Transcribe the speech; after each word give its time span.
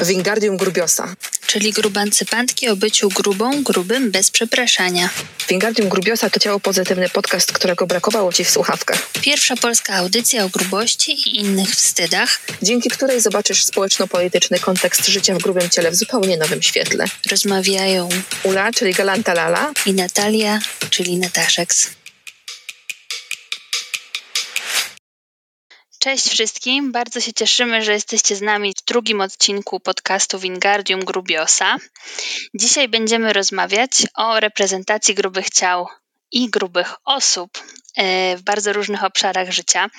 Wingardium 0.00 0.56
Grubiosa. 0.56 1.14
Czyli 1.46 1.72
grubancypantki 1.72 2.68
o 2.68 2.76
byciu 2.76 3.08
grubą, 3.08 3.62
grubym 3.62 4.10
bez 4.10 4.30
przepraszania. 4.30 5.10
Wingardium 5.48 5.88
Grubiosa 5.88 6.30
to 6.30 6.40
ciało 6.40 6.60
pozytywny 6.60 7.08
podcast, 7.08 7.52
którego 7.52 7.86
brakowało 7.86 8.32
Ci 8.32 8.44
w 8.44 8.50
słuchawkach. 8.50 9.10
Pierwsza 9.22 9.56
polska 9.56 9.94
audycja 9.94 10.44
o 10.44 10.48
grubości 10.48 11.12
i 11.12 11.40
innych 11.40 11.70
wstydach, 11.70 12.40
dzięki 12.62 12.90
której 12.90 13.20
zobaczysz 13.20 13.64
społeczno-polityczny 13.64 14.58
kontekst 14.58 15.06
życia 15.06 15.34
w 15.34 15.38
grubym 15.38 15.70
ciele 15.70 15.90
w 15.90 15.94
zupełnie 15.94 16.36
nowym 16.36 16.62
świetle. 16.62 17.04
rozmawiają 17.30 18.08
Ula, 18.42 18.70
czyli 18.72 18.94
Galanta 18.94 19.34
Lala, 19.34 19.72
i 19.86 19.92
Natalia, 19.92 20.58
czyli 20.90 21.18
Nataszeks. 21.18 22.01
Cześć 26.02 26.28
wszystkim, 26.28 26.92
bardzo 26.92 27.20
się 27.20 27.32
cieszymy, 27.32 27.82
że 27.82 27.92
jesteście 27.92 28.36
z 28.36 28.42
nami 28.42 28.74
w 28.78 28.84
drugim 28.84 29.20
odcinku 29.20 29.80
podcastu 29.80 30.38
Wingardium 30.38 31.04
Grubiosa. 31.04 31.76
Dzisiaj 32.54 32.88
będziemy 32.88 33.32
rozmawiać 33.32 33.90
o 34.14 34.40
reprezentacji 34.40 35.14
grubych 35.14 35.50
ciał 35.50 35.86
i 36.32 36.50
grubych 36.50 36.94
osób 37.04 37.50
w 38.36 38.42
bardzo 38.44 38.72
różnych 38.72 39.04
obszarach 39.04 39.50
życia. 39.50 39.90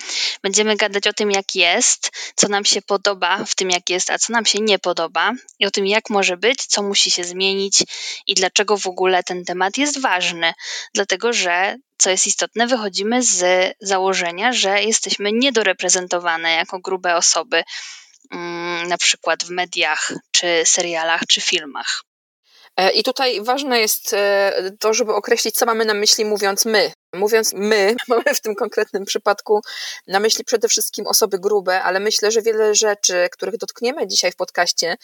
Będziemy 0.42 0.76
gadać 0.76 1.06
o 1.06 1.12
tym, 1.12 1.30
jak 1.30 1.54
jest, 1.54 2.10
co 2.36 2.48
nam 2.48 2.64
się 2.64 2.82
podoba 2.82 3.44
w 3.44 3.54
tym, 3.54 3.70
jak 3.70 3.90
jest, 3.90 4.10
a 4.10 4.18
co 4.18 4.32
nam 4.32 4.46
się 4.46 4.58
nie 4.60 4.78
podoba, 4.78 5.32
i 5.58 5.66
o 5.66 5.70
tym, 5.70 5.86
jak 5.86 6.10
może 6.10 6.36
być, 6.36 6.66
co 6.66 6.82
musi 6.82 7.10
się 7.10 7.24
zmienić 7.24 7.82
i 8.26 8.34
dlaczego 8.34 8.76
w 8.76 8.86
ogóle 8.86 9.22
ten 9.22 9.44
temat 9.44 9.78
jest 9.78 10.00
ważny. 10.00 10.52
Dlatego, 10.94 11.32
że 11.32 11.76
co 11.98 12.10
jest 12.10 12.26
istotne, 12.26 12.66
wychodzimy 12.66 13.22
z 13.22 13.72
założenia, 13.80 14.52
że 14.52 14.82
jesteśmy 14.82 15.32
niedoreprezentowane 15.32 16.52
jako 16.52 16.78
grube 16.78 17.16
osoby, 17.16 17.64
mm, 18.30 18.88
na 18.88 18.98
przykład 18.98 19.44
w 19.44 19.50
mediach, 19.50 20.12
czy 20.30 20.62
serialach, 20.64 21.20
czy 21.28 21.40
filmach. 21.40 22.02
E, 22.76 22.90
I 22.90 23.02
tutaj 23.02 23.42
ważne 23.42 23.80
jest 23.80 24.12
e, 24.12 24.52
to, 24.80 24.94
żeby 24.94 25.14
określić, 25.14 25.54
co 25.54 25.66
mamy 25.66 25.84
na 25.84 25.94
myśli, 25.94 26.24
mówiąc 26.24 26.64
my. 26.64 26.92
Mówiąc 27.14 27.52
my, 27.52 27.94
mamy 28.08 28.34
w 28.34 28.40
tym 28.40 28.54
konkretnym 28.54 29.04
przypadku 29.04 29.60
na 30.06 30.20
myśli 30.20 30.44
przede 30.44 30.68
wszystkim 30.68 31.06
osoby 31.06 31.38
grube, 31.38 31.82
ale 31.82 32.00
myślę, 32.00 32.30
że 32.30 32.42
wiele 32.42 32.74
rzeczy, 32.74 33.28
których 33.32 33.56
dotkniemy 33.56 34.06
dzisiaj 34.06 34.32
w 34.32 34.36
podcaście, 34.36 34.96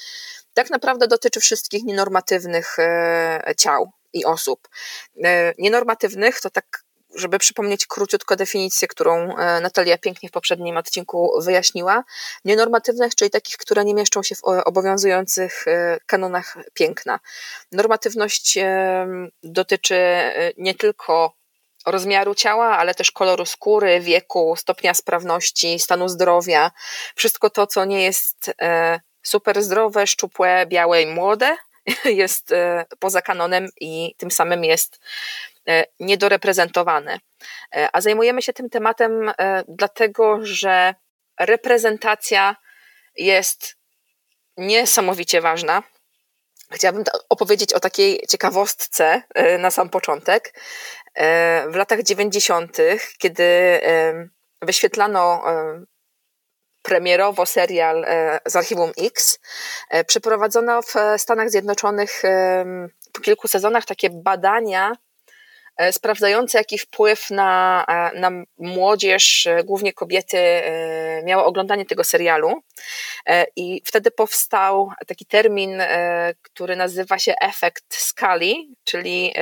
tak 0.55 0.71
naprawdę 0.71 1.07
dotyczy 1.07 1.41
wszystkich 1.41 1.85
nienormatywnych 1.85 2.79
e, 2.79 3.55
ciał 3.59 3.93
i 4.13 4.25
osób. 4.25 4.69
Nienormatywnych 5.59 6.41
to 6.41 6.51
tak 6.51 6.85
żeby 7.15 7.39
przypomnieć 7.39 7.87
króciutko 7.87 8.37
definicję, 8.37 8.89
którą 8.89 9.37
e, 9.37 9.61
Natalia 9.61 9.99
pięknie 9.99 10.29
w 10.29 10.33
poprzednim 10.33 10.77
odcinku 10.77 11.33
wyjaśniła, 11.41 12.05
nienormatywnych, 12.45 13.15
czyli 13.15 13.31
takich, 13.31 13.57
które 13.57 13.85
nie 13.85 13.95
mieszczą 13.95 14.23
się 14.23 14.35
w 14.35 14.45
obowiązujących 14.45 15.69
e, 15.69 15.99
kanonach 16.07 16.57
piękna. 16.75 17.21
Normatywność 17.73 18.59
e, 18.59 19.07
dotyczy 19.43 19.97
nie 20.59 20.75
tylko 20.75 21.40
rozmiaru 21.87 22.35
ciała, 22.35 22.79
ale 22.79 22.95
też 22.95 23.11
koloru 23.11 23.47
skóry, 23.47 24.01
wieku, 24.01 24.57
stopnia 24.57 24.95
sprawności, 24.95 25.79
stanu 25.79 26.09
zdrowia. 26.09 26.71
Wszystko 27.15 27.51
to, 27.51 27.67
co 27.67 27.85
nie 27.85 28.03
jest 28.03 28.55
super 29.23 29.63
zdrowe, 29.63 30.07
szczupłe, 30.07 30.67
białe 30.67 31.03
i 31.03 31.07
młode, 31.07 31.57
jest 32.05 32.55
poza 32.99 33.23
kanonem 33.23 33.69
i 33.81 34.15
tym 34.19 34.31
samym 34.31 34.65
jest 34.65 34.99
E, 35.69 35.85
niedoreprezentowane. 36.01 37.21
E, 37.77 37.89
a 37.93 38.01
zajmujemy 38.01 38.43
się 38.43 38.53
tym 38.53 38.71
tematem 38.71 39.29
e, 39.29 39.65
dlatego, 39.69 40.39
że 40.43 40.95
reprezentacja 41.41 42.57
jest 43.17 43.77
niesamowicie 44.57 45.41
ważna. 45.41 45.83
Chciałabym 46.73 47.05
opowiedzieć 47.29 47.73
o 47.73 47.81
takiej 47.81 48.27
ciekawostce 48.29 49.23
na 49.59 49.71
sam 49.71 49.89
początek. 49.89 50.55
W 51.69 51.75
latach 51.75 52.03
90., 52.03 52.77
kiedy 53.19 53.81
wyświetlano 54.63 55.43
premierowo 56.83 57.47
serial 57.47 58.07
z 58.47 58.57
Archiwum 58.57 58.93
X, 58.99 59.39
przeprowadzono 60.07 60.83
w 60.83 60.95
Stanach 61.17 61.51
Zjednoczonych 61.51 62.23
po 63.13 63.21
kilku 63.21 63.49
sezonach 63.49 63.85
takie 63.85 64.11
badania 64.11 64.93
E, 64.93 65.10
sprawdzające, 65.93 66.59
jaki 66.59 66.79
wpływ 66.79 67.31
na, 67.31 67.85
e, 67.89 68.21
na 68.21 68.31
młodzież, 68.59 69.47
e, 69.47 69.65
głównie 69.65 69.93
kobiety, 69.93 70.39
miało 71.25 71.45
oglądanie 71.45 71.87
tego 71.87 72.05
serialu. 72.05 72.63
I 73.57 73.83
wtedy 73.85 74.11
powstał 74.11 74.93
taki 75.07 75.27
termin, 75.27 75.83
który 76.43 76.77
nazywa 76.77 77.19
się 77.19 77.35
efekt 77.41 77.95
skali, 77.95 78.75
czyli 78.85 79.35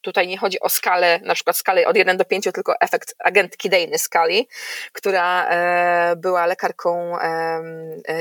tutaj 0.00 0.28
nie 0.28 0.38
chodzi 0.38 0.60
o 0.60 0.68
skalę, 0.68 1.20
na 1.22 1.34
przykład 1.34 1.56
skalę 1.56 1.86
od 1.86 1.96
1 1.96 2.16
do 2.16 2.24
5, 2.24 2.44
tylko 2.44 2.74
efekt 2.80 3.14
agentki 3.18 3.70
Dejny 3.70 3.98
Skali, 3.98 4.48
która 4.92 5.50
była 6.16 6.46
lekarką 6.46 7.16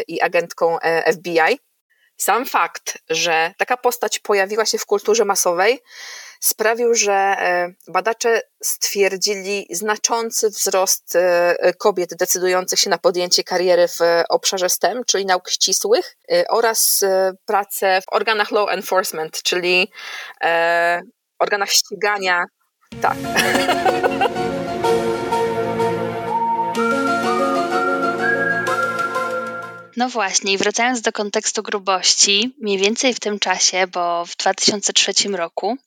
i 0.07 0.21
agentką 0.21 0.77
FBI. 1.13 1.59
Sam 2.17 2.45
fakt, 2.45 2.97
że 3.09 3.53
taka 3.57 3.77
postać 3.77 4.19
pojawiła 4.19 4.65
się 4.65 4.77
w 4.77 4.85
kulturze 4.85 5.25
masowej, 5.25 5.81
sprawił, 6.39 6.93
że 6.93 7.13
e, 7.13 7.73
badacze 7.87 8.41
stwierdzili 8.63 9.67
znaczący 9.69 10.49
wzrost 10.49 11.15
e, 11.15 11.73
kobiet 11.73 12.15
decydujących 12.15 12.79
się 12.79 12.89
na 12.89 12.97
podjęcie 12.97 13.43
kariery 13.43 13.87
w 13.87 13.99
obszarze 14.29 14.69
STEM, 14.69 15.03
czyli 15.07 15.25
nauk 15.25 15.49
ścisłych, 15.49 16.17
e, 16.31 16.47
oraz 16.47 17.03
pracę 17.45 18.01
w 18.01 18.13
organach 18.13 18.51
law 18.51 18.69
enforcement, 18.69 19.43
czyli 19.43 19.91
organach 21.39 21.71
ścigania. 21.71 22.45
Tak. 23.01 23.17
No 29.97 30.09
właśnie, 30.09 30.53
i 30.53 30.57
wracając 30.57 31.01
do 31.01 31.11
kontekstu 31.11 31.63
grubości, 31.63 32.55
mniej 32.61 32.77
więcej 32.77 33.13
w 33.13 33.19
tym 33.19 33.39
czasie, 33.39 33.87
bo 33.87 34.25
w 34.25 34.35
2003 34.35 35.13
roku 35.29 35.77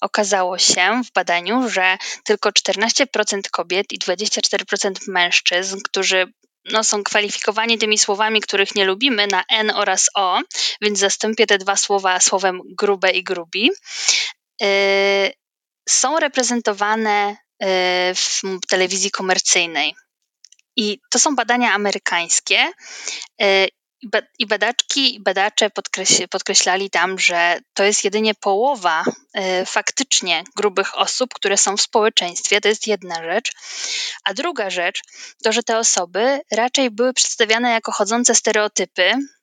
okazało 0.00 0.58
się 0.58 1.02
w 1.04 1.12
badaniu, 1.12 1.68
że 1.68 1.98
tylko 2.24 2.50
14% 2.50 3.40
kobiet 3.50 3.92
i 3.92 3.98
24% 3.98 4.92
mężczyzn, 5.08 5.78
którzy 5.84 6.32
no, 6.64 6.84
są 6.84 7.02
kwalifikowani 7.02 7.78
tymi 7.78 7.98
słowami, 7.98 8.40
których 8.40 8.74
nie 8.74 8.84
lubimy, 8.84 9.26
na 9.26 9.44
N 9.50 9.70
oraz 9.70 10.06
O, 10.14 10.40
więc 10.80 10.98
zastąpię 10.98 11.46
te 11.46 11.58
dwa 11.58 11.76
słowa 11.76 12.20
słowem 12.20 12.60
grube 12.78 13.10
i 13.10 13.24
grubi, 13.24 13.70
yy, 14.60 14.68
są 15.88 16.18
reprezentowane 16.18 17.36
yy, 17.60 17.68
w 18.14 18.40
telewizji 18.68 19.10
komercyjnej. 19.10 19.94
I 20.76 21.00
to 21.10 21.18
są 21.18 21.36
badania 21.36 21.72
amerykańskie. 21.72 22.72
Y, 23.42 23.68
I 24.38 24.46
badaczki 24.46 25.14
i 25.14 25.22
badacze 25.22 25.70
podkreślali 26.30 26.90
tam, 26.90 27.18
że 27.18 27.58
to 27.74 27.84
jest 27.84 28.04
jedynie 28.04 28.34
połowa 28.34 29.04
y, 29.04 29.66
faktycznie 29.66 30.44
grubych 30.56 30.98
osób, 30.98 31.34
które 31.34 31.56
są 31.56 31.76
w 31.76 31.80
społeczeństwie. 31.80 32.60
To 32.60 32.68
jest 32.68 32.86
jedna 32.86 33.14
rzecz. 33.14 33.52
A 34.24 34.34
druga 34.34 34.70
rzecz 34.70 35.00
to, 35.44 35.52
że 35.52 35.62
te 35.62 35.78
osoby 35.78 36.40
raczej 36.52 36.90
były 36.90 37.12
przedstawiane 37.12 37.70
jako 37.70 37.92
chodzące 37.92 38.34
stereotypy, 38.34 39.12
E, 39.12 39.39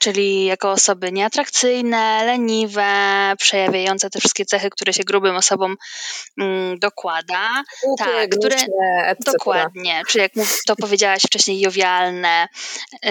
czyli 0.00 0.44
jako 0.44 0.70
osoby 0.70 1.12
nieatrakcyjne, 1.12 2.24
leniwe, 2.24 2.84
przejawiające 3.38 4.10
te 4.10 4.18
wszystkie 4.18 4.44
cechy, 4.44 4.70
które 4.70 4.92
się 4.92 5.02
grubym 5.04 5.36
osobom 5.36 5.76
mm, 6.40 6.78
dokłada. 6.78 7.48
Głupie, 7.84 8.04
tak, 8.04 8.30
które 8.30 8.56
dokładnie, 9.24 10.02
czyli 10.08 10.22
jak 10.22 10.32
to 10.66 10.76
powiedziałaś 10.76 11.22
wcześniej, 11.22 11.60
jowialne, 11.60 12.48
yy, 13.02 13.10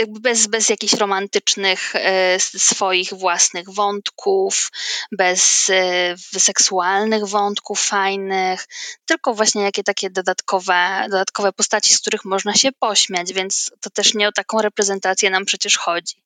jakby 0.00 0.20
bez, 0.20 0.46
bez 0.46 0.68
jakichś 0.68 0.92
romantycznych 0.92 1.96
e, 1.96 2.40
swoich 2.40 3.14
własnych 3.14 3.70
wątków, 3.70 4.70
bez 5.12 5.70
e, 5.70 6.40
seksualnych 6.40 7.26
wątków 7.26 7.80
fajnych, 7.80 8.66
tylko 9.06 9.34
właśnie 9.34 9.62
jakie 9.62 9.82
takie 9.82 10.10
dodatkowe, 10.10 11.06
dodatkowe 11.10 11.52
postaci, 11.52 11.94
z 11.94 12.00
których 12.00 12.24
można 12.24 12.54
się 12.54 12.68
pośmiać, 12.72 13.32
więc 13.32 13.70
to 13.80 13.90
też 13.90 14.14
nie 14.14 14.28
o 14.28 14.32
taką 14.32 14.62
reprezentację 14.62 15.30
nam 15.30 15.44
przecież 15.44 15.78
chodzi. 15.78 16.22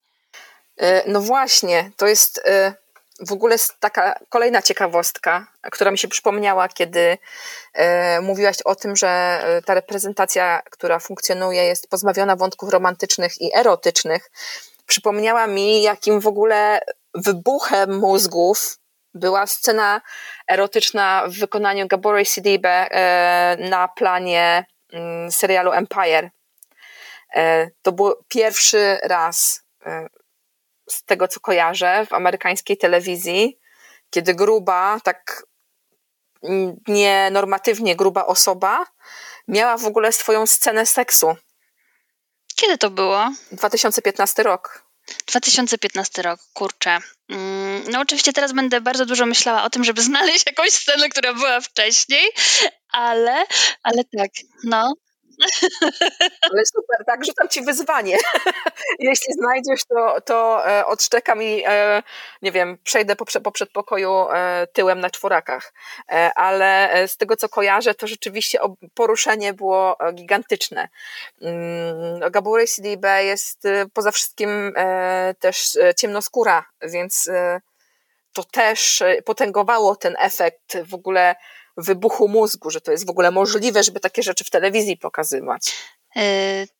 E, 0.76 1.11
no 1.11 1.21
właśnie, 1.21 1.91
to 1.97 2.06
jest 2.06 2.41
w 3.20 3.32
ogóle 3.32 3.56
taka 3.81 4.19
kolejna 4.28 4.62
ciekawostka, 4.62 5.46
która 5.72 5.90
mi 5.90 5.99
się 5.99 6.08
przypomniała, 6.08 6.69
kiedy 6.69 7.19
e, 7.72 8.20
mówiłaś 8.20 8.62
o 8.62 8.75
tym, 8.75 8.96
że 8.96 9.08
e, 9.08 9.62
ta 9.62 9.75
reprezentacja, 9.75 10.62
która 10.70 10.99
funkcjonuje, 10.99 11.64
jest 11.64 11.88
pozbawiona 11.90 12.37
wątków 12.37 12.70
romantycznych 12.70 13.40
i 13.40 13.56
erotycznych. 13.56 14.31
Przypomniała 14.87 15.46
mi, 15.46 15.82
jakim 15.82 16.20
w 16.20 16.26
ogóle 16.26 16.81
wybuchem 17.14 17.99
mózgów 17.99 18.78
była 19.14 19.46
scena 19.46 20.00
erotyczna 20.49 21.25
w 21.26 21.38
wykonaniu 21.38 21.88
Gabory 21.88 22.25
Sidibe 22.25 22.90
e, 22.90 23.56
na 23.70 23.88
planie 23.88 24.66
mm, 24.93 25.32
serialu 25.32 25.72
Empire 25.72 26.31
To 27.82 27.93
był 27.93 28.14
pierwszy 28.28 28.99
raz 29.02 29.62
z 30.88 31.04
tego, 31.04 31.28
co 31.28 31.40
kojarzę, 31.40 32.06
w 32.06 32.12
amerykańskiej 32.12 32.76
telewizji, 32.76 33.58
kiedy 34.10 34.34
gruba, 34.34 35.00
tak 35.04 35.46
nienormatywnie 36.88 37.96
gruba 37.96 38.26
osoba 38.26 38.86
miała 39.48 39.76
w 39.76 39.84
ogóle 39.84 40.12
swoją 40.12 40.46
scenę 40.46 40.86
seksu. 40.86 41.36
Kiedy 42.56 42.78
to 42.78 42.90
było? 42.90 43.31
2015 43.52 44.42
rok. 44.42 44.84
2015 45.26 46.22
rok, 46.22 46.40
kurczę. 46.52 46.98
Mm, 47.28 47.84
no 47.90 48.00
oczywiście 48.00 48.32
teraz 48.32 48.52
będę 48.52 48.80
bardzo 48.80 49.06
dużo 49.06 49.26
myślała 49.26 49.62
o 49.62 49.70
tym, 49.70 49.84
żeby 49.84 50.02
znaleźć 50.10 50.46
jakąś 50.46 50.70
scenę, 50.70 51.08
która 51.08 51.34
była 51.34 51.60
wcześniej, 51.60 52.30
ale, 52.88 53.46
ale 53.82 54.02
tak, 54.19 54.30
no. 54.64 54.94
Ale 56.52 56.62
super, 56.66 57.04
tak, 57.06 57.25
rzucam 57.25 57.48
ci 57.48 57.62
wyzwanie. 57.62 58.19
Jeśli 58.98 59.34
znajdziesz, 59.34 59.84
to, 59.88 60.20
to 60.20 60.69
e, 60.70 60.86
odszczekam 60.86 61.42
i 61.42 61.62
e, 61.66 62.02
nie 62.42 62.52
wiem, 62.52 62.78
przejdę 62.84 63.16
po, 63.16 63.25
po 63.44 63.52
przedpokoju 63.52 64.10
e, 64.12 64.66
tyłem 64.72 65.00
na 65.00 65.10
czworakach. 65.10 65.72
Ale 66.34 66.90
z 67.06 67.16
tego, 67.16 67.36
co 67.36 67.48
kojarzę, 67.48 67.94
to 67.94 68.06
rzeczywiście 68.06 68.58
poruszenie 68.94 69.52
było 69.52 69.96
gigantyczne. 70.14 70.88
Mm, 71.42 72.30
Gaboury 72.30 72.66
CDB 72.66 73.25
jest 73.25 73.62
poza 73.92 74.10
wszystkim 74.10 74.72
też 75.38 75.78
ciemnoskóra, 75.96 76.64
więc 76.82 77.30
to 78.32 78.44
też 78.44 79.02
potęgowało 79.25 79.96
ten 79.96 80.16
efekt 80.19 80.78
w 80.88 80.94
ogóle 80.94 81.34
wybuchu 81.76 82.29
mózgu, 82.29 82.71
że 82.71 82.81
to 82.81 82.93
jest 82.93 83.06
w 83.06 83.11
ogóle 83.11 83.31
możliwe, 83.31 83.82
żeby 83.82 84.00
takie 84.00 84.23
rzeczy 84.23 84.44
w 84.44 84.50
telewizji 84.50 84.97
pokazywać. 84.97 85.73
Yy, 86.17 86.23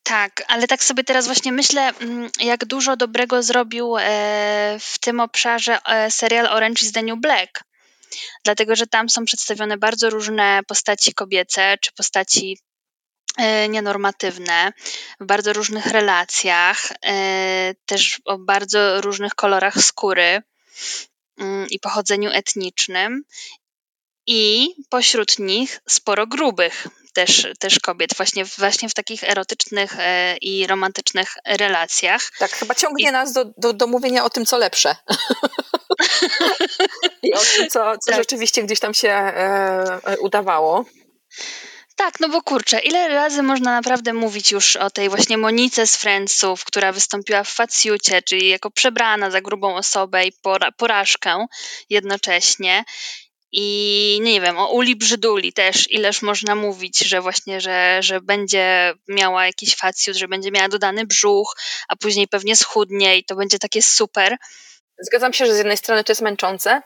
tak, 0.03 0.43
ale 0.47 0.67
tak 0.67 0.83
sobie 0.83 1.03
teraz 1.03 1.25
właśnie 1.25 1.51
myślę, 1.51 1.93
mm, 2.01 2.29
jak 2.39 2.65
dużo 2.65 2.97
dobrego 2.97 3.43
zrobił 3.43 3.97
e, 3.97 4.77
w 4.79 4.99
tym 4.99 5.19
obszarze 5.19 5.79
e, 5.85 6.11
serial 6.11 6.47
Orange 6.47 6.85
is 6.85 6.91
the 6.91 7.03
New 7.03 7.19
Black. 7.19 7.63
Dlatego, 8.43 8.75
że 8.75 8.87
tam 8.87 9.09
są 9.09 9.25
przedstawione 9.25 9.77
bardzo 9.77 10.09
różne 10.09 10.59
postaci 10.67 11.13
kobiece, 11.13 11.77
czy 11.81 11.91
postaci 11.91 12.59
e, 13.37 13.69
nienormatywne, 13.69 14.73
w 15.19 15.25
bardzo 15.25 15.53
różnych 15.53 15.85
relacjach, 15.85 16.87
też 17.85 18.21
o 18.25 18.37
bardzo 18.37 19.01
różnych 19.01 19.35
kolorach 19.35 19.77
skóry 19.81 20.41
mm, 21.37 21.67
i 21.69 21.79
pochodzeniu 21.79 22.29
etnicznym 22.33 23.23
i 24.27 24.69
pośród 24.89 25.39
nich 25.39 25.81
sporo 25.87 26.27
grubych 26.27 26.87
też, 27.15 27.47
też 27.59 27.79
kobiet, 27.79 28.15
właśnie, 28.17 28.45
właśnie 28.45 28.89
w 28.89 28.93
takich 28.93 29.23
erotycznych 29.23 29.99
e, 29.99 30.37
i 30.37 30.67
romantycznych 30.67 31.33
relacjach. 31.45 32.31
Tak, 32.39 32.51
chyba 32.51 32.75
ciągnie 32.75 33.09
I... 33.09 33.11
nas 33.11 33.33
do, 33.33 33.45
do, 33.57 33.73
do 33.73 33.87
mówienia 33.87 34.23
o 34.23 34.29
tym, 34.29 34.45
co 34.45 34.57
lepsze. 34.57 34.95
I 37.23 37.33
o 37.33 37.39
tym, 37.39 37.69
co, 37.69 37.97
co 37.97 38.11
tak. 38.11 38.15
rzeczywiście 38.15 38.63
gdzieś 38.63 38.79
tam 38.79 38.93
się 38.93 39.09
e, 39.09 39.99
e, 40.05 40.17
udawało. 40.19 40.85
Tak, 41.95 42.19
no 42.19 42.29
bo 42.29 42.41
kurczę, 42.41 42.79
ile 42.79 43.07
razy 43.07 43.43
można 43.43 43.71
naprawdę 43.71 44.13
mówić 44.13 44.51
już 44.51 44.75
o 44.75 44.89
tej 44.89 45.09
właśnie 45.09 45.37
Monice 45.37 45.87
z 45.87 45.95
Friendsów, 45.95 46.65
która 46.65 46.91
wystąpiła 46.91 47.43
w 47.43 47.49
Faciucie, 47.49 48.21
czyli 48.21 48.49
jako 48.49 48.71
przebrana 48.71 49.31
za 49.31 49.41
grubą 49.41 49.75
osobę 49.75 50.25
i 50.25 50.31
pora 50.31 50.71
porażkę 50.71 51.45
jednocześnie. 51.89 52.83
I 53.57 54.19
nie 54.21 54.41
wiem, 54.41 54.57
o 54.57 54.71
Uli 54.71 54.95
Brzyduli 54.95 55.53
też, 55.53 55.91
ileż 55.91 56.21
można 56.21 56.55
mówić, 56.55 56.99
że 56.99 57.21
właśnie, 57.21 57.61
że, 57.61 57.97
że 57.99 58.21
będzie 58.21 58.93
miała 59.07 59.45
jakiś 59.45 59.75
facjut, 59.75 60.15
że 60.17 60.27
będzie 60.27 60.51
miała 60.51 60.69
dodany 60.69 61.05
brzuch, 61.05 61.55
a 61.87 61.95
później 61.95 62.27
pewnie 62.27 62.55
schudnie 62.55 63.17
i 63.17 63.25
to 63.25 63.35
będzie 63.35 63.59
takie 63.59 63.81
super. 63.81 64.37
Zgadzam 64.99 65.33
się, 65.33 65.45
że 65.45 65.53
z 65.53 65.57
jednej 65.57 65.77
strony 65.77 66.03
to 66.03 66.11
jest 66.11 66.21
męczące, 66.21 66.81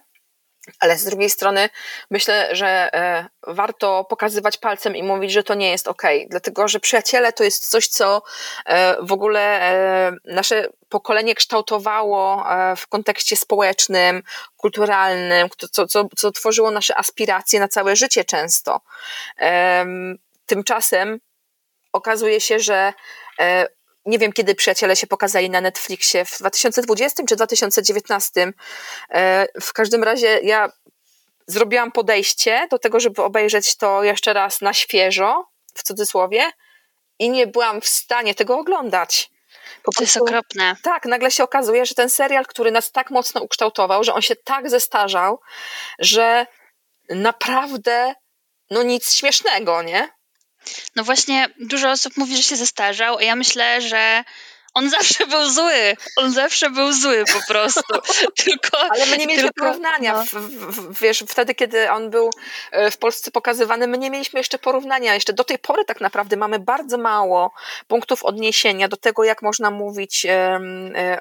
ale 0.80 0.98
z 0.98 1.06
drugiej 1.06 1.30
strony 1.30 1.70
myślę, 2.12 2.56
że 2.56 2.68
e, 2.94 3.26
warto 3.48 4.04
pokazywać 4.04 4.58
palcem 4.58 4.96
i 4.96 5.04
mówić, 5.04 5.32
że 5.32 5.44
to 5.44 5.54
nie 5.54 5.72
jest 5.72 5.88
ok, 5.88 6.02
dlatego 6.30 6.68
że 6.68 6.80
przyjaciele 6.80 7.34
to 7.34 7.44
jest 7.44 7.70
coś, 7.70 7.88
co 7.88 8.22
e, 8.66 8.96
w 9.02 9.12
ogóle 9.12 9.42
e, 9.42 10.12
nasze 10.26 10.68
pokolenie 10.90 11.36
kształtowało 11.36 12.46
w 12.78 12.88
kontekście 12.88 13.36
społecznym, 13.36 14.24
kulturalnym, 14.58 15.48
co, 15.72 15.88
co, 15.88 16.08
co 16.18 16.32
tworzyło 16.32 16.72
nasze 16.72 16.98
aspiracje 16.98 17.60
na 17.60 17.68
całe 17.68 17.96
życie 17.96 18.26
często. 18.26 18.82
Tymczasem 20.46 21.20
okazuje 21.94 22.42
się, 22.42 22.60
że 22.60 22.94
nie 24.06 24.20
wiem, 24.20 24.34
kiedy 24.34 24.56
przyjaciele 24.56 24.96
się 24.96 25.08
pokazali 25.08 25.50
na 25.50 25.62
Netflixie, 25.62 26.26
w 26.26 26.38
2020 26.40 27.24
czy 27.30 27.36
2019. 27.36 28.54
E, 29.10 29.48
w 29.62 29.74
każdym 29.74 30.04
razie 30.04 30.40
ja 30.44 30.72
zrobiłam 31.48 31.92
podejście 31.92 32.68
do 32.72 32.80
tego, 32.80 33.00
żeby 33.00 33.24
obejrzeć 33.24 33.78
to 33.78 34.04
jeszcze 34.04 34.34
raz 34.34 34.62
na 34.62 34.74
świeżo, 34.74 35.46
w 35.74 35.84
cudzysłowie, 35.84 36.52
i 37.20 37.30
nie 37.30 37.48
byłam 37.48 37.82
w 37.82 37.88
stanie 37.88 38.36
tego 38.36 38.58
oglądać. 38.58 39.30
Po 39.84 39.92
to 39.92 40.04
jest 40.04 40.18
okropne. 40.18 40.76
Tak, 40.84 41.06
nagle 41.06 41.32
się 41.32 41.44
okazuje, 41.44 41.86
że 41.86 41.96
ten 41.96 42.10
serial, 42.10 42.46
który 42.46 42.72
nas 42.72 42.92
tak 42.92 43.10
mocno 43.12 43.42
ukształtował, 43.42 44.04
że 44.04 44.14
on 44.14 44.22
się 44.22 44.36
tak 44.36 44.70
zestarzał, 44.70 45.40
że 46.00 46.46
naprawdę 47.10 48.14
no 48.70 48.84
nic 48.84 49.14
śmiesznego, 49.14 49.82
nie? 49.82 50.19
No 50.96 51.04
właśnie, 51.04 51.50
dużo 51.60 51.92
osób 51.92 52.18
mówi, 52.18 52.38
że 52.38 52.44
się 52.44 52.56
zestarzał, 52.56 53.18
a 53.18 53.24
ja 53.24 53.36
myślę, 53.36 53.82
że 53.82 54.24
on 54.74 54.90
zawsze 55.00 55.28
był 55.28 55.50
zły. 55.50 55.96
On 56.16 56.32
zawsze 56.32 56.70
był 56.70 56.94
zły 56.94 57.24
po 57.34 57.54
prostu. 57.54 57.94
tylko, 58.44 58.80
Ale 58.90 59.06
my 59.06 59.18
nie 59.18 59.28
mieliśmy 59.28 59.50
tylko, 59.50 59.66
porównania. 59.66 60.14
No. 60.14 60.26
W, 60.26 60.34
w, 60.34 61.00
wiesz, 61.00 61.24
wtedy, 61.28 61.56
kiedy 61.56 61.92
on 61.92 62.10
był 62.10 62.30
e, 62.72 62.92
w 62.92 62.98
Polsce 62.98 63.32
pokazywany, 63.32 63.88
my 63.88 63.98
nie 63.98 64.10
mieliśmy 64.10 64.40
jeszcze 64.40 64.60
porównania. 64.60 65.14
Jeszcze 65.14 65.34
do 65.34 65.44
tej 65.44 65.60
pory 65.60 65.86
tak 65.86 66.02
naprawdę 66.02 66.38
mamy 66.38 66.60
bardzo 66.60 66.98
mało 66.98 67.52
punktów 67.88 68.24
odniesienia 68.24 68.88
do 68.88 68.98
tego, 68.98 69.24
jak 69.24 69.42
można 69.42 69.72
mówić 69.72 70.26
e, 70.26 70.60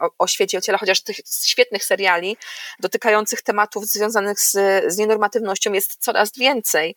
o, 0.00 0.10
o 0.18 0.26
świecie, 0.26 0.58
o 0.58 0.60
ciele, 0.60 0.78
chociaż 0.78 1.02
tych 1.02 1.16
świetnych 1.46 1.84
seriali 1.84 2.36
dotykających 2.80 3.42
tematów 3.42 3.86
związanych 3.86 4.40
z, 4.40 4.52
z 4.86 4.98
nienormatywnością 4.98 5.72
jest 5.72 5.96
coraz 6.00 6.32
więcej. 6.36 6.96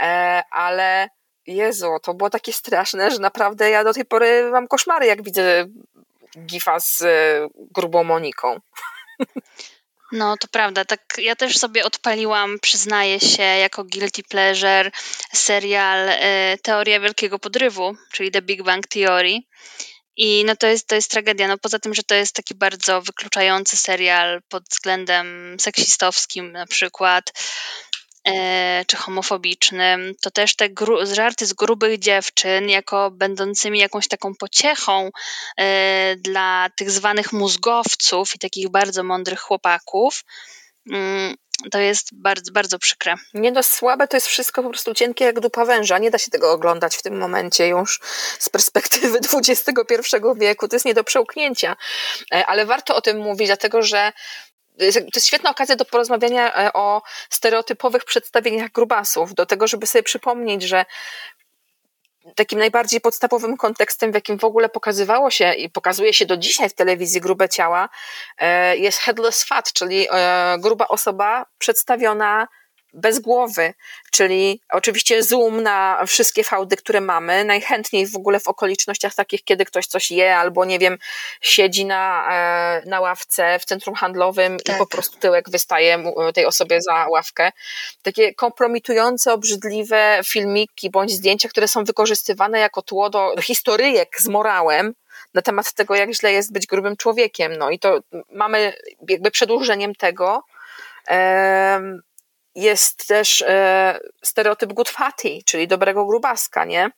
E, 0.00 0.42
ale 0.50 1.08
Jezu, 1.50 1.86
to 2.02 2.14
było 2.14 2.30
takie 2.30 2.52
straszne, 2.52 3.10
że 3.10 3.18
naprawdę 3.18 3.70
ja 3.70 3.84
do 3.84 3.94
tej 3.94 4.04
pory 4.04 4.50
mam 4.50 4.68
koszmary, 4.68 5.06
jak 5.06 5.22
widzę 5.22 5.66
gifa 6.46 6.80
z 6.80 7.02
e, 7.02 7.48
grubą 7.56 8.04
Moniką. 8.04 8.60
No, 10.12 10.36
to 10.36 10.48
prawda. 10.48 10.84
Tak, 10.84 11.00
ja 11.18 11.36
też 11.36 11.58
sobie 11.58 11.84
odpaliłam, 11.84 12.58
przyznaję 12.58 13.20
się, 13.20 13.42
jako 13.42 13.84
guilty 13.84 14.22
pleasure 14.22 14.90
serial 15.32 16.08
e, 16.08 16.58
Teoria 16.62 17.00
Wielkiego 17.00 17.38
Podrywu, 17.38 17.96
czyli 18.12 18.30
The 18.30 18.42
Big 18.42 18.62
Bang 18.62 18.86
Theory. 18.86 19.38
I 20.16 20.44
no 20.44 20.56
to 20.56 20.66
jest, 20.66 20.88
to 20.88 20.94
jest 20.94 21.10
tragedia. 21.10 21.48
No 21.48 21.58
poza 21.58 21.78
tym, 21.78 21.94
że 21.94 22.02
to 22.02 22.14
jest 22.14 22.34
taki 22.34 22.54
bardzo 22.54 23.02
wykluczający 23.02 23.76
serial 23.76 24.42
pod 24.48 24.64
względem 24.70 25.56
seksistowskim 25.60 26.52
na 26.52 26.66
przykład, 26.66 27.32
czy 28.86 28.96
homofobicznym, 28.96 30.14
to 30.22 30.30
też 30.30 30.56
te 30.56 30.68
żarty 31.02 31.46
z 31.46 31.52
grubych 31.52 31.98
dziewczyn, 31.98 32.68
jako 32.68 33.10
będącymi 33.10 33.78
jakąś 33.78 34.08
taką 34.08 34.34
pociechą 34.34 35.10
e, 35.56 36.16
dla 36.16 36.68
tych 36.76 36.90
zwanych 36.90 37.32
mózgowców 37.32 38.34
i 38.34 38.38
takich 38.38 38.68
bardzo 38.68 39.02
mądrych 39.02 39.40
chłopaków, 39.40 40.24
mm, 40.90 41.36
to 41.70 41.78
jest 41.78 42.08
bardzo, 42.12 42.52
bardzo 42.52 42.78
przykre. 42.78 43.14
Nie 43.34 43.52
dość 43.52 43.68
słabe, 43.68 44.08
to 44.08 44.16
jest 44.16 44.26
wszystko 44.26 44.62
po 44.62 44.68
prostu 44.68 44.94
cienkie 44.94 45.24
jak 45.24 45.40
dupa 45.40 45.64
węża. 45.64 45.98
Nie 45.98 46.10
da 46.10 46.18
się 46.18 46.30
tego 46.30 46.52
oglądać 46.52 46.96
w 46.96 47.02
tym 47.02 47.18
momencie 47.18 47.68
już 47.68 48.00
z 48.38 48.48
perspektywy 48.48 49.18
XXI 49.48 49.76
wieku. 50.36 50.68
To 50.68 50.76
jest 50.76 50.86
nie 50.86 50.94
do 50.94 51.04
przełknięcia. 51.04 51.76
E, 52.34 52.46
ale 52.46 52.66
warto 52.66 52.96
o 52.96 53.00
tym 53.00 53.18
mówić, 53.18 53.46
dlatego 53.46 53.82
że 53.82 54.12
to 54.78 54.84
jest 54.84 55.26
świetna 55.26 55.50
okazja 55.50 55.76
do 55.76 55.84
porozmawiania 55.84 56.56
e, 56.56 56.72
o 56.72 57.02
stereotypowych 57.30 58.04
przedstawieniach 58.04 58.70
grubasów, 58.70 59.34
do 59.34 59.46
tego, 59.46 59.66
żeby 59.66 59.86
sobie 59.86 60.02
przypomnieć, 60.02 60.62
że 60.62 60.84
takim 62.36 62.58
najbardziej 62.58 63.00
podstawowym 63.00 63.56
kontekstem, 63.56 64.12
w 64.12 64.14
jakim 64.14 64.38
w 64.38 64.44
ogóle 64.44 64.68
pokazywało 64.68 65.30
się 65.30 65.52
i 65.52 65.70
pokazuje 65.70 66.14
się 66.14 66.26
do 66.26 66.36
dzisiaj 66.36 66.68
w 66.68 66.74
telewizji 66.74 67.20
grube 67.20 67.48
ciała, 67.48 67.88
e, 68.38 68.76
jest 68.76 68.98
headless 68.98 69.44
fat, 69.44 69.72
czyli 69.72 70.06
e, 70.10 70.56
gruba 70.58 70.88
osoba 70.88 71.46
przedstawiona 71.58 72.48
bez 72.92 73.18
głowy, 73.18 73.74
czyli 74.10 74.60
oczywiście 74.70 75.22
zoom 75.22 75.62
na 75.62 76.04
wszystkie 76.06 76.44
fałdy, 76.44 76.76
które 76.76 77.00
mamy, 77.00 77.44
najchętniej 77.44 78.06
w 78.06 78.16
ogóle 78.16 78.40
w 78.40 78.48
okolicznościach 78.48 79.14
takich, 79.14 79.44
kiedy 79.44 79.64
ktoś 79.64 79.86
coś 79.86 80.10
je 80.10 80.36
albo 80.36 80.64
nie 80.64 80.78
wiem, 80.78 80.98
siedzi 81.40 81.84
na, 81.84 82.28
e, 82.32 82.82
na 82.86 83.00
ławce 83.00 83.58
w 83.58 83.64
centrum 83.64 83.94
handlowym 83.94 84.56
tak. 84.58 84.76
i 84.76 84.78
po 84.78 84.86
prostu 84.86 85.18
tyłek 85.18 85.50
wystaje 85.50 86.04
tej 86.34 86.46
osobie 86.46 86.82
za 86.82 87.06
ławkę. 87.08 87.52
Takie 88.02 88.34
kompromitujące, 88.34 89.32
obrzydliwe 89.32 90.20
filmiki 90.24 90.90
bądź 90.90 91.10
zdjęcia, 91.10 91.48
które 91.48 91.68
są 91.68 91.84
wykorzystywane 91.84 92.58
jako 92.58 92.82
tło 92.82 93.10
do 93.10 93.34
historyjek 93.42 94.16
z 94.18 94.28
morałem, 94.28 94.94
na 95.34 95.42
temat 95.42 95.72
tego, 95.72 95.94
jak 95.94 96.14
źle 96.14 96.32
jest 96.32 96.52
być 96.52 96.66
grubym 96.66 96.96
człowiekiem. 96.96 97.52
No 97.56 97.70
i 97.70 97.78
to 97.78 98.00
mamy 98.30 98.72
jakby 99.08 99.30
przedłużeniem 99.30 99.94
tego 99.94 100.42
jest 102.60 103.06
też 103.06 103.42
e, 103.42 104.00
stereotyp 104.24 104.72
good 104.72 104.88
fatty, 104.88 105.38
czyli 105.46 105.68
dobrego 105.68 106.06
grubaska, 106.06 106.64
nie? 106.64 106.90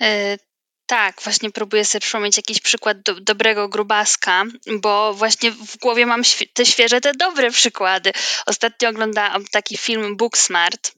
E, 0.00 0.38
tak, 0.86 1.22
właśnie 1.22 1.50
próbuję 1.50 1.84
sobie 1.84 2.00
przypomnieć 2.00 2.36
jakiś 2.36 2.60
przykład 2.60 3.02
do, 3.02 3.14
dobrego 3.20 3.68
grubaska, 3.68 4.44
bo 4.80 5.14
właśnie 5.14 5.50
w 5.50 5.76
głowie 5.76 6.06
mam 6.06 6.22
te 6.52 6.66
świeże, 6.66 7.00
te 7.00 7.12
dobre 7.14 7.50
przykłady. 7.50 8.12
Ostatnio 8.46 8.88
oglądałam 8.88 9.44
taki 9.44 9.76
film 9.76 10.16
Booksmart 10.16 10.92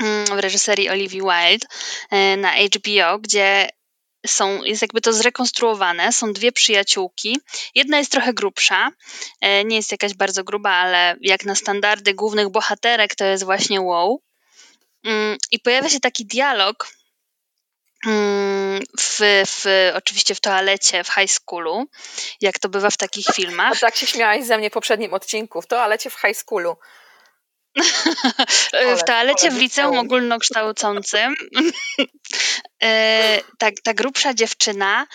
mm, 0.00 0.26
w 0.26 0.38
reżyserii 0.38 0.90
Olivia 0.90 1.22
Wilde 1.24 1.66
e, 2.10 2.36
na 2.36 2.52
HBO, 2.52 3.18
gdzie 3.18 3.68
są, 4.26 4.62
jest 4.62 4.82
jakby 4.82 5.00
to 5.00 5.12
zrekonstruowane. 5.12 6.12
Są 6.12 6.32
dwie 6.32 6.52
przyjaciółki. 6.52 7.40
Jedna 7.74 7.98
jest 7.98 8.12
trochę 8.12 8.34
grubsza, 8.34 8.90
e, 9.40 9.64
nie 9.64 9.76
jest 9.76 9.92
jakaś 9.92 10.14
bardzo 10.14 10.44
gruba, 10.44 10.70
ale 10.70 11.16
jak 11.20 11.44
na 11.44 11.54
standardy 11.54 12.14
głównych 12.14 12.48
bohaterek 12.48 13.14
to 13.14 13.24
jest 13.24 13.44
właśnie 13.44 13.80
wow. 13.80 14.22
Mm, 15.04 15.36
I 15.50 15.60
pojawia 15.60 15.88
się 15.88 16.00
taki 16.00 16.26
dialog 16.26 16.88
mm, 18.06 18.82
w, 19.00 19.20
w, 19.46 19.64
oczywiście 19.94 20.34
w 20.34 20.40
toalecie 20.40 21.04
w 21.04 21.08
high 21.08 21.30
schoolu, 21.30 21.86
jak 22.40 22.58
to 22.58 22.68
bywa 22.68 22.90
w 22.90 22.96
takich 22.96 23.26
filmach. 23.26 23.72
A 23.72 23.76
tak 23.76 23.96
się 23.96 24.06
śmiałaś 24.06 24.44
ze 24.44 24.58
mnie 24.58 24.70
w 24.70 24.72
poprzednim 24.72 25.14
odcinku, 25.14 25.62
w 25.62 25.66
toalecie 25.66 26.10
w 26.10 26.20
high 26.20 26.36
schoolu. 26.36 26.76
w 28.98 29.04
toalecie 29.04 29.50
w 29.50 29.58
liceum 29.58 29.98
ogólnokształcącym 29.98 31.34
e, 32.82 33.40
ta, 33.58 33.66
ta 33.82 33.94
grubsza 33.94 34.34
dziewczyna 34.34 35.06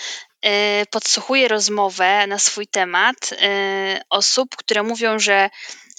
e, 0.41 0.85
podsłuchuje 0.85 1.47
rozmowę 1.47 2.27
na 2.27 2.39
swój 2.39 2.67
temat 2.67 3.15
e, 3.31 4.01
osób, 4.09 4.55
które 4.55 4.83
mówią, 4.83 5.19
że 5.19 5.49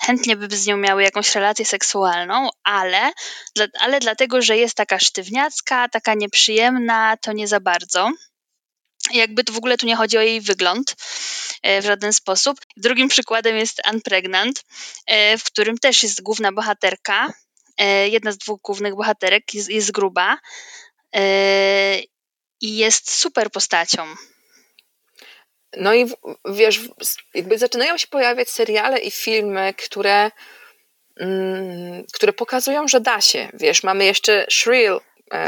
chętnie 0.03 0.37
by 0.37 0.57
z 0.57 0.67
nią 0.67 0.77
miały 0.77 1.03
jakąś 1.03 1.35
relację 1.35 1.65
seksualną, 1.65 2.49
ale, 2.65 3.13
ale 3.81 4.01
dlatego, 4.01 4.43
że 4.43 4.57
jest 4.57 4.77
taka 4.77 4.99
sztywniacka, 4.99 5.89
taka 5.89 6.15
nieprzyjemna, 6.15 7.17
to 7.17 7.33
nie 7.33 7.49
za 7.49 7.61
bardzo. 7.61 8.11
Jakby 9.13 9.45
to 9.45 9.53
w 9.53 9.57
ogóle 9.57 9.77
tu 9.77 9.87
nie 9.87 9.97
chodzi 9.97 10.19
o 10.19 10.21
jej 10.21 10.41
wygląd 10.41 10.97
e, 11.63 11.83
w 11.83 11.85
żaden 11.85 12.13
sposób. 12.13 12.59
Drugim 12.77 13.09
przykładem 13.09 13.57
jest 13.57 13.83
Unpregnant, 13.93 14.65
e, 15.07 15.39
w 15.39 15.45
którym 15.45 15.79
też 15.79 16.03
jest 16.03 16.23
główna 16.23 16.53
bohaterka. 16.53 17.33
E, 17.79 18.09
jedna 18.09 18.33
z 18.33 18.39
dwóch 18.39 18.61
głównych 18.61 18.95
bohaterek 18.95 19.55
jest, 19.55 19.69
jest 19.69 19.93
gruba 19.93 20.39
i 22.61 22.77
jest 22.77 23.11
super 23.11 23.51
postacią. 23.51 24.07
No 25.77 25.95
i 25.95 26.07
wiesz, 26.45 26.81
jakby 27.35 27.59
zaczynają 27.59 27.99
się 27.99 28.07
pojawiać 28.07 28.51
seriale 28.51 28.99
i 28.99 29.11
filmy, 29.11 29.75
które, 29.75 30.31
mm, 31.17 32.05
które 32.13 32.33
pokazują, 32.33 32.89
że 32.89 33.01
da 33.01 33.21
się. 33.21 33.49
Wiesz, 33.55 33.83
mamy 33.83 34.05
jeszcze 34.05 34.47
Shrill, 34.51 35.01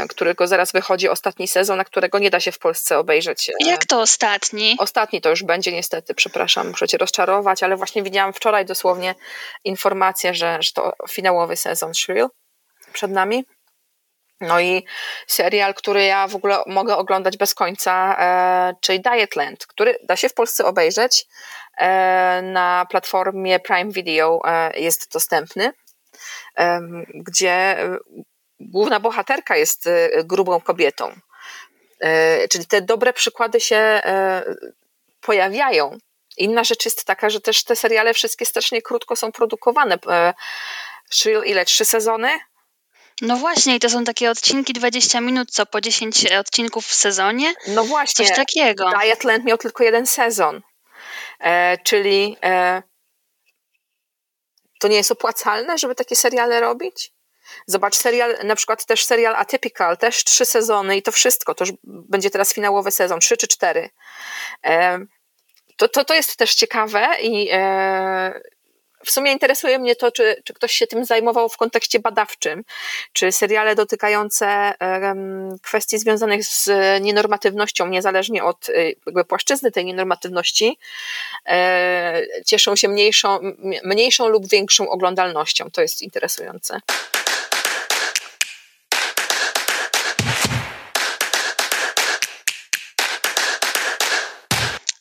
którego 0.09 0.47
zaraz 0.47 0.71
wychodzi 0.71 1.09
ostatni 1.09 1.47
sezon, 1.47 1.77
na 1.77 1.85
którego 1.85 2.19
nie 2.19 2.29
da 2.29 2.39
się 2.39 2.51
w 2.51 2.59
Polsce 2.59 2.97
obejrzeć. 2.97 3.49
E, 3.49 3.53
Jak 3.65 3.85
to 3.85 4.01
ostatni? 4.01 4.75
Ostatni 4.79 5.21
to 5.21 5.29
już 5.29 5.43
będzie 5.43 5.71
niestety, 5.71 6.13
przepraszam, 6.13 6.69
muszę 6.69 6.87
cię 6.87 6.97
rozczarować, 6.97 7.63
ale 7.63 7.75
właśnie 7.75 8.03
widziałam 8.03 8.33
wczoraj 8.33 8.65
dosłownie 8.65 9.15
informację, 9.63 10.33
że, 10.33 10.57
że 10.61 10.71
to 10.71 10.93
finałowy 11.09 11.55
sezon 11.55 11.93
Shrill 11.93 12.27
przed 12.93 13.11
nami. 13.11 13.45
No 14.41 14.59
i 14.59 14.85
serial, 15.27 15.73
który 15.73 16.03
ja 16.03 16.27
w 16.27 16.35
ogóle 16.35 16.57
mogę 16.67 16.97
oglądać 16.97 17.37
bez 17.37 17.53
końca, 17.53 18.17
e, 18.19 18.75
czyli 18.81 19.01
Dietland, 19.01 19.65
który 19.65 19.97
da 20.03 20.15
się 20.15 20.29
w 20.29 20.33
Polsce 20.33 20.65
obejrzeć. 20.65 21.25
E, 21.77 22.41
na 22.41 22.85
platformie 22.89 23.59
Prime 23.59 23.91
Video 23.91 24.41
e, 24.45 24.79
jest 24.79 25.13
dostępny, 25.13 25.71
e, 26.57 26.81
gdzie 27.13 27.77
główna 28.59 28.99
bohaterka 28.99 29.57
jest 29.57 29.87
y, 29.87 30.09
grubą 30.23 30.61
kobietą. 30.61 31.11
Y, 32.03 32.47
czyli 32.49 32.65
te 32.65 32.81
dobre 32.81 33.13
przykłady 33.13 33.59
się 33.59 34.01
y, 34.05 34.73
pojawiają. 35.21 35.97
Inna 36.37 36.63
rzecz 36.63 36.85
jest 36.85 37.05
taka, 37.05 37.29
że 37.29 37.41
też 37.41 37.63
te 37.63 37.75
seriale 37.75 38.13
wszystkie 38.13 38.45
strasznie 38.45 38.81
krótko 38.81 39.15
są 39.15 39.31
produkowane. 39.31 39.97
Shrill 41.11 41.43
ile? 41.45 41.65
Trzy 41.65 41.85
sezony? 41.85 42.29
No 43.21 43.37
właśnie, 43.37 43.75
i 43.75 43.79
to 43.79 43.89
są 43.89 44.03
takie 44.03 44.31
odcinki 44.31 44.73
20 44.73 45.21
minut, 45.21 45.51
co 45.51 45.65
po 45.65 45.81
10 45.81 46.31
odcinków 46.31 46.85
w 46.85 46.95
sezonie? 46.95 47.53
No 47.67 47.83
właśnie. 47.83 48.25
Coś 48.25 48.35
takiego. 48.35 48.89
Dietland 49.01 49.45
miał 49.45 49.57
tylko 49.57 49.83
jeden 49.83 50.07
sezon. 50.07 50.61
E, 51.39 51.77
czyli 51.77 52.37
e, 52.43 52.83
to 54.79 54.87
nie 54.87 54.95
jest 54.95 55.11
opłacalne, 55.11 55.77
żeby 55.77 55.95
takie 55.95 56.15
seriale 56.15 56.59
robić? 56.59 57.11
Zobacz 57.65 57.95
serial, 57.95 58.35
na 58.43 58.55
przykład 58.55 58.85
też 58.85 59.05
serial 59.05 59.35
Atypical, 59.35 59.97
też 59.97 60.23
trzy 60.23 60.45
sezony 60.45 60.97
i 60.97 61.01
to 61.01 61.11
wszystko, 61.11 61.55
to 61.55 61.65
już 61.65 61.73
będzie 61.83 62.29
teraz 62.29 62.53
finałowy 62.53 62.91
sezon, 62.91 63.19
trzy 63.19 63.37
czy 63.37 63.47
cztery. 63.47 63.89
E, 64.65 64.99
to, 65.77 65.87
to, 65.87 66.05
to 66.05 66.13
jest 66.13 66.35
też 66.35 66.55
ciekawe 66.55 67.07
i 67.21 67.49
e, 67.51 68.41
w 69.05 69.11
sumie 69.11 69.31
interesuje 69.31 69.79
mnie 69.79 69.95
to, 69.95 70.11
czy, 70.11 70.41
czy 70.43 70.53
ktoś 70.53 70.73
się 70.73 70.87
tym 70.87 71.05
zajmował 71.05 71.49
w 71.49 71.57
kontekście 71.57 71.99
badawczym, 71.99 72.63
czy 73.13 73.31
seriale 73.31 73.75
dotykające 73.75 74.73
kwestii 75.61 75.97
związanych 75.97 76.43
z 76.45 76.69
nienormatywnością, 77.01 77.87
niezależnie 77.87 78.43
od 78.43 78.67
jakby 79.05 79.25
płaszczyzny 79.25 79.71
tej 79.71 79.85
nienormatywności, 79.85 80.79
e, 81.45 82.21
cieszą 82.45 82.75
się 82.75 82.87
mniejszą, 82.87 83.39
mniejszą 83.83 84.27
lub 84.27 84.47
większą 84.47 84.89
oglądalnością. 84.89 85.71
To 85.71 85.81
jest 85.81 86.01
interesujące. 86.01 86.79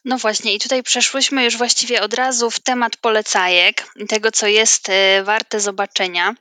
No 0.08 0.18
właśnie, 0.18 0.54
i 0.54 0.58
tutaj 0.58 0.82
przeszłyśmy 0.82 1.44
już 1.44 1.56
właściwie 1.56 2.02
od 2.02 2.14
razu 2.14 2.50
w 2.50 2.60
temat 2.60 2.96
polecajek, 2.96 3.92
tego 4.08 4.32
co 4.32 4.46
jest 4.46 4.88
e, 4.88 5.22
warte 5.22 5.60
zobaczenia. 5.60 6.34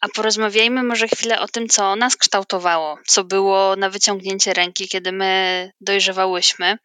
A 0.00 0.08
porozmawiajmy 0.08 0.82
może 0.82 1.08
chwilę 1.08 1.40
o 1.40 1.48
tym, 1.48 1.68
co 1.68 1.96
nas 1.96 2.16
kształtowało, 2.16 2.98
co 3.06 3.24
było 3.24 3.76
na 3.76 3.90
wyciągnięcie 3.90 4.54
ręki, 4.54 4.88
kiedy 4.88 5.12
my 5.12 5.72
dojrzewałyśmy. 5.80 6.78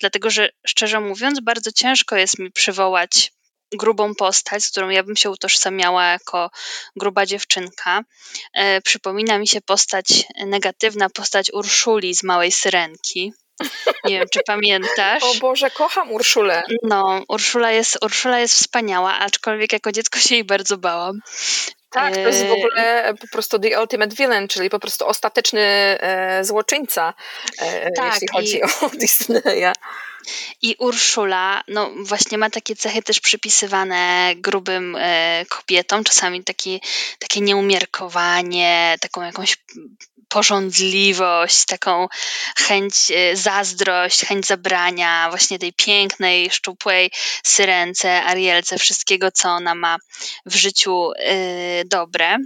Dlatego, 0.00 0.30
że 0.30 0.48
szczerze 0.66 1.00
mówiąc, 1.00 1.40
bardzo 1.40 1.72
ciężko 1.72 2.16
jest 2.16 2.38
mi 2.38 2.52
przywołać 2.52 3.32
grubą 3.72 4.14
postać, 4.14 4.64
z 4.64 4.70
którą 4.70 4.88
ja 4.88 5.02
bym 5.02 5.16
się 5.16 5.30
utożsamiała 5.30 6.06
jako 6.06 6.50
gruba 6.96 7.26
dziewczynka. 7.26 8.02
E, 8.54 8.80
przypomina 8.80 9.38
mi 9.38 9.48
się 9.48 9.60
postać 9.60 10.06
negatywna, 10.46 11.10
postać 11.10 11.50
Urszuli 11.52 12.14
z 12.14 12.22
Małej 12.22 12.52
Syrenki. 12.52 13.32
Nie 14.04 14.18
wiem, 14.18 14.26
czy 14.32 14.40
pamiętasz. 14.46 15.22
O 15.22 15.34
Boże, 15.40 15.70
kocham 15.70 16.12
Urszulę. 16.12 16.62
No, 16.82 17.22
Urszula 17.28 17.72
jest, 17.72 17.98
Urszula 18.04 18.40
jest 18.40 18.54
wspaniała, 18.54 19.18
aczkolwiek 19.18 19.72
jako 19.72 19.92
dziecko 19.92 20.18
się 20.18 20.34
jej 20.34 20.44
bardzo 20.44 20.76
bałam. 20.76 21.20
Tak, 21.90 22.14
to 22.14 22.20
jest 22.20 22.46
w 22.46 22.52
ogóle 22.52 23.14
po 23.20 23.26
prostu 23.32 23.58
the 23.58 23.80
ultimate 23.80 24.16
villain, 24.16 24.48
czyli 24.48 24.70
po 24.70 24.78
prostu 24.78 25.06
ostateczny 25.06 25.60
e, 25.60 26.44
złoczyńca, 26.44 27.14
e, 27.58 27.90
tak, 27.92 28.12
jeśli 28.12 28.28
chodzi 28.28 28.56
i... 28.56 28.62
o 28.62 28.90
Disneya. 29.00 29.72
I 30.62 30.76
Urszula, 30.78 31.62
no 31.68 31.90
właśnie 31.96 32.38
ma 32.38 32.50
takie 32.50 32.76
cechy 32.76 33.02
też 33.02 33.20
przypisywane 33.20 34.32
grubym 34.36 34.96
e, 35.00 35.44
kobietom, 35.48 36.04
czasami 36.04 36.44
taki, 36.44 36.80
takie 37.18 37.40
nieumiarkowanie, 37.40 38.96
taką 39.00 39.22
jakąś 39.22 39.56
pożądliwość, 40.28 41.64
taką 41.64 42.08
chęć, 42.58 42.94
e, 43.10 43.36
zazdrość, 43.36 44.24
chęć 44.24 44.46
zabrania 44.46 45.26
właśnie 45.30 45.58
tej 45.58 45.72
pięknej, 45.72 46.50
szczupłej 46.50 47.10
syrence, 47.44 48.22
Arielce, 48.24 48.78
wszystkiego, 48.78 49.30
co 49.32 49.48
ona 49.48 49.74
ma 49.74 49.96
w 50.46 50.54
życiu 50.54 51.10
yy, 51.18 51.84
dobre. 51.84 52.38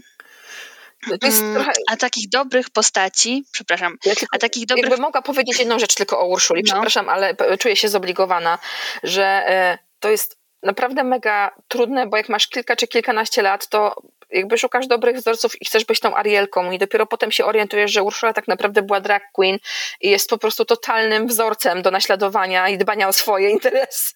Mm, 1.08 1.54
trochę... 1.54 1.72
A 1.90 1.96
takich 1.96 2.28
dobrych 2.28 2.70
postaci, 2.70 3.44
przepraszam, 3.52 3.96
ja 4.04 4.14
tylko, 4.14 4.36
a 4.36 4.38
takich 4.38 4.66
dobrych... 4.66 4.84
Jakby 4.84 5.02
mogła 5.02 5.22
powiedzieć 5.22 5.58
jedną 5.58 5.78
rzecz 5.78 5.94
tylko 5.94 6.20
o 6.20 6.26
Urszuli, 6.26 6.62
no. 6.66 6.72
przepraszam, 6.72 7.08
ale 7.08 7.36
czuję 7.58 7.76
się 7.76 7.88
zobligowana, 7.88 8.58
że 9.02 9.24
e, 9.24 9.78
to 10.00 10.10
jest 10.10 10.36
naprawdę 10.62 11.04
mega 11.04 11.50
trudne, 11.68 12.06
bo 12.06 12.16
jak 12.16 12.28
masz 12.28 12.48
kilka 12.48 12.76
czy 12.76 12.86
kilkanaście 12.86 13.42
lat, 13.42 13.68
to 13.68 13.94
jakby 14.32 14.58
szukasz 14.58 14.86
dobrych 14.86 15.16
wzorców 15.16 15.62
i 15.62 15.64
chcesz 15.64 15.84
być 15.84 16.00
tą 16.00 16.16
Arielką 16.16 16.70
i 16.70 16.78
dopiero 16.78 17.06
potem 17.06 17.32
się 17.32 17.44
orientujesz, 17.44 17.92
że 17.92 18.02
Urszula 18.02 18.32
tak 18.32 18.48
naprawdę 18.48 18.82
była 18.82 19.00
drag 19.00 19.22
queen 19.32 19.58
i 20.00 20.10
jest 20.10 20.30
po 20.30 20.38
prostu 20.38 20.64
totalnym 20.64 21.26
wzorcem 21.26 21.82
do 21.82 21.90
naśladowania 21.90 22.68
i 22.68 22.78
dbania 22.78 23.08
o 23.08 23.12
swoje 23.12 23.50
interesy. 23.56 24.14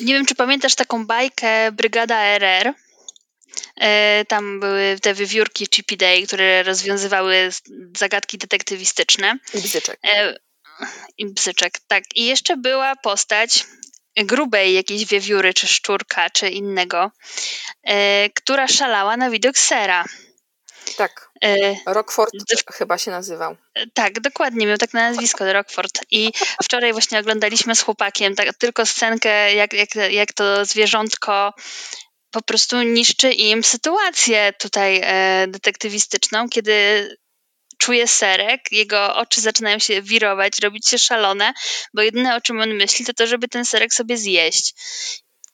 Nie 0.00 0.14
wiem, 0.14 0.26
czy 0.26 0.34
pamiętasz 0.34 0.74
taką 0.74 1.06
bajkę 1.06 1.72
Brygada 1.72 2.16
RR? 2.24 2.74
E, 3.76 4.24
tam 4.24 4.60
były 4.60 4.96
te 5.02 5.14
wywiórki 5.14 5.66
Chippy 5.74 5.96
Day, 5.96 6.26
które 6.26 6.62
rozwiązywały 6.62 7.50
zagadki 7.96 8.38
detektywistyczne. 8.38 9.38
I 9.54 9.58
bzyczek. 9.58 9.98
E, 10.04 10.36
I 11.18 11.26
bzyczek, 11.26 11.72
tak. 11.88 12.04
I 12.14 12.26
jeszcze 12.26 12.56
była 12.56 12.96
postać 12.96 13.64
grubej 14.16 14.74
jakiejś 14.74 15.04
wiewióry, 15.04 15.54
czy 15.54 15.66
szczurka, 15.66 16.30
czy 16.30 16.48
innego, 16.48 17.10
e, 17.82 18.30
która 18.30 18.68
szalała 18.68 19.16
na 19.16 19.30
widok 19.30 19.58
sera. 19.58 20.04
Tak. 20.96 21.30
E, 21.44 21.76
Rockford 21.86 22.32
chyba 22.72 22.98
się 22.98 23.10
nazywał. 23.10 23.56
Tak, 23.94 24.20
dokładnie, 24.20 24.66
miał 24.66 24.78
tak 24.78 24.92
na 24.92 25.10
nazwisko 25.10 25.52
Rockford. 25.52 26.00
I 26.10 26.32
wczoraj 26.62 26.92
właśnie 26.92 27.18
oglądaliśmy 27.18 27.74
z 27.74 27.80
chłopakiem 27.80 28.34
tak, 28.34 28.54
tylko 28.58 28.86
scenkę, 28.86 29.54
jak, 29.54 29.72
jak, 29.72 29.94
jak 30.10 30.32
to 30.32 30.64
zwierzątko 30.64 31.52
po 32.30 32.42
prostu 32.42 32.82
niszczy 32.82 33.32
im 33.32 33.64
sytuację 33.64 34.52
tutaj 34.58 35.00
e, 35.04 35.46
detektywistyczną, 35.48 36.48
kiedy 36.48 37.08
czuje 37.84 38.08
serek, 38.08 38.60
jego 38.72 39.16
oczy 39.16 39.40
zaczynają 39.40 39.78
się 39.78 40.02
wirować, 40.02 40.58
robić 40.58 40.88
się 40.88 40.98
szalone, 40.98 41.52
bo 41.94 42.02
jedyne 42.02 42.36
o 42.36 42.40
czym 42.40 42.60
on 42.60 42.74
myśli, 42.74 43.04
to 43.04 43.14
to, 43.14 43.26
żeby 43.26 43.48
ten 43.48 43.64
serek 43.64 43.94
sobie 43.94 44.16
zjeść. 44.16 44.74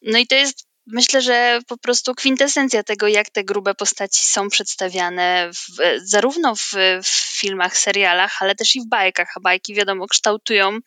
No 0.02 0.18
i 0.18 0.26
to 0.26 0.34
jest 0.34 0.66
myślę, 0.86 1.22
że 1.22 1.60
po 1.68 1.78
prostu 1.78 2.14
kwintesencja 2.14 2.82
tego, 2.82 3.08
jak 3.08 3.30
te 3.30 3.44
grube 3.44 3.74
postaci 3.74 4.24
są 4.24 4.48
przedstawiane 4.48 5.50
w, 5.52 5.82
zarówno 6.04 6.56
w, 6.56 6.72
w, 7.04 7.38
filmach, 7.40 7.78
serialach, 7.78 8.42
ale 8.42 8.54
też 8.54 8.76
i 8.76 8.80
w 8.80 8.88
bajkach, 8.88 9.28
a 9.36 9.40
bajki 9.40 9.74
wiadomo 9.74 10.06
kształtują 10.06 10.78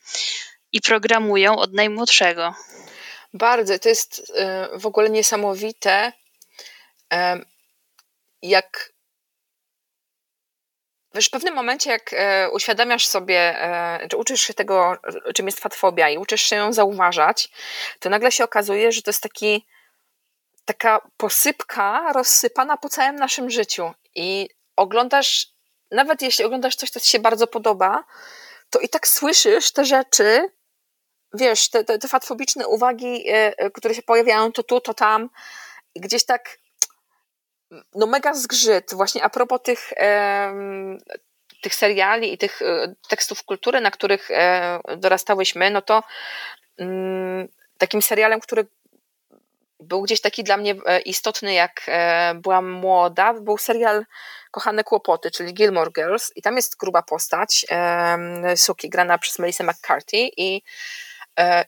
i 0.71 0.81
programują 0.81 1.55
od 1.55 1.73
najmłodszego. 1.73 2.55
Bardzo, 3.33 3.79
to 3.79 3.89
jest 3.89 4.19
y, 4.19 4.79
w 4.79 4.85
ogóle 4.85 5.09
niesamowite, 5.09 6.11
jak 8.41 8.92
Wiesz, 11.13 11.27
w 11.27 11.31
pewnym 11.31 11.53
momencie, 11.53 11.89
jak 11.89 12.13
e, 12.13 12.49
uświadamiasz 12.49 13.07
sobie, 13.07 13.61
e, 13.61 14.07
czy 14.07 14.17
uczysz 14.17 14.41
się 14.41 14.53
tego, 14.53 14.97
czym 15.35 15.45
jest 15.45 15.59
fatfobia 15.59 16.09
i 16.09 16.17
uczysz 16.17 16.41
się 16.41 16.55
ją 16.55 16.73
zauważać, 16.73 17.49
to 17.99 18.09
nagle 18.09 18.31
się 18.31 18.43
okazuje, 18.43 18.91
że 18.91 19.01
to 19.01 19.09
jest 19.09 19.23
taki, 19.23 19.65
taka 20.65 21.09
posypka 21.17 22.13
rozsypana 22.13 22.77
po 22.77 22.89
całym 22.89 23.15
naszym 23.15 23.49
życiu. 23.49 23.91
I 24.15 24.49
oglądasz, 24.75 25.47
nawet 25.91 26.21
jeśli 26.21 26.45
oglądasz 26.45 26.75
coś, 26.75 26.89
co 26.89 26.99
ci 26.99 27.09
się 27.09 27.19
bardzo 27.19 27.47
podoba, 27.47 28.03
to 28.69 28.79
i 28.79 28.89
tak 28.89 29.07
słyszysz 29.07 29.71
te 29.71 29.85
rzeczy, 29.85 30.51
wiesz, 31.33 31.69
te, 31.69 31.83
te, 31.83 31.99
te 31.99 32.07
fatfobiczne 32.07 32.67
uwagi, 32.67 33.23
e, 33.27 33.71
które 33.71 33.95
się 33.95 34.01
pojawiają 34.01 34.51
to 34.51 34.63
tu, 34.63 34.81
to 34.81 34.93
tam, 34.93 35.29
gdzieś 35.95 36.25
tak 36.25 36.57
no 37.95 38.07
mega 38.07 38.33
zgrzyt. 38.33 38.93
Właśnie 38.93 39.23
a 39.23 39.29
propos 39.29 39.59
tych, 39.63 39.93
tych 41.63 41.75
seriali 41.75 42.33
i 42.33 42.37
tych 42.37 42.61
e, 42.61 42.95
tekstów 43.07 43.43
kultury, 43.43 43.81
na 43.81 43.91
których 43.91 44.31
e, 44.31 44.79
dorastałyśmy, 44.97 45.71
no 45.71 45.81
to 45.81 46.03
mm, 46.77 47.47
takim 47.77 48.01
serialem, 48.01 48.39
który 48.39 48.67
był 49.79 50.01
gdzieś 50.01 50.21
taki 50.21 50.43
dla 50.43 50.57
mnie 50.57 50.75
e, 50.85 50.99
istotny, 50.99 51.53
jak 51.53 51.81
byłam 52.35 52.71
młoda, 52.71 53.33
był 53.33 53.57
serial 53.57 54.05
Kochane 54.51 54.83
Kłopoty, 54.83 55.31
czyli 55.31 55.53
Gilmore 55.53 55.91
Girls. 55.91 56.31
I 56.35 56.41
tam 56.41 56.55
jest 56.55 56.77
gruba 56.77 57.01
postać 57.01 57.65
Suki, 58.55 58.89
grana 58.89 59.17
przez 59.17 59.39
Melissa 59.39 59.63
McCarthy. 59.63 60.29
I 60.37 60.61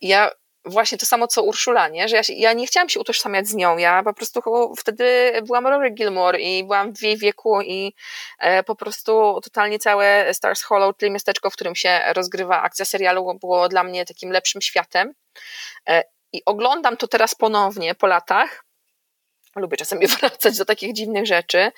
ja 0.01 0.31
właśnie 0.65 0.97
to 0.97 1.05
samo 1.05 1.27
co 1.27 1.43
Urszula, 1.43 1.87
nie? 1.87 2.07
że 2.07 2.15
ja, 2.15 2.23
się, 2.23 2.33
ja 2.33 2.53
nie 2.53 2.67
chciałam 2.67 2.89
się 2.89 2.99
utożsamiać 2.99 3.47
z 3.47 3.53
nią, 3.53 3.77
ja 3.77 4.03
po 4.03 4.13
prostu 4.13 4.41
wtedy 4.77 5.33
byłam 5.45 5.67
Rory 5.67 5.91
Gilmore 5.91 6.39
i 6.39 6.63
byłam 6.63 6.95
w 6.95 7.01
jej 7.01 7.17
wieku 7.17 7.61
i 7.61 7.93
e, 8.39 8.63
po 8.63 8.75
prostu 8.75 9.39
totalnie 9.43 9.79
całe 9.79 10.33
Stars 10.33 10.63
Hollow, 10.63 10.97
czyli 10.97 11.11
miasteczko, 11.11 11.49
w 11.49 11.53
którym 11.53 11.75
się 11.75 12.01
rozgrywa 12.13 12.61
akcja 12.61 12.85
serialu 12.85 13.37
było 13.39 13.69
dla 13.69 13.83
mnie 13.83 14.05
takim 14.05 14.31
lepszym 14.31 14.61
światem 14.61 15.13
e, 15.89 16.03
i 16.33 16.41
oglądam 16.45 16.97
to 16.97 17.07
teraz 17.07 17.35
ponownie 17.35 17.95
po 17.95 18.07
latach 18.07 18.64
Lubię 19.55 19.77
czasami 19.77 20.07
wracać 20.19 20.57
do 20.57 20.65
takich 20.65 20.93
dziwnych 20.93 21.25
rzeczy. 21.25 21.71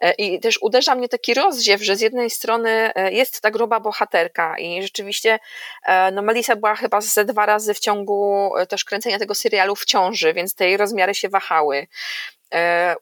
E, 0.00 0.12
I 0.12 0.40
też 0.40 0.58
uderza 0.62 0.94
mnie 0.94 1.08
taki 1.08 1.34
rozdziew, 1.34 1.82
że 1.82 1.96
z 1.96 2.00
jednej 2.00 2.30
strony 2.30 2.94
e, 2.94 3.12
jest 3.12 3.40
ta 3.40 3.50
gruba 3.50 3.80
bohaterka 3.80 4.58
i 4.58 4.82
rzeczywiście 4.82 5.38
e, 5.86 6.10
no 6.10 6.22
Melissa 6.22 6.56
była 6.56 6.74
chyba 6.74 7.00
ze 7.00 7.24
dwa 7.24 7.46
razy 7.46 7.74
w 7.74 7.80
ciągu 7.80 8.50
też 8.68 8.84
kręcenia 8.84 9.18
tego 9.18 9.34
serialu 9.34 9.76
w 9.76 9.84
ciąży, 9.84 10.34
więc 10.34 10.54
te 10.54 10.66
jej 10.66 10.76
rozmiary 10.76 11.14
się 11.14 11.28
wahały. 11.28 11.86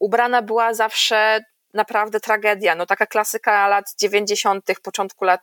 Ubrana 0.00 0.42
była 0.42 0.74
zawsze 0.74 1.44
naprawdę 1.74 2.20
tragedia. 2.20 2.74
No 2.74 2.86
taka 2.86 3.06
klasyka 3.06 3.68
lat 3.68 3.94
90., 4.00 4.64
początku 4.82 5.24
lat, 5.24 5.42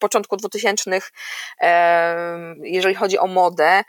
początku 0.00 0.36
2000, 0.36 1.00
jeżeli 2.62 2.94
chodzi 2.94 3.18
o 3.18 3.26
modę, 3.26 3.84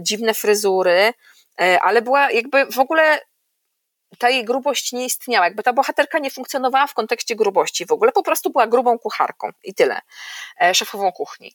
dziwne 0.00 0.34
fryzury, 0.34 1.12
ale 1.58 2.02
była 2.02 2.30
jakby 2.30 2.66
w 2.66 2.78
ogóle 2.78 3.20
ta 4.18 4.30
jej 4.30 4.44
grubość 4.44 4.92
nie 4.92 5.04
istniała, 5.04 5.44
jakby 5.44 5.62
ta 5.62 5.72
bohaterka 5.72 6.18
nie 6.18 6.30
funkcjonowała 6.30 6.86
w 6.86 6.94
kontekście 6.94 7.36
grubości 7.36 7.86
w 7.86 7.92
ogóle, 7.92 8.12
po 8.12 8.22
prostu 8.22 8.50
była 8.50 8.66
grubą 8.66 8.98
kucharką 8.98 9.50
i 9.64 9.74
tyle, 9.74 10.00
e, 10.60 10.74
szefową 10.74 11.12
kuchni. 11.12 11.54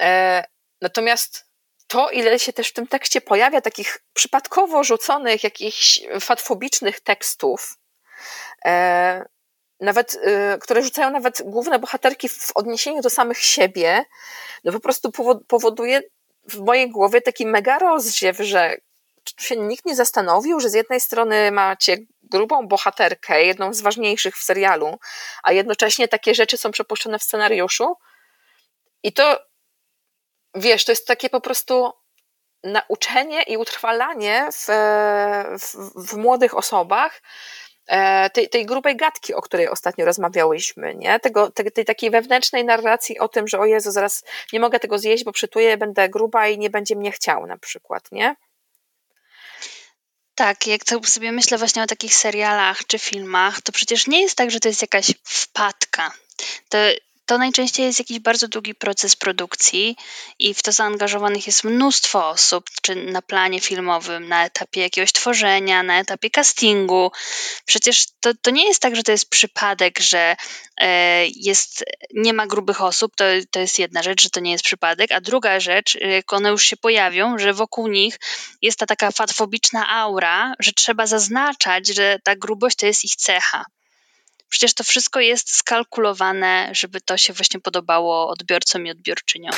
E, 0.00 0.44
natomiast 0.80 1.46
to, 1.86 2.10
ile 2.10 2.38
się 2.38 2.52
też 2.52 2.68
w 2.68 2.72
tym 2.72 2.86
tekście 2.86 3.20
pojawia 3.20 3.60
takich 3.60 3.98
przypadkowo 4.12 4.84
rzuconych, 4.84 5.44
jakichś 5.44 6.00
fatfobicznych 6.20 7.00
tekstów, 7.00 7.78
nawet, 9.80 10.18
które 10.60 10.82
rzucają 10.82 11.10
nawet 11.10 11.42
główne 11.44 11.78
bohaterki 11.78 12.28
w 12.28 12.50
odniesieniu 12.54 13.02
do 13.02 13.10
samych 13.10 13.38
siebie, 13.38 14.04
no 14.64 14.72
po 14.72 14.80
prostu 14.80 15.12
powoduje 15.48 16.00
w 16.48 16.58
mojej 16.58 16.90
głowie 16.90 17.20
taki 17.20 17.46
mega 17.46 17.78
rozdziew, 17.78 18.36
że 18.38 18.76
czy 19.24 19.46
się 19.46 19.56
nikt 19.56 19.84
nie 19.84 19.96
zastanowił, 19.96 20.60
że 20.60 20.68
z 20.68 20.74
jednej 20.74 21.00
strony 21.00 21.50
macie 21.50 21.96
grubą 22.22 22.68
bohaterkę, 22.68 23.44
jedną 23.44 23.74
z 23.74 23.80
ważniejszych 23.80 24.36
w 24.36 24.42
serialu, 24.42 24.98
a 25.42 25.52
jednocześnie 25.52 26.08
takie 26.08 26.34
rzeczy 26.34 26.56
są 26.56 26.70
przepuszczone 26.70 27.18
w 27.18 27.22
scenariuszu? 27.22 27.96
I 29.02 29.12
to, 29.12 29.38
wiesz, 30.54 30.84
to 30.84 30.92
jest 30.92 31.06
takie 31.06 31.30
po 31.30 31.40
prostu 31.40 31.92
nauczenie 32.64 33.42
i 33.42 33.56
utrwalanie 33.56 34.48
w, 34.52 34.66
w, 35.60 35.74
w 36.08 36.16
młodych 36.16 36.56
osobach 36.56 37.22
e, 37.86 38.30
tej, 38.30 38.48
tej 38.48 38.66
grubej 38.66 38.96
gadki, 38.96 39.34
o 39.34 39.42
której 39.42 39.68
ostatnio 39.68 40.04
rozmawiałyśmy, 40.04 40.94
nie? 40.94 41.20
Tego, 41.20 41.50
tej, 41.50 41.72
tej 41.72 41.84
takiej 41.84 42.10
wewnętrznej 42.10 42.64
narracji 42.64 43.18
o 43.18 43.28
tym, 43.28 43.48
że 43.48 43.58
o 43.58 43.64
Jezu, 43.64 43.90
zaraz 43.90 44.24
nie 44.52 44.60
mogę 44.60 44.80
tego 44.80 44.98
zjeść, 44.98 45.24
bo 45.24 45.32
przytuję, 45.32 45.76
będę 45.76 46.08
gruba 46.08 46.48
i 46.48 46.58
nie 46.58 46.70
będzie 46.70 46.96
mnie 46.96 47.12
chciał 47.12 47.46
na 47.46 47.58
przykład, 47.58 48.12
nie? 48.12 48.36
Tak, 50.42 50.66
jak 50.66 50.84
sobie 51.04 51.32
myślę 51.32 51.58
właśnie 51.58 51.82
o 51.82 51.86
takich 51.86 52.14
serialach 52.14 52.86
czy 52.86 52.98
filmach, 52.98 53.62
to 53.62 53.72
przecież 53.72 54.06
nie 54.06 54.20
jest 54.22 54.36
tak, 54.36 54.50
że 54.50 54.60
to 54.60 54.68
jest 54.68 54.82
jakaś 54.82 55.06
wpadka. 55.24 56.12
To 56.68 56.78
to 57.26 57.38
najczęściej 57.38 57.86
jest 57.86 57.98
jakiś 57.98 58.18
bardzo 58.18 58.48
długi 58.48 58.74
proces 58.74 59.16
produkcji 59.16 59.96
i 60.38 60.54
w 60.54 60.62
to 60.62 60.72
zaangażowanych 60.72 61.46
jest 61.46 61.64
mnóstwo 61.64 62.28
osób, 62.28 62.64
czy 62.82 62.94
na 62.94 63.22
planie 63.22 63.60
filmowym, 63.60 64.28
na 64.28 64.44
etapie 64.44 64.80
jakiegoś 64.80 65.12
tworzenia, 65.12 65.82
na 65.82 66.00
etapie 66.00 66.30
castingu. 66.30 67.12
Przecież 67.64 68.06
to, 68.20 68.30
to 68.42 68.50
nie 68.50 68.66
jest 68.66 68.82
tak, 68.82 68.96
że 68.96 69.02
to 69.02 69.12
jest 69.12 69.30
przypadek, 69.30 69.98
że 70.00 70.36
e, 70.78 71.26
jest, 71.26 71.84
nie 72.14 72.32
ma 72.32 72.46
grubych 72.46 72.82
osób, 72.82 73.16
to, 73.16 73.24
to 73.50 73.60
jest 73.60 73.78
jedna 73.78 74.02
rzecz, 74.02 74.22
że 74.22 74.30
to 74.30 74.40
nie 74.40 74.52
jest 74.52 74.64
przypadek, 74.64 75.12
a 75.12 75.20
druga 75.20 75.60
rzecz, 75.60 75.94
jak 75.94 76.32
one 76.32 76.48
już 76.48 76.64
się 76.64 76.76
pojawią, 76.76 77.38
że 77.38 77.52
wokół 77.52 77.88
nich 77.88 78.18
jest 78.62 78.78
ta 78.78 78.86
taka 78.86 79.10
fatfobiczna 79.10 79.88
aura, 79.88 80.54
że 80.58 80.72
trzeba 80.72 81.06
zaznaczać, 81.06 81.86
że 81.86 82.18
ta 82.24 82.36
grubość 82.36 82.76
to 82.76 82.86
jest 82.86 83.04
ich 83.04 83.16
cecha. 83.16 83.64
Przecież 84.52 84.74
to 84.74 84.84
wszystko 84.84 85.20
jest 85.20 85.54
skalkulowane, 85.54 86.68
żeby 86.72 87.00
to 87.00 87.16
się 87.16 87.32
właśnie 87.32 87.60
podobało 87.60 88.28
odbiorcom 88.28 88.86
i 88.86 88.90
odbiorczyniom. 88.90 89.54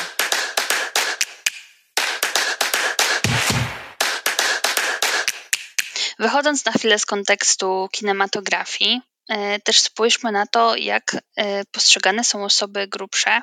Wychodząc 6.18 6.64
na 6.64 6.72
chwilę 6.72 6.98
z 6.98 7.06
kontekstu 7.06 7.88
kinematografii, 7.92 9.00
e, 9.28 9.60
też 9.60 9.80
spójrzmy 9.80 10.32
na 10.32 10.46
to, 10.46 10.76
jak 10.76 11.16
e, 11.36 11.64
postrzegane 11.64 12.24
są 12.24 12.44
osoby 12.44 12.88
grubsze 12.88 13.40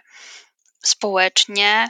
społecznie, 0.84 1.90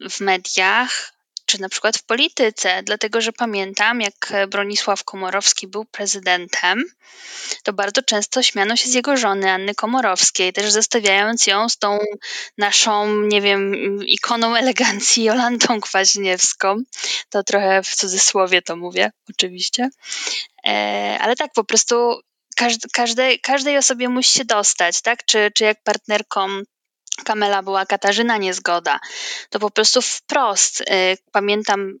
w 0.00 0.20
mediach 0.20 1.12
czy 1.46 1.60
na 1.60 1.68
przykład 1.68 1.96
w 1.96 2.04
polityce, 2.04 2.82
dlatego 2.82 3.20
że 3.20 3.32
pamiętam, 3.32 4.00
jak 4.00 4.32
Bronisław 4.48 5.04
Komorowski 5.04 5.66
był 5.66 5.84
prezydentem, 5.84 6.84
to 7.62 7.72
bardzo 7.72 8.02
często 8.02 8.42
śmiano 8.42 8.76
się 8.76 8.88
z 8.88 8.94
jego 8.94 9.16
żony 9.16 9.50
Anny 9.50 9.74
Komorowskiej, 9.74 10.52
też 10.52 10.72
zestawiając 10.72 11.46
ją 11.46 11.68
z 11.68 11.78
tą 11.78 11.98
naszą, 12.58 13.20
nie 13.22 13.42
wiem, 13.42 13.74
ikoną 14.06 14.56
elegancji 14.56 15.24
Jolantą 15.24 15.80
Kwaśniewską. 15.80 16.76
To 17.30 17.42
trochę 17.42 17.82
w 17.82 17.94
cudzysłowie 17.96 18.62
to 18.62 18.76
mówię, 18.76 19.10
oczywiście. 19.30 19.88
E, 20.66 21.18
ale 21.20 21.36
tak, 21.36 21.52
po 21.54 21.64
prostu 21.64 22.20
każdej, 22.92 23.40
każdej 23.40 23.78
osobie 23.78 24.08
musi 24.08 24.38
się 24.38 24.44
dostać, 24.44 25.02
tak? 25.02 25.24
Czy, 25.24 25.50
czy 25.54 25.64
jak 25.64 25.82
partnerką 25.82 26.62
Kamela 27.24 27.62
była 27.62 27.86
Katarzyna 27.86 28.36
Niezgoda, 28.36 29.00
to 29.50 29.58
po 29.58 29.70
prostu 29.70 30.02
wprost. 30.02 30.80
Y, 30.80 30.84
pamiętam, 31.32 31.92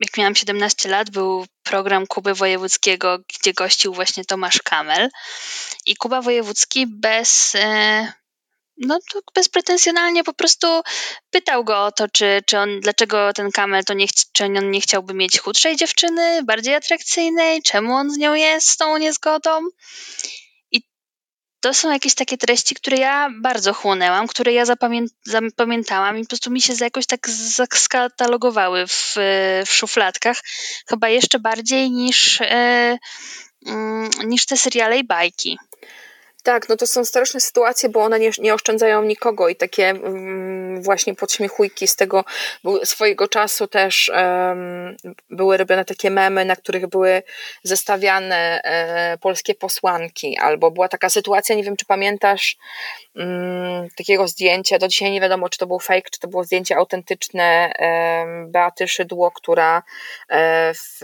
jak 0.00 0.16
miałam 0.16 0.34
17 0.34 0.88
lat, 0.88 1.10
był 1.10 1.46
program 1.62 2.06
Kuby 2.06 2.34
Wojewódzkiego, 2.34 3.18
gdzie 3.18 3.52
gościł 3.52 3.94
właśnie 3.94 4.24
Tomasz 4.24 4.62
Kamel. 4.64 5.08
I 5.86 5.96
Kuba 5.96 6.22
Wojewódzki 6.22 6.86
bez, 6.86 7.54
y, 7.54 7.58
no 8.76 8.98
to 9.12 9.20
bezpretensjonalnie 9.34 10.24
po 10.24 10.34
prostu 10.34 10.82
pytał 11.30 11.64
go 11.64 11.84
o 11.84 11.92
to, 11.92 12.08
czy, 12.08 12.42
czy 12.46 12.58
on, 12.58 12.80
dlaczego 12.80 13.32
ten 13.32 13.50
Kamel 13.50 13.84
to 13.84 13.94
nie, 13.94 14.06
czy 14.32 14.44
on 14.44 14.70
nie 14.70 14.80
chciałby 14.80 15.14
mieć 15.14 15.38
chudszej 15.38 15.76
dziewczyny, 15.76 16.42
bardziej 16.44 16.74
atrakcyjnej, 16.74 17.62
czemu 17.62 17.94
on 17.94 18.10
z 18.10 18.16
nią 18.16 18.34
jest, 18.34 18.68
z 18.68 18.76
tą 18.76 18.96
niezgodą 18.96 19.60
to 21.60 21.74
są 21.74 21.92
jakieś 21.92 22.14
takie 22.14 22.38
treści, 22.38 22.74
które 22.74 22.96
ja 22.96 23.28
bardzo 23.40 23.74
chłonęłam, 23.74 24.26
które 24.26 24.52
ja 24.52 24.64
zapamię 24.64 25.04
zapamiętałam 25.24 26.18
i 26.18 26.22
po 26.22 26.28
prostu 26.28 26.50
mi 26.50 26.60
się 26.60 26.72
jakoś 26.80 27.06
tak 27.06 27.28
skatalogowały 27.74 28.86
w, 28.86 29.14
w 29.66 29.72
szufladkach, 29.72 30.36
chyba 30.88 31.08
jeszcze 31.08 31.38
bardziej 31.38 31.90
niż, 31.90 32.40
e, 32.40 32.98
mm, 33.66 34.10
niż 34.24 34.46
te 34.46 34.56
seriale 34.56 34.98
i 34.98 35.04
bajki. 35.04 35.58
Tak, 36.48 36.68
no 36.68 36.76
to 36.76 36.86
są 36.86 37.04
straszne 37.04 37.40
sytuacje, 37.40 37.88
bo 37.88 38.00
one 38.00 38.18
nie, 38.18 38.30
nie 38.38 38.54
oszczędzają 38.54 39.02
nikogo 39.02 39.48
i 39.48 39.56
takie 39.56 39.94
um, 40.02 40.82
właśnie 40.82 41.14
podśmiechujki 41.14 41.88
z 41.88 41.96
tego 41.96 42.24
swojego 42.84 43.28
czasu 43.28 43.66
też 43.66 44.10
um, 44.14 44.96
były 45.30 45.56
robione 45.56 45.84
takie 45.84 46.10
memy, 46.10 46.44
na 46.44 46.56
których 46.56 46.86
były 46.86 47.22
zestawiane 47.62 48.60
e, 48.64 49.18
polskie 49.18 49.54
posłanki, 49.54 50.38
albo 50.38 50.70
była 50.70 50.88
taka 50.88 51.10
sytuacja, 51.10 51.54
nie 51.56 51.62
wiem 51.62 51.76
czy 51.76 51.84
pamiętasz, 51.84 52.56
um, 53.14 53.88
takiego 53.96 54.28
zdjęcia, 54.28 54.78
do 54.78 54.88
dzisiaj 54.88 55.10
nie 55.10 55.20
wiadomo 55.20 55.48
czy 55.48 55.58
to 55.58 55.66
był 55.66 55.78
fake, 55.78 56.10
czy 56.12 56.20
to 56.20 56.28
było 56.28 56.44
zdjęcie 56.44 56.76
autentyczne 56.76 57.72
Beaty 58.46 58.88
Szydło, 58.88 59.30
która 59.30 59.82
e, 60.30 60.72
w 60.74 61.00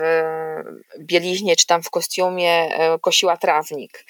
bieliźnie 0.99 1.55
czy 1.55 1.67
tam 1.67 1.83
w 1.83 1.89
kostiumie 1.89 2.51
e, 2.51 2.99
kosiła 2.99 3.37
trawnik. 3.37 4.05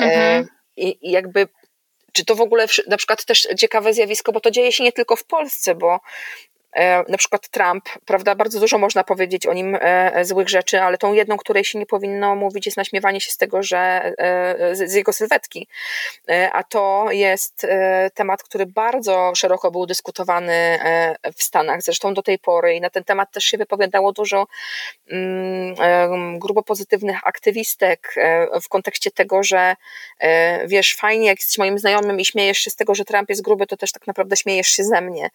E, 0.00 0.04
mhm. 0.04 0.56
I, 0.76 1.10
jakby 1.10 1.48
czy 2.12 2.24
to 2.24 2.34
w 2.34 2.40
ogóle 2.40 2.66
na 2.86 2.96
przykład 2.96 3.24
też 3.24 3.48
ciekawe 3.58 3.94
zjawisko, 3.94 4.32
bo 4.32 4.40
to 4.40 4.50
dzieje 4.50 4.72
się 4.72 4.84
nie 4.84 4.92
tylko 4.92 5.16
w 5.16 5.24
Polsce, 5.24 5.74
bo 5.74 6.00
na 7.08 7.18
przykład 7.18 7.48
Trump, 7.48 7.84
prawda, 8.04 8.34
bardzo 8.34 8.60
dużo 8.60 8.78
można 8.78 9.04
powiedzieć 9.04 9.46
o 9.46 9.52
nim 9.52 9.78
e, 9.80 10.24
złych 10.24 10.48
rzeczy, 10.48 10.80
ale 10.80 10.98
tą 10.98 11.12
jedną, 11.12 11.36
której 11.36 11.64
się 11.64 11.78
nie 11.78 11.86
powinno 11.86 12.36
mówić, 12.36 12.66
jest 12.66 12.76
naśmiewanie 12.76 13.20
się 13.20 13.30
z 13.30 13.36
tego, 13.36 13.62
że 13.62 13.78
e, 14.18 14.76
z 14.76 14.94
jego 14.94 15.12
sylwetki. 15.12 15.68
A 16.52 16.62
to 16.64 17.06
jest 17.10 17.66
temat, 18.14 18.42
który 18.42 18.66
bardzo 18.66 19.32
szeroko 19.36 19.70
był 19.70 19.86
dyskutowany 19.86 20.78
w 21.36 21.42
Stanach, 21.42 21.82
zresztą 21.82 22.14
do 22.14 22.22
tej 22.22 22.38
pory 22.38 22.74
i 22.74 22.80
na 22.80 22.90
ten 22.90 23.04
temat 23.04 23.32
też 23.32 23.44
się 23.44 23.58
wypowiadało 23.58 24.12
dużo 24.12 24.46
mm, 25.10 26.38
grubo 26.38 26.62
pozytywnych 26.62 27.26
aktywistek 27.26 28.14
w 28.62 28.68
kontekście 28.68 29.10
tego, 29.10 29.42
że 29.42 29.76
wiesz, 30.66 30.96
fajnie, 30.96 31.26
jak 31.26 31.38
jesteś 31.38 31.58
moim 31.58 31.78
znajomym 31.78 32.20
i 32.20 32.24
śmiejesz 32.24 32.58
się 32.58 32.70
z 32.70 32.76
tego, 32.76 32.94
że 32.94 33.04
Trump 33.04 33.28
jest 33.30 33.42
gruby, 33.42 33.66
to 33.66 33.76
też 33.76 33.92
tak 33.92 34.06
naprawdę 34.06 34.36
śmiejesz 34.36 34.68
się 34.68 34.84
ze 34.84 35.00
mnie. 35.00 35.30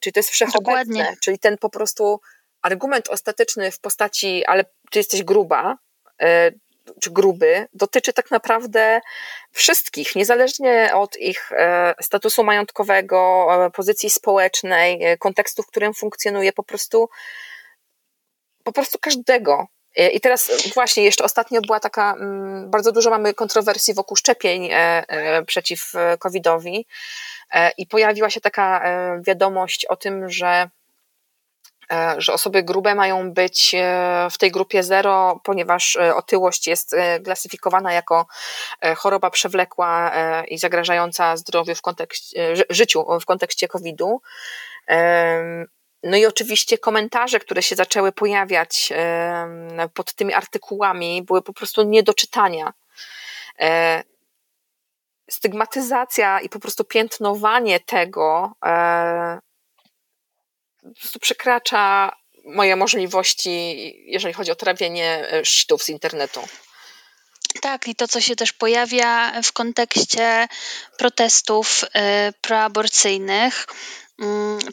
Czy 0.00 0.12
to 0.14 0.20
jest 0.20 0.30
wszechobecne, 0.30 0.84
Dokładnie. 0.84 1.16
czyli 1.20 1.38
ten 1.38 1.58
po 1.58 1.70
prostu 1.70 2.20
argument 2.62 3.08
ostateczny 3.08 3.70
w 3.70 3.80
postaci, 3.80 4.44
ale 4.46 4.64
czy 4.90 4.98
jesteś 4.98 5.22
gruba, 5.22 5.76
e, 6.22 6.52
czy 7.00 7.10
gruby, 7.10 7.66
dotyczy 7.72 8.12
tak 8.12 8.30
naprawdę 8.30 9.00
wszystkich, 9.52 10.16
niezależnie 10.16 10.90
od 10.94 11.16
ich 11.16 11.52
e, 11.52 11.94
statusu 12.00 12.44
majątkowego, 12.44 13.48
e, 13.66 13.70
pozycji 13.70 14.10
społecznej, 14.10 15.18
kontekstu, 15.18 15.62
w 15.62 15.66
którym 15.66 15.94
funkcjonuje, 15.94 16.52
po 16.52 16.62
prostu 16.62 17.08
po 18.64 18.72
prostu 18.72 18.98
każdego. 19.00 19.66
I 19.96 20.20
teraz 20.20 20.50
właśnie 20.74 21.04
jeszcze 21.04 21.24
ostatnio 21.24 21.60
była 21.60 21.80
taka, 21.80 22.12
mm, 22.12 22.70
bardzo 22.70 22.92
dużo 22.92 23.10
mamy 23.10 23.34
kontrowersji 23.34 23.94
wokół 23.94 24.16
szczepień 24.16 24.70
przeciw 25.46 25.92
COVID-owi 26.18 26.86
i 27.78 27.86
pojawiła 27.86 28.30
się 28.30 28.40
taka 28.40 28.82
wiadomość 29.20 29.86
o 29.86 29.96
tym, 29.96 30.30
że 30.30 30.70
e, 31.92 32.14
że 32.18 32.32
osoby 32.32 32.62
grube 32.62 32.94
mają 32.94 33.32
być 33.32 33.74
e, 33.74 34.28
w 34.30 34.38
tej 34.38 34.50
grupie 34.50 34.82
zero, 34.82 35.40
ponieważ 35.44 35.96
e, 35.96 36.14
otyłość 36.14 36.66
jest 36.66 36.96
klasyfikowana 37.24 37.92
jako 37.92 38.26
choroba 38.96 39.30
przewlekła 39.30 40.12
i 40.48 40.58
zagrażająca 40.58 41.36
zdrowiu 41.36 41.74
w 41.74 41.82
kontekście, 41.82 42.54
życiu 42.70 43.06
w 43.20 43.24
kontekście 43.24 43.68
COVID-u. 43.68 44.20
No 46.04 46.16
i 46.16 46.26
oczywiście 46.26 46.78
komentarze, 46.78 47.40
które 47.40 47.62
się 47.62 47.76
zaczęły 47.76 48.12
pojawiać 48.12 48.92
pod 49.94 50.14
tymi 50.14 50.34
artykułami, 50.34 51.22
były 51.22 51.42
po 51.42 51.52
prostu 51.52 51.82
nie 51.82 52.02
do 52.02 52.14
czytania. 52.14 52.72
Stygmatyzacja 55.30 56.40
i 56.40 56.48
po 56.48 56.58
prostu 56.58 56.84
piętnowanie 56.84 57.80
tego 57.80 58.52
po 60.84 61.00
prostu 61.00 61.18
przekracza 61.18 62.16
moje 62.44 62.76
możliwości, 62.76 63.76
jeżeli 64.06 64.34
chodzi 64.34 64.50
o 64.50 64.54
trawienie 64.54 65.28
e, 65.32 65.44
sztów 65.44 65.82
z 65.82 65.88
internetu. 65.88 66.40
Tak, 67.60 67.88
i 67.88 67.94
to, 67.94 68.08
co 68.08 68.20
się 68.20 68.36
też 68.36 68.52
pojawia 68.52 69.42
w 69.42 69.52
kontekście 69.52 70.48
protestów 70.98 71.84
proaborcyjnych, 72.40 73.66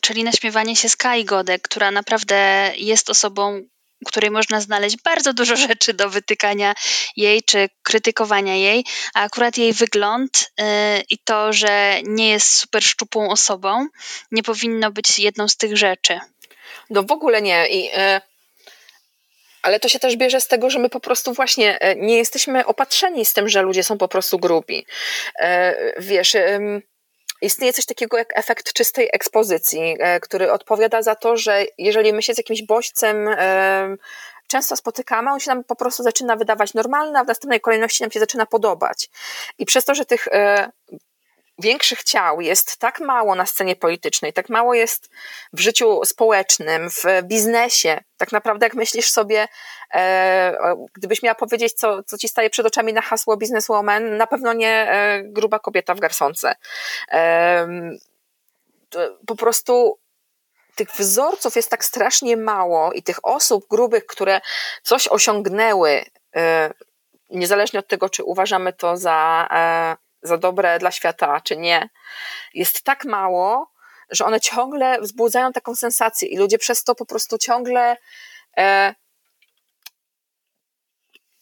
czyli 0.01 0.23
naśmiewanie 0.23 0.75
się 0.75 0.87
Kai 0.97 1.25
Godek, 1.25 1.61
która 1.61 1.91
naprawdę 1.91 2.71
jest 2.75 3.09
osobą, 3.09 3.61
której 4.05 4.31
można 4.31 4.61
znaleźć 4.61 4.97
bardzo 5.03 5.33
dużo 5.33 5.55
rzeczy 5.67 5.93
do 5.93 6.09
wytykania 6.09 6.73
jej 7.15 7.43
czy 7.43 7.69
krytykowania 7.83 8.55
jej, 8.55 8.85
a 9.13 9.23
akurat 9.23 9.57
jej 9.57 9.73
wygląd 9.73 10.51
yy, 10.57 10.65
i 11.09 11.17
to, 11.17 11.53
że 11.53 12.01
nie 12.03 12.29
jest 12.29 12.53
super 12.53 12.83
szczupłą 12.83 13.29
osobą, 13.29 13.87
nie 14.31 14.43
powinno 14.43 14.91
być 14.91 15.19
jedną 15.19 15.47
z 15.47 15.57
tych 15.57 15.77
rzeczy. 15.77 16.19
No 16.89 17.03
w 17.03 17.11
ogóle 17.11 17.41
nie. 17.41 17.69
I, 17.69 17.83
yy, 17.83 18.21
ale 19.61 19.79
to 19.79 19.89
się 19.89 19.99
też 19.99 20.17
bierze 20.17 20.41
z 20.41 20.47
tego, 20.47 20.69
że 20.69 20.79
my 20.79 20.89
po 20.89 20.99
prostu 20.99 21.33
właśnie 21.33 21.79
yy, 21.81 21.95
nie 21.95 22.17
jesteśmy 22.17 22.65
opatrzeni 22.65 23.25
z 23.25 23.33
tym, 23.33 23.49
że 23.49 23.61
ludzie 23.61 23.83
są 23.83 23.97
po 23.97 24.07
prostu 24.07 24.39
grubi. 24.39 24.85
Wiesz 25.99 26.35
istnieje 27.41 27.73
coś 27.73 27.85
takiego 27.85 28.17
jak 28.17 28.39
efekt 28.39 28.73
czystej 28.73 29.09
ekspozycji, 29.13 29.95
e, 29.99 30.19
który 30.19 30.51
odpowiada 30.51 31.01
za 31.01 31.15
to, 31.15 31.37
że 31.37 31.65
jeżeli 31.77 32.13
my 32.13 32.23
się 32.23 32.33
z 32.33 32.37
jakimś 32.37 32.63
bodźcem 32.63 33.27
e, 33.27 33.95
często 34.47 34.75
spotykamy, 34.75 35.31
on 35.31 35.39
się 35.39 35.51
nam 35.51 35.63
po 35.63 35.75
prostu 35.75 36.03
zaczyna 36.03 36.35
wydawać 36.35 36.73
normalny, 36.73 37.19
a 37.19 37.23
w 37.23 37.27
następnej 37.27 37.61
kolejności 37.61 38.03
nam 38.03 38.11
się 38.11 38.19
zaczyna 38.19 38.45
podobać. 38.45 39.09
I 39.57 39.65
przez 39.65 39.85
to, 39.85 39.95
że 39.95 40.05
tych 40.05 40.27
e, 40.27 40.71
większych 41.59 42.03
ciał 42.03 42.41
jest 42.41 42.77
tak 42.77 42.99
mało 42.99 43.35
na 43.35 43.45
scenie 43.45 43.75
politycznej, 43.75 44.33
tak 44.33 44.49
mało 44.49 44.73
jest 44.73 45.09
w 45.53 45.59
życiu 45.59 46.01
społecznym, 46.05 46.89
w 46.89 47.03
biznesie. 47.23 48.03
Tak 48.17 48.31
naprawdę, 48.31 48.65
jak 48.65 48.73
myślisz 48.73 49.09
sobie, 49.09 49.47
e, 49.93 50.75
gdybyś 50.93 51.23
miała 51.23 51.35
powiedzieć, 51.35 51.73
co, 51.73 52.03
co 52.03 52.17
ci 52.17 52.27
staje 52.27 52.49
przed 52.49 52.65
oczami 52.65 52.93
na 52.93 53.01
hasło 53.01 53.37
businesswoman, 53.37 54.17
na 54.17 54.27
pewno 54.27 54.53
nie 54.53 54.91
e, 54.91 55.23
gruba 55.23 55.59
kobieta 55.59 55.95
w 55.95 55.99
garsonce. 55.99 56.55
E, 57.11 57.67
po 59.27 59.35
prostu 59.35 59.99
tych 60.75 60.91
wzorców 60.91 61.55
jest 61.55 61.69
tak 61.69 61.85
strasznie 61.85 62.37
mało 62.37 62.93
i 62.93 63.03
tych 63.03 63.17
osób 63.23 63.67
grubych, 63.69 64.05
które 64.05 64.41
coś 64.83 65.07
osiągnęły, 65.07 66.03
e, 66.35 66.73
niezależnie 67.29 67.79
od 67.79 67.87
tego, 67.87 68.09
czy 68.09 68.23
uważamy 68.23 68.73
to 68.73 68.97
za 68.97 69.47
e, 69.51 70.10
za 70.23 70.37
dobre 70.37 70.79
dla 70.79 70.91
świata, 70.91 71.41
czy 71.41 71.57
nie, 71.57 71.89
jest 72.53 72.83
tak 72.83 73.05
mało, 73.05 73.71
że 74.09 74.25
one 74.25 74.39
ciągle 74.39 75.01
wzbudzają 75.01 75.53
taką 75.53 75.75
sensację 75.75 76.27
i 76.27 76.37
ludzie 76.37 76.57
przez 76.57 76.83
to 76.83 76.95
po 76.95 77.05
prostu 77.05 77.37
ciągle 77.37 77.97
e, 78.57 78.95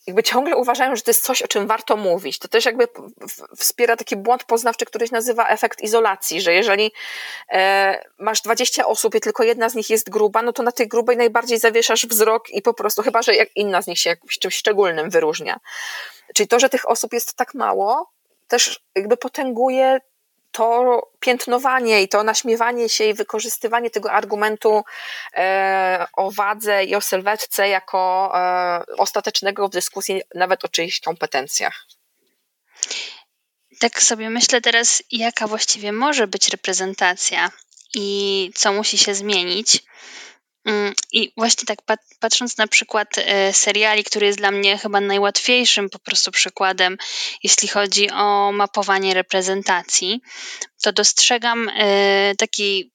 jakby 0.09 0.23
ciągle 0.23 0.55
uważają, 0.55 0.95
że 0.95 1.01
to 1.01 1.11
jest 1.11 1.23
coś, 1.23 1.41
o 1.41 1.47
czym 1.47 1.67
warto 1.67 1.97
mówić. 1.97 2.39
To 2.39 2.47
też 2.47 2.65
jakby 2.65 2.87
wspiera 3.57 3.97
taki 3.97 4.15
błąd 4.15 4.43
poznawczy, 4.43 4.85
który 4.85 5.07
się 5.07 5.13
nazywa 5.13 5.47
efekt 5.47 5.81
izolacji, 5.81 6.41
że 6.41 6.53
jeżeli 6.53 6.91
e, 7.51 8.03
masz 8.19 8.41
20 8.41 8.87
osób 8.87 9.15
i 9.15 9.21
tylko 9.21 9.43
jedna 9.43 9.69
z 9.69 9.75
nich 9.75 9.89
jest 9.89 10.09
gruba, 10.09 10.41
no 10.41 10.53
to 10.53 10.63
na 10.63 10.71
tej 10.71 10.87
grubej 10.87 11.17
najbardziej 11.17 11.59
zawieszasz 11.59 12.05
wzrok 12.05 12.49
i 12.49 12.61
po 12.61 12.73
prostu, 12.73 13.01
chyba 13.01 13.21
że 13.21 13.35
jak 13.35 13.49
inna 13.55 13.81
z 13.81 13.87
nich 13.87 13.99
się 13.99 14.09
jakimś 14.09 14.39
czymś 14.39 14.55
szczególnym 14.55 15.09
wyróżnia. 15.09 15.59
Czyli 16.35 16.47
to, 16.47 16.59
że 16.59 16.69
tych 16.69 16.89
osób 16.89 17.13
jest 17.13 17.33
tak 17.33 17.53
mało, 17.53 18.11
też 18.49 18.79
jakby 18.95 19.17
potęguje 19.17 19.99
to 20.51 21.01
piętnowanie 21.19 22.01
i 22.01 22.07
to 22.07 22.23
naśmiewanie 22.23 22.89
się 22.89 23.05
i 23.05 23.13
wykorzystywanie 23.13 23.89
tego 23.89 24.11
argumentu 24.11 24.83
e, 25.33 26.07
o 26.13 26.31
wadze 26.31 26.83
i 26.83 26.95
o 26.95 27.01
sylwetce 27.01 27.69
jako 27.69 28.31
e, 28.35 28.83
ostatecznego 28.97 29.67
w 29.67 29.71
dyskusji 29.71 30.21
nawet 30.35 30.65
o 30.65 30.69
czyichś 30.69 30.99
kompetencjach. 30.99 31.85
Tak 33.79 34.03
sobie 34.03 34.29
myślę 34.29 34.61
teraz, 34.61 35.03
jaka 35.11 35.47
właściwie 35.47 35.91
może 35.91 36.27
być 36.27 36.49
reprezentacja 36.49 37.51
i 37.95 38.51
co 38.55 38.73
musi 38.73 38.97
się 38.97 39.15
zmienić. 39.15 39.83
Mm, 40.69 40.93
I 41.11 41.33
właśnie 41.37 41.65
tak 41.65 41.79
patrząc 42.19 42.57
na 42.57 42.67
przykład 42.67 43.07
e, 43.17 43.53
seriali, 43.53 44.03
który 44.03 44.25
jest 44.25 44.37
dla 44.37 44.51
mnie 44.51 44.77
chyba 44.77 45.01
najłatwiejszym 45.01 45.89
po 45.89 45.99
prostu 45.99 46.31
przykładem, 46.31 46.97
jeśli 47.43 47.67
chodzi 47.67 48.11
o 48.11 48.51
mapowanie 48.51 49.13
reprezentacji, 49.13 50.21
to 50.81 50.91
dostrzegam 50.91 51.69
e, 51.69 52.35
taki 52.37 52.91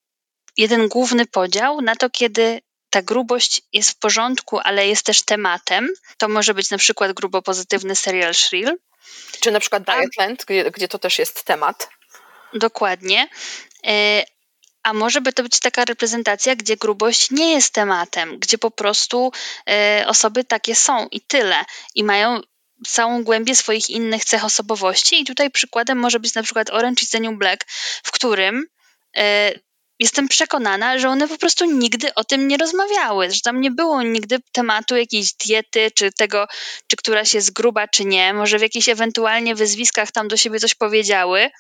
jeden 0.56 0.88
główny 0.88 1.26
podział 1.26 1.80
na 1.80 1.96
to, 1.96 2.10
kiedy 2.10 2.60
ta 2.90 3.02
grubość 3.02 3.62
jest 3.72 3.90
w 3.90 3.98
porządku, 3.98 4.58
ale 4.58 4.88
jest 4.88 5.06
też 5.06 5.22
tematem. 5.22 5.88
To 6.18 6.28
może 6.28 6.54
być 6.54 6.70
na 6.70 6.78
przykład 6.78 7.12
grubo 7.12 7.42
pozytywny 7.42 7.96
serial 7.96 8.34
Shrill. 8.34 8.76
Czy 9.40 9.50
na 9.50 9.60
przykład 9.60 9.82
Dietland, 9.82 10.44
gdzie, 10.44 10.70
gdzie 10.70 10.88
to 10.88 10.98
też 10.98 11.18
jest 11.18 11.44
temat. 11.44 11.88
Dokładnie. 12.52 13.28
A 14.84 14.92
może 14.92 15.20
by 15.20 15.32
to 15.32 15.42
być 15.42 15.60
taka 15.60 15.84
reprezentacja, 15.84 16.56
gdzie 16.56 16.76
grubość 16.76 17.30
nie 17.30 17.52
jest 17.52 17.74
tematem, 17.74 18.38
gdzie 18.38 18.58
po 18.58 18.70
prostu 18.70 19.32
y, 20.00 20.06
osoby 20.06 20.44
takie 20.44 20.74
są 20.74 21.08
i 21.10 21.20
tyle. 21.20 21.64
I 21.94 22.04
mają 22.04 22.40
całą 22.86 23.24
głębię 23.24 23.54
swoich 23.54 23.90
innych 23.90 24.24
cech 24.24 24.44
osobowości. 24.44 25.20
I 25.20 25.24
tutaj 25.24 25.50
przykładem 25.50 25.98
może 25.98 26.20
być 26.20 26.34
na 26.34 26.42
przykład 26.42 26.70
Orange 26.70 27.02
is 27.02 27.10
the 27.10 27.20
New 27.20 27.38
Black, 27.38 27.64
w 28.04 28.10
którym 28.10 28.66
y, 29.18 29.20
jestem 29.98 30.28
przekonana, 30.28 30.98
że 30.98 31.08
one 31.08 31.28
po 31.28 31.38
prostu 31.38 31.64
nigdy 31.64 32.14
o 32.14 32.24
tym 32.24 32.48
nie 32.48 32.56
rozmawiały, 32.56 33.30
że 33.30 33.40
tam 33.40 33.60
nie 33.60 33.70
było 33.70 34.02
nigdy 34.02 34.38
tematu 34.52 34.96
jakiejś 34.96 35.32
diety, 35.34 35.90
czy 35.94 36.12
tego, 36.12 36.46
czy 36.86 36.96
któraś 36.96 37.34
jest 37.34 37.52
gruba, 37.52 37.88
czy 37.88 38.04
nie. 38.04 38.34
Może 38.34 38.58
w 38.58 38.62
jakichś 38.62 38.88
ewentualnie 38.88 39.54
wyzwiskach 39.54 40.12
tam 40.12 40.28
do 40.28 40.36
siebie 40.36 40.60
coś 40.60 40.74
powiedziały, 40.74 41.50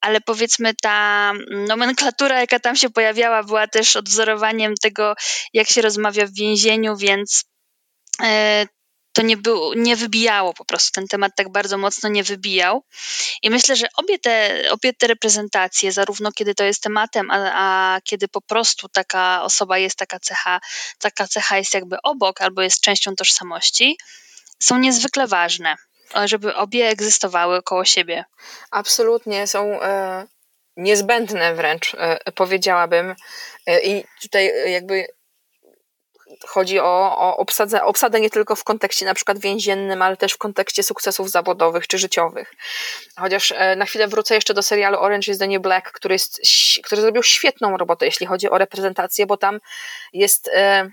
ale 0.00 0.20
powiedzmy 0.26 0.74
ta 0.82 1.32
nomenklatura, 1.50 2.40
jaka 2.40 2.60
tam 2.60 2.76
się 2.76 2.90
pojawiała, 2.90 3.42
była 3.42 3.66
też 3.66 3.96
odwzorowaniem 3.96 4.74
tego, 4.74 5.14
jak 5.52 5.68
się 5.68 5.82
rozmawia 5.82 6.26
w 6.26 6.34
więzieniu, 6.34 6.96
więc 6.96 7.44
e, 8.22 8.66
to 9.12 9.22
nie, 9.22 9.36
było, 9.36 9.74
nie 9.74 9.96
wybijało 9.96 10.54
po 10.54 10.64
prostu, 10.64 10.90
ten 10.92 11.08
temat 11.08 11.32
tak 11.36 11.52
bardzo 11.52 11.78
mocno 11.78 12.08
nie 12.08 12.24
wybijał. 12.24 12.84
I 13.42 13.50
myślę, 13.50 13.76
że 13.76 13.86
obie 13.96 14.18
te, 14.18 14.64
obie 14.70 14.92
te 14.92 15.06
reprezentacje, 15.06 15.92
zarówno 15.92 16.32
kiedy 16.32 16.54
to 16.54 16.64
jest 16.64 16.82
tematem, 16.82 17.30
a, 17.30 17.52
a 17.54 18.00
kiedy 18.00 18.28
po 18.28 18.40
prostu 18.40 18.88
taka 18.88 19.42
osoba 19.42 19.78
jest, 19.78 19.96
taka 19.96 20.20
cecha, 20.20 20.60
taka 20.98 21.28
cecha 21.28 21.58
jest 21.58 21.74
jakby 21.74 21.96
obok 22.02 22.40
albo 22.40 22.62
jest 22.62 22.80
częścią 22.80 23.16
tożsamości, 23.16 23.98
są 24.58 24.78
niezwykle 24.78 25.26
ważne 25.26 25.76
żeby 26.24 26.54
obie 26.54 26.88
egzystowały 26.88 27.62
koło 27.62 27.84
siebie. 27.84 28.24
Absolutnie, 28.70 29.46
są 29.46 29.82
e, 29.82 30.26
niezbędne 30.76 31.54
wręcz, 31.54 31.94
e, 31.98 32.32
powiedziałabym. 32.32 33.14
E, 33.66 33.80
I 33.80 34.04
tutaj 34.22 34.72
jakby 34.72 35.06
chodzi 36.46 36.80
o, 36.80 37.18
o 37.18 37.36
obsadę, 37.36 37.84
obsadę 37.84 38.20
nie 38.20 38.30
tylko 38.30 38.56
w 38.56 38.64
kontekście 38.64 39.06
na 39.06 39.14
przykład 39.14 39.38
więziennym, 39.38 40.02
ale 40.02 40.16
też 40.16 40.32
w 40.32 40.38
kontekście 40.38 40.82
sukcesów 40.82 41.30
zawodowych 41.30 41.86
czy 41.86 41.98
życiowych. 41.98 42.54
Chociaż 43.16 43.54
na 43.76 43.84
chwilę 43.84 44.08
wrócę 44.08 44.34
jeszcze 44.34 44.54
do 44.54 44.62
serialu 44.62 44.98
Orange 44.98 45.32
is 45.32 45.38
the 45.38 45.48
New 45.48 45.62
Black, 45.62 45.92
który, 45.92 46.14
jest, 46.14 46.40
który 46.84 47.00
zrobił 47.00 47.22
świetną 47.22 47.76
robotę, 47.76 48.06
jeśli 48.06 48.26
chodzi 48.26 48.50
o 48.50 48.58
reprezentację, 48.58 49.26
bo 49.26 49.36
tam 49.36 49.60
jest 50.12 50.50
e, 50.54 50.90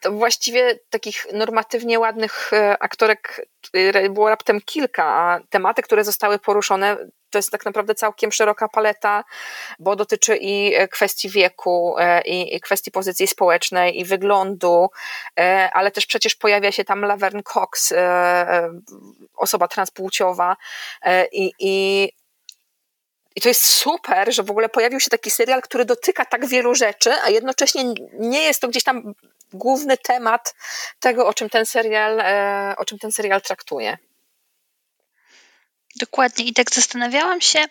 to 0.00 0.12
właściwie 0.12 0.78
takich 0.90 1.26
normatywnie 1.32 1.98
ładnych 1.98 2.52
e, 2.52 2.82
aktorek 2.82 3.46
e, 3.74 4.10
było 4.10 4.28
raptem 4.28 4.60
kilka, 4.60 5.04
a 5.04 5.40
tematy, 5.50 5.82
które 5.82 6.04
zostały 6.04 6.38
poruszone, 6.38 6.96
to 7.30 7.38
jest 7.38 7.50
tak 7.50 7.64
naprawdę 7.64 7.94
całkiem 7.94 8.32
szeroka 8.32 8.68
paleta, 8.68 9.24
bo 9.78 9.96
dotyczy 9.96 10.36
i 10.36 10.74
e, 10.74 10.88
kwestii 10.88 11.28
wieku, 11.28 11.96
i, 12.24 12.60
kwestii 12.60 12.90
pozycji 12.90 13.26
społecznej, 13.26 14.00
i 14.00 14.04
wyglądu, 14.04 14.88
ale 15.72 15.90
też 15.90 16.06
przecież 16.06 16.34
pojawia 16.34 16.72
się 16.72 16.84
tam 16.84 17.00
Laverne 17.00 17.42
Cox, 17.42 17.94
osoba 19.36 19.68
transpłciowa, 19.68 20.56
i, 21.32 21.52
i 21.58 22.08
i 23.36 23.40
to 23.40 23.48
jest 23.48 23.62
super, 23.62 24.34
że 24.34 24.42
w 24.42 24.50
ogóle 24.50 24.68
pojawił 24.68 25.00
się 25.00 25.10
taki 25.10 25.30
serial, 25.30 25.62
który 25.62 25.84
dotyka 25.84 26.24
tak 26.24 26.46
wielu 26.46 26.74
rzeczy, 26.74 27.12
a 27.12 27.30
jednocześnie 27.30 27.94
nie 28.18 28.42
jest 28.42 28.60
to 28.60 28.68
gdzieś 28.68 28.84
tam 28.84 29.14
główny 29.56 29.96
temat 29.96 30.54
tego, 31.00 31.26
o 31.26 31.34
czym 31.34 31.48
ten 31.48 31.66
serial, 31.66 32.20
e, 32.20 32.74
o 32.78 32.84
czym 32.84 32.98
ten 32.98 33.12
serial 33.12 33.42
traktuje. 33.42 33.98
Dokładnie. 35.96 36.44
I 36.44 36.52
tak 36.52 36.74
zastanawiałam 36.74 37.40
się, 37.40 37.64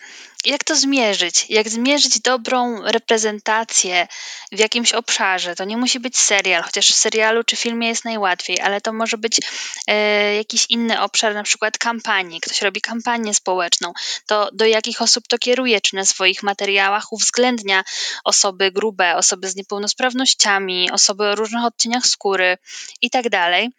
jak 0.46 0.64
to 0.64 0.76
zmierzyć? 0.76 1.46
Jak 1.50 1.70
zmierzyć 1.70 2.20
dobrą 2.20 2.82
reprezentację 2.82 4.08
w 4.52 4.60
jakimś 4.60 4.94
obszarze? 4.94 5.56
To 5.56 5.66
nie 5.66 5.78
musi 5.78 6.00
być 6.00 6.18
serial, 6.18 6.64
chociaż 6.64 6.92
w 6.92 6.96
serialu 6.96 7.44
czy 7.44 7.56
filmie 7.56 7.88
jest 7.88 8.06
najłatwiej, 8.06 8.62
ale 8.62 8.82
to 8.82 8.94
może 8.94 9.18
być 9.18 9.40
e, 9.88 10.36
jakiś 10.36 10.66
inny 10.70 11.02
obszar, 11.02 11.34
na 11.34 11.44
przykład 11.44 11.78
kampanii. 11.78 12.42
Ktoś 12.42 12.62
robi 12.62 12.82
kampanię 12.82 13.34
społeczną. 13.34 13.94
To 14.28 14.50
do 14.54 14.66
jakich 14.66 15.02
osób 15.02 15.28
to 15.28 15.38
kieruje? 15.38 15.82
Czy 15.82 15.96
na 15.96 16.06
swoich 16.06 16.44
materiałach 16.44 17.14
uwzględnia 17.14 17.84
osoby 18.24 18.72
grube, 18.72 19.16
osoby 19.16 19.50
z 19.50 19.56
niepełnosprawnościami, 19.56 20.92
osoby 20.92 21.24
o 21.24 21.36
różnych 21.36 21.64
odcieniach 21.64 22.08
skóry 22.08 22.58
i 23.02 23.10
tak 23.10 23.30
dalej. 23.30 23.70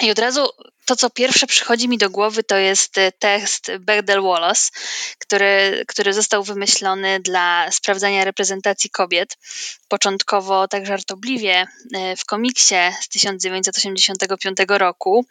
I 0.00 0.10
od 0.10 0.18
razu 0.18 0.48
to, 0.84 0.96
co 0.96 1.10
pierwsze 1.10 1.46
przychodzi 1.46 1.88
mi 1.88 1.98
do 1.98 2.10
głowy, 2.10 2.42
to 2.42 2.56
jest 2.56 2.98
e, 2.98 3.12
tekst 3.12 3.70
Bechdel-Wallace, 3.78 4.70
który, 5.18 5.84
który 5.88 6.12
został 6.12 6.44
wymyślony 6.44 7.20
dla 7.20 7.70
sprawdzania 7.70 8.24
reprezentacji 8.24 8.90
kobiet. 8.90 9.36
Początkowo 9.88 10.68
tak 10.68 10.86
żartobliwie 10.86 11.66
e, 11.94 12.16
w 12.16 12.24
komiksie 12.24 12.74
z 13.00 13.08
1985 13.08 14.58
roku. 14.68 15.26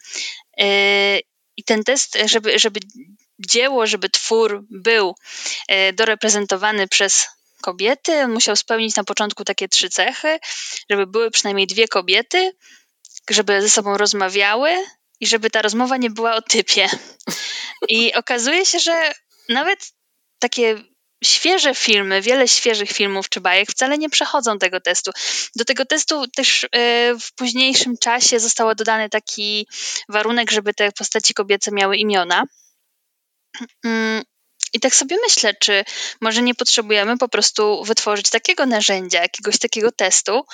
E, 0.57 1.19
I 1.57 1.63
ten 1.63 1.83
test, 1.83 2.17
żeby, 2.25 2.59
żeby 2.59 2.79
dzieło, 3.39 3.87
żeby 3.87 4.09
twór 4.09 4.63
był 4.69 5.15
doreprezentowany 5.93 6.87
przez 6.87 7.27
kobiety, 7.61 8.27
musiał 8.27 8.55
spełnić 8.55 8.95
na 8.95 9.03
początku 9.03 9.43
takie 9.43 9.67
trzy 9.67 9.89
cechy, 9.89 10.39
żeby 10.89 11.07
były 11.07 11.31
przynajmniej 11.31 11.67
dwie 11.67 11.87
kobiety, 11.87 12.51
żeby 13.29 13.61
ze 13.61 13.69
sobą 13.69 13.97
rozmawiały 13.97 14.69
i 15.19 15.27
żeby 15.27 15.49
ta 15.49 15.61
rozmowa 15.61 15.97
nie 15.97 16.09
była 16.09 16.35
o 16.35 16.41
typie. 16.41 16.89
I 17.89 18.13
okazuje 18.13 18.65
się, 18.65 18.79
że 18.79 19.11
nawet 19.49 19.91
takie 20.39 20.83
świeże 21.23 21.75
filmy, 21.75 22.21
wiele 22.21 22.47
świeżych 22.47 22.91
filmów 22.91 23.29
czy 23.29 23.41
bajek 23.41 23.71
wcale 23.71 23.97
nie 23.97 24.09
przechodzą 24.09 24.59
tego 24.59 24.81
testu. 24.81 25.11
Do 25.55 25.65
tego 25.65 25.85
testu 25.85 26.27
też 26.27 26.63
e, 26.63 26.67
w 27.19 27.33
późniejszym 27.35 27.97
czasie 27.97 28.39
został 28.39 28.75
dodany 28.75 29.09
taki 29.09 29.67
warunek, 30.09 30.51
żeby 30.51 30.73
te 30.73 30.91
postaci 30.91 31.33
kobiece 31.33 31.71
miały 31.71 31.97
imiona. 31.97 32.43
I 34.73 34.79
tak 34.79 34.95
sobie 34.95 35.15
myślę, 35.27 35.53
czy 35.53 35.85
może 36.21 36.41
nie 36.41 36.55
potrzebujemy 36.55 37.17
po 37.17 37.27
prostu 37.27 37.83
wytworzyć 37.83 38.29
takiego 38.29 38.65
narzędzia, 38.65 39.21
jakiegoś 39.21 39.59
takiego 39.59 39.91
testu, 39.91 40.45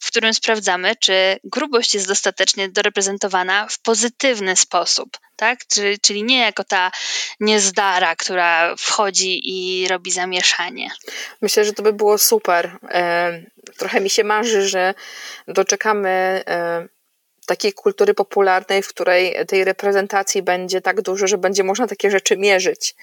w 0.00 0.06
którym 0.06 0.34
sprawdzamy, 0.34 0.96
czy 1.00 1.36
grubość 1.44 1.94
jest 1.94 2.08
dostatecznie 2.08 2.68
doreprezentowana 2.68 3.68
w 3.70 3.78
pozytywny 3.78 4.56
sposób, 4.56 5.18
tak? 5.36 5.58
Czyli, 5.66 6.00
czyli 6.00 6.22
nie 6.22 6.38
jako 6.40 6.64
ta 6.64 6.90
niezdara, 7.40 8.16
która 8.16 8.76
wchodzi 8.76 9.40
i 9.44 9.88
robi 9.88 10.10
zamieszanie. 10.10 10.90
Myślę, 11.42 11.64
że 11.64 11.72
to 11.72 11.82
by 11.82 11.92
było 11.92 12.18
super. 12.18 12.78
E, 12.88 13.42
trochę 13.78 14.00
mi 14.00 14.10
się 14.10 14.24
marzy, 14.24 14.68
że 14.68 14.94
doczekamy 15.48 16.42
e, 16.46 16.88
takiej 17.46 17.72
kultury 17.72 18.14
popularnej, 18.14 18.82
w 18.82 18.88
której 18.88 19.46
tej 19.46 19.64
reprezentacji 19.64 20.42
będzie 20.42 20.80
tak 20.80 21.02
dużo, 21.02 21.26
że 21.26 21.38
będzie 21.38 21.64
można 21.64 21.86
takie 21.86 22.10
rzeczy 22.10 22.36
mierzyć. 22.36 22.94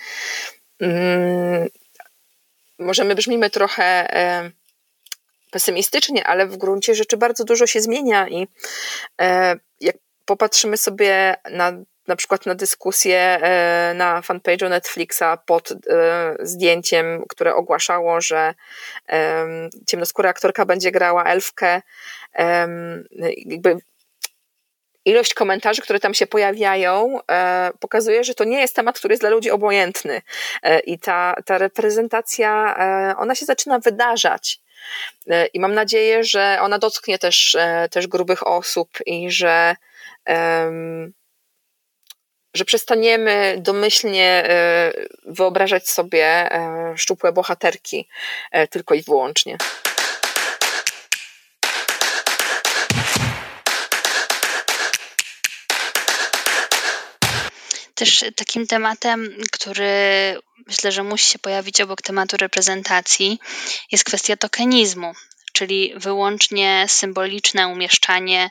Mm, 0.82 1.70
może 2.80 3.04
my 3.04 3.15
brzmimy 3.15 3.50
trochę 3.50 3.84
e, 4.15 4.52
pesymistycznie, 5.52 6.28
ale 6.28 6.48
w 6.48 6.58
gruncie 6.58 6.96
rzeczy 6.96 7.17
bardzo 7.17 7.44
dużo 7.44 7.67
się 7.67 7.82
zmienia 7.82 8.28
i 8.28 8.48
e, 9.22 9.56
jak 9.82 9.96
popatrzymy 10.26 10.78
sobie 10.78 11.36
na 11.52 11.74
na 12.08 12.15
przykład 12.15 12.46
na 12.46 12.56
dyskusję 12.56 13.17
e, 13.20 13.94
na 13.96 14.22
fanpage'u 14.22 14.70
Netflixa 14.70 15.24
pod 15.46 15.74
zdjęciem, 16.39 17.24
które 17.30 17.56
ogłaszało, 17.56 18.22
że 18.22 18.54
ciemnoskóra 19.88 20.30
aktorka 20.30 20.65
będzie 20.65 20.91
grała 20.91 21.24
elfkę. 21.24 21.82
Jakby 23.46 23.78
ilość 25.06 25.34
komentarzy, 25.34 25.82
które 25.82 26.00
tam 26.00 26.14
się 26.14 26.28
pojawiają, 26.28 27.20
e, 27.32 27.72
pokazuje, 27.80 28.24
że 28.24 28.34
to 28.34 28.44
nie 28.44 28.60
jest 28.60 28.76
temat, 28.76 29.00
który 29.00 29.14
jest 29.14 29.24
dla 29.24 29.30
ludzi 29.30 29.52
obojętny. 29.52 30.22
I 30.86 31.00
ta, 31.00 31.36
ta 31.46 31.58
reprezentacja, 31.58 32.76
ona 33.18 33.36
się 33.36 33.46
zaczyna 33.46 33.80
wydarzać. 33.80 34.60
I 35.54 35.60
mam 35.60 35.74
nadzieję, 35.74 36.24
że 36.24 36.58
ona 36.62 36.80
dotknie 36.80 37.20
też, 37.20 37.58
też 37.92 38.08
grubych 38.08 38.48
osób 38.48 38.90
i 39.06 39.32
że 39.32 39.76
że 42.54 42.66
przestaniemy 42.66 43.56
domyślnie 43.60 44.44
e, 44.50 44.94
wyobrażać 45.26 45.90
sobie 45.90 46.26
e, 46.26 46.94
szczupłe 46.98 47.32
bohaterki 47.32 48.08
e, 48.52 48.68
tylko 48.68 48.96
i 48.96 49.02
wyłącznie. 49.02 49.58
Też 58.02 58.26
takim 58.36 58.68
tematem, 58.68 59.36
który 59.52 59.92
myślę, 60.68 60.92
że 60.92 61.04
musi 61.04 61.30
się 61.30 61.40
pojawić 61.40 61.82
obok 61.82 62.02
tematu 62.02 62.38
reprezentacji, 62.38 63.40
jest 63.92 64.04
kwestia 64.04 64.38
tokenizmu, 64.38 65.14
czyli 65.54 65.94
wyłącznie 65.96 66.86
symboliczne 66.88 67.68
umieszczanie 67.68 68.50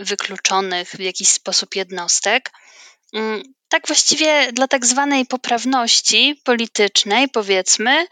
wykluczonych 0.00 0.88
w 0.88 1.00
jakiś 1.00 1.28
sposób 1.28 1.76
jednostek 1.76 2.50
Mm, 3.14 3.42
tak 3.68 3.86
właściwie 3.86 4.52
dla 4.52 4.68
tak 4.68 4.86
zwanej 4.86 5.26
poprawności 5.26 6.40
politycznej, 6.44 7.28
powiedzmy, 7.28 8.06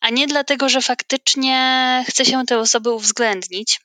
a 0.00 0.10
nie 0.10 0.26
dlatego, 0.26 0.68
że 0.68 0.82
faktycznie 0.82 2.04
chce 2.08 2.24
się 2.24 2.46
te 2.46 2.58
osoby 2.58 2.90
uwzględnić. 2.90 3.80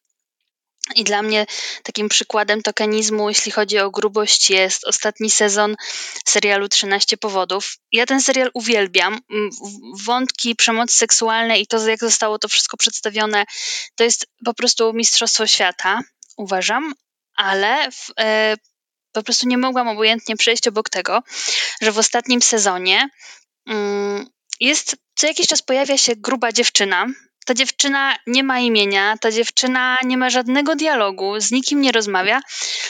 I 0.95 1.03
dla 1.03 1.21
mnie 1.21 1.45
takim 1.83 2.09
przykładem 2.09 2.61
tokenizmu, 2.61 3.29
jeśli 3.29 3.51
chodzi 3.51 3.79
o 3.79 3.91
grubość, 3.91 4.49
jest 4.49 4.87
ostatni 4.87 5.29
sezon 5.29 5.75
serialu 6.25 6.69
13 6.69 7.17
powodów. 7.17 7.77
Ja 7.91 8.05
ten 8.05 8.21
serial 8.21 8.51
uwielbiam. 8.53 9.19
Wątki 10.05 10.55
przemocy 10.55 10.97
seksualnej 10.97 11.61
i 11.61 11.67
to, 11.67 11.87
jak 11.87 11.99
zostało 11.99 12.39
to 12.39 12.47
wszystko 12.47 12.77
przedstawione, 12.77 13.45
to 13.95 14.03
jest 14.03 14.27
po 14.45 14.53
prostu 14.53 14.93
mistrzostwo 14.93 15.47
świata, 15.47 15.99
uważam. 16.37 16.93
Ale 17.35 17.91
w, 17.91 18.11
e, 18.19 18.55
po 19.11 19.23
prostu 19.23 19.47
nie 19.47 19.57
mogłam 19.57 19.87
obojętnie 19.87 20.37
przejść 20.37 20.67
obok 20.67 20.89
tego, 20.89 21.23
że 21.81 21.91
w 21.91 21.97
ostatnim 21.97 22.41
sezonie 22.41 23.09
mm, 23.67 24.29
jest, 24.59 24.95
co 25.15 25.27
jakiś 25.27 25.47
czas 25.47 25.61
pojawia 25.61 25.97
się 25.97 26.13
gruba 26.15 26.51
dziewczyna. 26.51 27.05
Ta 27.45 27.53
dziewczyna 27.53 28.15
nie 28.27 28.43
ma 28.43 28.59
imienia, 28.59 29.15
ta 29.21 29.31
dziewczyna 29.31 29.97
nie 30.03 30.17
ma 30.17 30.29
żadnego 30.29 30.75
dialogu, 30.75 31.39
z 31.39 31.51
nikim 31.51 31.81
nie 31.81 31.91
rozmawia, 31.91 32.41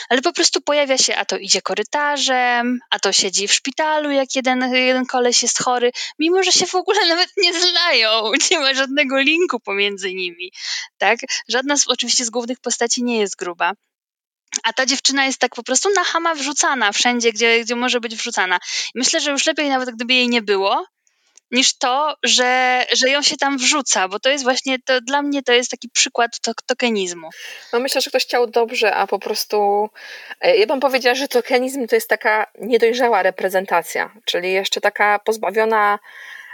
ale 0.08 0.22
po 0.22 0.32
prostu 0.32 0.60
pojawia 0.60 0.98
się, 0.98 1.16
a 1.16 1.24
to 1.24 1.38
idzie 1.38 1.62
korytarzem, 1.62 2.78
a 2.90 2.98
to 2.98 3.12
siedzi 3.12 3.48
w 3.48 3.52
szpitalu, 3.52 4.10
jak 4.10 4.36
jeden, 4.36 4.74
jeden 4.74 5.06
koleś 5.06 5.42
jest 5.42 5.62
chory, 5.62 5.90
mimo 6.18 6.42
że 6.42 6.52
się 6.52 6.66
w 6.66 6.74
ogóle 6.74 7.08
nawet 7.08 7.28
nie 7.36 7.60
znają, 7.60 8.32
nie 8.50 8.58
ma 8.58 8.74
żadnego 8.74 9.18
linku 9.18 9.60
pomiędzy 9.60 10.14
nimi, 10.14 10.52
tak? 10.98 11.18
Żadna 11.48 11.76
z, 11.76 11.86
oczywiście 11.86 12.24
z 12.24 12.30
głównych 12.30 12.60
postaci 12.60 13.04
nie 13.04 13.18
jest 13.18 13.36
gruba. 13.36 13.72
A 14.64 14.72
ta 14.72 14.86
dziewczyna 14.86 15.26
jest 15.26 15.38
tak 15.38 15.54
po 15.54 15.62
prostu 15.62 15.90
na 15.90 16.04
hama 16.04 16.34
wrzucana 16.34 16.92
wszędzie, 16.92 17.32
gdzie, 17.32 17.60
gdzie 17.60 17.76
może 17.76 18.00
być 18.00 18.16
wrzucana. 18.16 18.58
Myślę, 18.94 19.20
że 19.20 19.30
już 19.30 19.46
lepiej 19.46 19.68
nawet 19.68 19.94
gdyby 19.94 20.14
jej 20.14 20.28
nie 20.28 20.42
było, 20.42 20.84
niż 21.52 21.78
to, 21.78 22.14
że, 22.22 22.84
że 22.92 23.10
ją 23.10 23.22
się 23.22 23.36
tam 23.36 23.58
wrzuca, 23.58 24.08
bo 24.08 24.20
to 24.20 24.30
jest 24.30 24.44
właśnie, 24.44 24.78
to 24.78 25.00
dla 25.00 25.22
mnie 25.22 25.42
to 25.42 25.52
jest 25.52 25.70
taki 25.70 25.88
przykład 25.88 26.40
to, 26.40 26.52
tokenizmu. 26.66 27.28
No 27.72 27.80
myślę, 27.80 28.00
że 28.00 28.10
ktoś 28.10 28.24
chciał 28.24 28.46
dobrze, 28.46 28.94
a 28.94 29.06
po 29.06 29.18
prostu 29.18 29.88
e, 30.40 30.56
ja 30.56 30.66
bym 30.66 30.80
powiedziała, 30.80 31.14
że 31.14 31.28
tokenizm 31.28 31.86
to 31.86 31.94
jest 31.94 32.08
taka 32.08 32.46
niedojrzała 32.58 33.22
reprezentacja, 33.22 34.14
czyli 34.24 34.52
jeszcze 34.52 34.80
taka 34.80 35.18
pozbawiona 35.18 35.98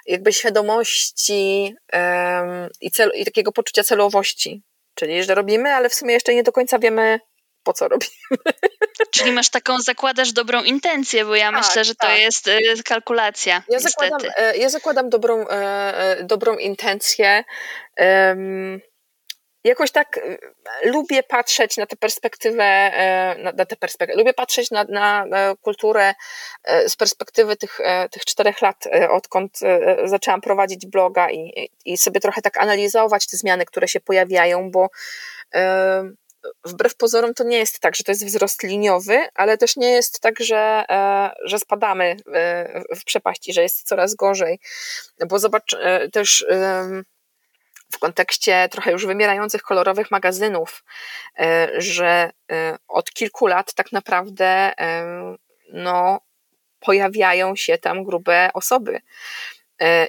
jakby 0.06 0.32
świadomości 0.32 1.74
um, 1.92 2.68
i, 2.80 2.90
i 3.14 3.24
takiego 3.24 3.52
poczucia 3.52 3.84
celowości. 3.84 4.62
Czyli, 4.94 5.24
że 5.24 5.34
robimy, 5.34 5.74
ale 5.74 5.88
w 5.88 5.94
sumie 5.94 6.14
jeszcze 6.14 6.34
nie 6.34 6.42
do 6.42 6.52
końca 6.52 6.78
wiemy, 6.78 7.20
po 7.68 7.72
co 7.72 7.88
robimy. 7.88 8.12
Czyli 9.10 9.32
masz 9.32 9.48
taką, 9.48 9.80
zakładasz 9.80 10.32
dobrą 10.32 10.62
intencję, 10.62 11.24
bo 11.24 11.36
ja 11.36 11.52
tak, 11.52 11.60
myślę, 11.60 11.84
że 11.84 11.94
tak. 11.94 12.10
to 12.10 12.16
jest 12.16 12.48
y, 12.48 12.82
kalkulacja. 12.84 13.62
Ja 13.68 13.78
zakładam, 13.78 14.20
e, 14.36 14.56
ja 14.56 14.68
zakładam 14.68 15.10
dobrą, 15.10 15.48
e, 15.48 15.54
e, 15.98 16.24
dobrą 16.24 16.56
intencję. 16.56 17.44
Jakoś 19.64 19.90
tak 19.90 20.20
lubię 20.84 21.22
patrzeć 21.22 21.76
na 21.76 21.86
tę 21.86 21.96
perspektywę, 21.96 22.90
na, 23.38 23.52
na 23.52 23.66
tę 23.66 23.76
perspektywę, 23.76 24.18
lubię 24.18 24.34
patrzeć 24.34 24.70
na, 24.70 24.84
na, 24.84 25.26
kulturę 25.62 26.14
z 26.86 26.96
perspektywy 26.96 27.56
tych, 27.56 27.78
tych 28.10 28.24
czterech 28.24 28.62
lat, 28.62 28.84
odkąd 29.10 29.58
zaczęłam 30.04 30.40
prowadzić 30.40 30.86
bloga 30.86 31.30
i, 31.30 31.70
i 31.84 31.98
sobie 31.98 32.20
trochę 32.20 32.42
tak 32.42 32.58
analizować 32.58 33.26
te 33.26 33.36
zmiany, 33.36 33.64
które 33.64 33.88
się 33.88 34.00
pojawiają, 34.00 34.70
bo 34.70 34.88
wbrew 36.64 36.96
pozorom 36.96 37.34
to 37.34 37.44
nie 37.44 37.58
jest 37.58 37.80
tak, 37.80 37.96
że 37.96 38.04
to 38.04 38.12
jest 38.12 38.26
wzrost 38.26 38.62
liniowy, 38.62 39.28
ale 39.34 39.58
też 39.58 39.76
nie 39.76 39.90
jest 39.90 40.20
tak, 40.20 40.40
że, 40.40 40.84
e, 40.88 41.30
że 41.44 41.58
spadamy 41.58 42.16
e, 42.34 42.82
w 42.96 43.04
przepaści, 43.04 43.52
że 43.52 43.62
jest 43.62 43.88
coraz 43.88 44.14
gorzej. 44.14 44.60
Bo 45.28 45.38
zobacz 45.38 45.74
e, 45.74 46.08
też 46.08 46.46
w 47.92 47.98
kontekście 47.98 48.68
trochę 48.70 48.92
już 48.92 49.06
wymierających 49.06 49.62
kolorowych 49.62 50.10
magazynów, 50.10 50.84
że 51.78 52.30
od 52.88 53.10
kilku 53.10 53.46
lat 53.46 53.74
tak 53.74 53.92
naprawdę 53.92 54.72
no, 55.72 56.20
pojawiają 56.80 57.56
się 57.56 57.78
tam 57.78 58.04
grube 58.04 58.50
osoby. 58.54 59.00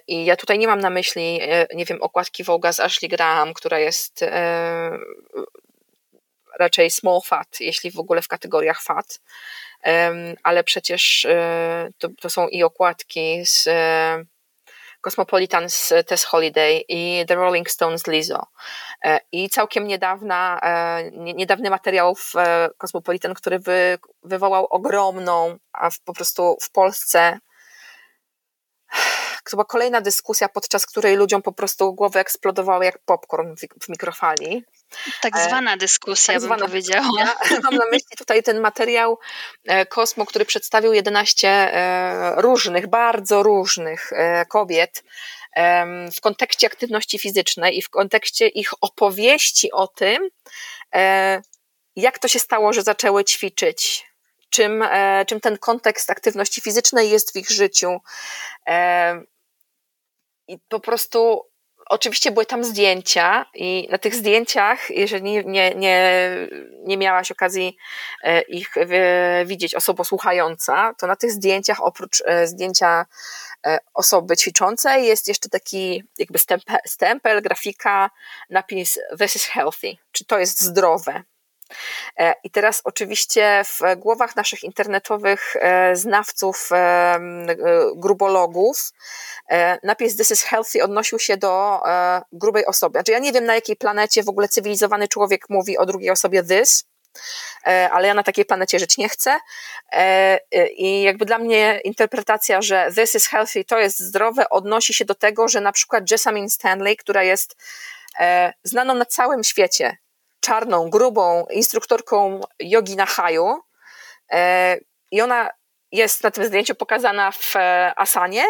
I 0.08 0.26
ja 0.26 0.36
tutaj 0.36 0.60
nie 0.60 0.68
mam 0.68 0.80
na 0.80 0.90
myśli, 0.90 1.42
nie 1.76 1.86
wiem, 1.86 2.02
okładki 2.02 2.44
Voga 2.44 2.74
z 2.74 2.80
Ashley 2.80 3.10
Graham, 3.10 3.54
która 3.54 3.80
jest 3.80 4.26
raczej 6.60 6.90
small 6.90 7.22
fat, 7.26 7.60
jeśli 7.60 7.92
w 7.92 8.00
ogóle 8.00 8.22
w 8.22 8.28
kategoriach 8.28 8.82
fat, 8.82 9.20
ale 10.44 10.64
przecież 10.64 11.26
e, 11.26 11.90
to, 11.98 12.10
to 12.22 12.30
są 12.30 12.48
i 12.48 12.64
okładki 12.64 13.46
z 13.46 13.68
e, 13.68 14.24
Cosmopolitan 15.02 15.70
z 15.70 15.94
Tess 16.08 16.24
Holiday 16.24 16.84
i 16.88 17.26
The 17.28 17.36
Rolling 17.36 17.70
Stones 17.70 18.08
Lizzo. 18.08 18.48
E, 19.04 19.20
I 19.32 19.50
całkiem 19.50 19.88
niedawna, 19.88 20.62
niedawny 21.12 21.70
materiał 21.70 22.16
w 22.16 22.34
Cosmopolitan, 22.78 23.34
który 23.34 23.60
wy, 23.60 23.98
wywołał 24.24 24.66
ogromną, 24.66 25.58
a 25.74 25.90
w, 25.90 26.00
po 26.00 26.14
prostu 26.14 26.58
w 26.62 26.72
Polsce 26.72 27.40
to 29.44 29.58
była 29.58 29.66
kolejna 29.66 30.02
dyskusja, 30.02 30.50
podczas 30.50 30.86
której 30.86 31.16
ludziom 31.16 31.42
po 31.42 31.52
prostu 31.52 31.94
głowy 31.94 32.20
eksplodowały 32.20 32.86
jak 32.86 33.00
popcorn 33.00 33.56
w, 33.56 33.86
w 33.86 33.90
mikrofali. 33.90 34.66
Tak 35.22 35.38
e, 35.38 35.44
zwana 35.44 35.78
dyskusja, 35.78 36.34
tak 36.34 36.42
bym 36.42 36.48
zwana 36.48 36.66
powiedziała. 36.66 37.26
Dyskusja. 37.26 37.60
Mam 37.64 37.76
na 37.76 37.86
myśli 37.86 38.18
tutaj 38.18 38.44
ten 38.44 38.60
materiał 38.60 39.20
Kosmo, 39.90 40.24
e, 40.24 40.28
który 40.28 40.46
przedstawił 40.46 40.94
11 40.94 41.48
e, 41.48 42.42
różnych, 42.42 42.88
bardzo 42.88 43.44
różnych 43.44 44.12
kobiet 44.50 45.04
w 46.12 46.22
kontekście 46.22 46.68
aktywności 46.68 47.20
fizycznej 47.20 47.78
i 47.78 47.82
w 47.82 47.90
kontekście 47.90 48.48
ich 48.48 48.70
opowieści 48.82 49.72
o 49.72 49.88
tym, 49.88 50.30
jak 51.96 52.20
to 52.20 52.28
się 52.28 52.40
stało, 52.40 52.74
że 52.74 52.82
zaczęły 52.82 53.24
ćwiczyć, 53.24 54.09
czym, 54.50 54.84
czym 55.28 55.40
ten 55.40 55.58
kontekst 55.58 56.10
aktywności 56.10 56.62
fizycznej 56.62 57.10
jest 57.10 57.34
w 57.34 57.36
ich 57.36 57.50
życiu. 57.50 58.00
I 60.48 60.58
po 60.70 60.80
prostu 60.80 61.50
Oczywiście 61.90 62.32
były 62.32 62.46
tam 62.46 62.64
zdjęcia 62.64 63.46
i 63.54 63.88
na 63.92 63.98
tych 63.98 64.16
zdjęciach, 64.16 64.90
jeżeli 64.90 65.24
nie, 65.46 65.76
nie, 65.76 65.76
nie 66.84 66.98
miałaś 66.98 67.32
okazji 67.32 67.78
e, 68.24 68.42
ich 68.42 68.76
widzieć 69.46 69.76
osoba 69.76 70.04
słuchająca, 70.04 70.94
to 70.98 71.08
na 71.08 71.16
tych 71.16 71.32
zdjęciach 71.32 71.84
oprócz 71.84 72.24
e, 72.26 72.48
zdjęcia 72.48 73.06
e, 73.66 73.80
osoby 73.94 74.38
ćwiczącej 74.38 75.06
jest 75.06 75.28
jeszcze 75.28 75.50
taki 75.50 76.04
jakby 76.18 76.40
stempel, 76.40 76.78
stempel 76.86 77.42
grafika, 77.42 78.10
napis 78.50 79.00
this 79.20 79.36
is 79.36 79.46
healthy, 79.46 79.96
czy 80.12 80.26
to 80.26 80.40
jest 80.40 80.62
zdrowe. 80.62 81.24
E, 82.18 82.34
I 82.44 82.50
teraz 82.50 82.82
oczywiście 82.84 83.64
w 83.66 83.96
głowach 83.98 84.36
naszych 84.36 84.64
internetowych 84.64 85.56
e, 85.56 85.96
znawców, 85.96 86.70
e, 86.72 87.20
grubologów 87.96 88.92
napis 89.84 90.18
This 90.18 90.32
is 90.32 90.44
healthy 90.44 90.84
odnosił 90.84 91.20
się 91.20 91.38
do 91.38 91.80
grubej 92.32 92.66
osoby. 92.66 92.92
Znaczy 93.00 93.12
ja 93.12 93.20
nie 93.20 93.32
wiem 93.32 93.46
na 93.46 93.56
jakiej 93.56 93.76
planecie 93.76 94.24
w 94.24 94.30
ogóle 94.30 94.48
cywilizowany 94.48 95.08
człowiek 95.08 95.50
mówi 95.50 95.78
o 95.78 95.86
drugiej 95.86 96.10
osobie 96.10 96.44
this, 96.44 96.86
ale 97.64 98.08
ja 98.08 98.14
na 98.14 98.24
takiej 98.24 98.46
planecie 98.46 98.80
żyć 98.80 98.98
nie 98.98 99.10
chcę. 99.10 99.40
I 100.78 101.02
jakby 101.02 101.26
dla 101.26 101.38
mnie 101.38 101.80
interpretacja, 101.84 102.62
że 102.62 102.90
this 102.96 103.16
is 103.16 103.28
healthy, 103.28 103.64
to 103.64 103.80
jest 103.80 104.00
zdrowe, 104.00 104.50
odnosi 104.50 104.94
się 104.94 105.06
do 105.06 105.16
tego, 105.16 105.48
że 105.48 105.62
na 105.62 105.72
przykład 105.72 106.12
Jessamine 106.12 106.50
Stanley, 106.50 106.98
która 106.98 107.24
jest 107.24 107.56
znaną 108.64 108.96
na 108.96 109.06
całym 109.06 109.44
świecie, 109.44 109.98
czarną, 110.40 110.90
grubą 110.90 111.46
instruktorką 111.52 112.42
jogi 112.60 112.96
na 112.96 113.06
haju, 113.06 113.62
i 115.12 115.22
ona 115.22 115.50
jest 115.92 116.24
na 116.24 116.32
tym 116.32 116.46
zdjęciu 116.46 116.76
pokazana 116.76 117.32
w 117.32 117.54
asanie, 117.96 118.44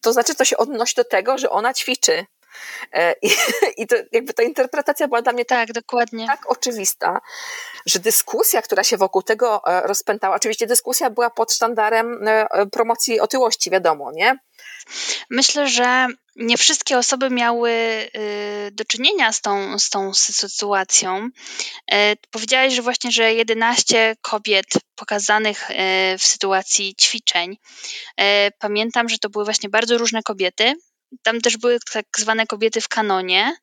to 0.00 0.12
znaczy 0.12 0.34
to 0.34 0.44
się 0.44 0.56
odnosi 0.56 0.94
do 0.94 1.04
tego, 1.04 1.38
że 1.38 1.50
ona 1.50 1.74
ćwiczy. 1.74 2.26
E, 2.92 3.14
I, 3.22 3.30
I 3.82 3.86
to 3.86 3.96
jakby 4.12 4.34
ta 4.34 4.42
interpretacja 4.42 5.08
była 5.08 5.22
dla 5.22 5.32
mnie 5.32 5.44
tak, 5.44 5.66
tak, 5.66 5.74
dokładnie. 5.74 6.26
tak 6.26 6.50
oczywista, 6.50 7.20
że 7.86 7.98
dyskusja, 7.98 8.62
która 8.62 8.84
się 8.84 8.96
wokół 8.96 9.22
tego 9.22 9.62
e, 9.66 9.80
rozpętała, 9.86 10.36
oczywiście 10.36 10.66
dyskusja 10.66 11.10
była 11.10 11.30
pod 11.30 11.52
sztandarem 11.52 12.28
e, 12.28 12.66
promocji 12.66 13.20
otyłości, 13.20 13.70
wiadomo, 13.70 14.12
nie? 14.12 14.38
Myślę, 15.30 15.68
że 15.68 16.06
nie 16.36 16.56
wszystkie 16.56 16.98
osoby 16.98 17.30
miały 17.30 17.70
y, 17.70 18.70
do 18.72 18.84
czynienia 18.84 19.32
z 19.32 19.40
tą, 19.40 19.78
z 19.78 19.90
tą 19.90 20.14
sytuacją. 20.14 21.28
Powiedziałaś, 22.30 22.72
że 22.72 22.82
właśnie, 22.82 23.12
że 23.12 23.34
11 23.34 24.16
kobiet 24.20 24.66
pokazanych 24.94 25.70
w 26.18 26.22
sytuacji 26.22 26.94
ćwiczeń. 26.94 27.56
Pamiętam, 28.58 29.08
że 29.08 29.18
to 29.18 29.30
były 29.30 29.44
właśnie 29.44 29.68
bardzo 29.68 29.98
różne 29.98 30.22
kobiety, 30.22 30.74
tam 31.22 31.40
też 31.40 31.56
były 31.56 31.78
tak 31.92 32.06
zwane 32.16 32.46
kobiety 32.46 32.80
w 32.80 32.88
kanonie. 32.88 33.56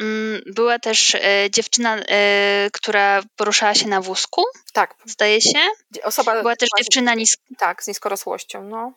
Mm, 0.00 0.42
była 0.46 0.78
też 0.78 1.14
e, 1.14 1.20
dziewczyna, 1.50 1.96
e, 1.96 2.68
która 2.72 3.22
poruszała 3.36 3.74
się 3.74 3.88
na 3.88 4.00
wózku. 4.00 4.44
Tak. 4.72 4.94
Zdaje 5.04 5.40
się. 5.40 5.58
Osoba 6.02 6.40
Była 6.40 6.56
też 6.56 6.68
dziewczyna 6.78 7.14
nis- 7.14 7.36
Tak, 7.58 7.82
z 7.84 7.86
niskorosłością, 7.88 8.62
no. 8.62 8.92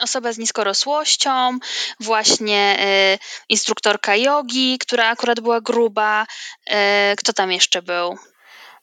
Osoba 0.00 0.32
z 0.32 0.38
niskorosłością, 0.38 1.58
właśnie 2.00 2.76
e, 2.80 3.18
instruktorka 3.48 4.16
jogi, 4.16 4.78
która 4.78 5.06
akurat 5.08 5.40
była 5.40 5.60
gruba. 5.60 6.26
Kto 7.16 7.32
tam 7.32 7.52
jeszcze 7.52 7.82
był? 7.82 8.18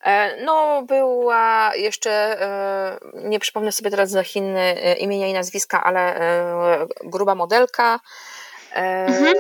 E, 0.04 0.43
no, 0.43 0.82
była 0.82 1.72
jeszcze, 1.76 2.12
e, 2.41 3.00
nie 3.14 3.39
przypomnę 3.39 3.72
sobie 3.72 3.89
teraz 3.89 4.10
za 4.10 4.24
Chiny 4.24 4.60
e, 4.60 4.93
imienia 4.93 5.28
i 5.28 5.34
nazwiska, 5.34 5.84
ale 5.84 6.20
gruba 7.04 7.36
modelka, 7.36 8.00
mhm. 8.74 9.36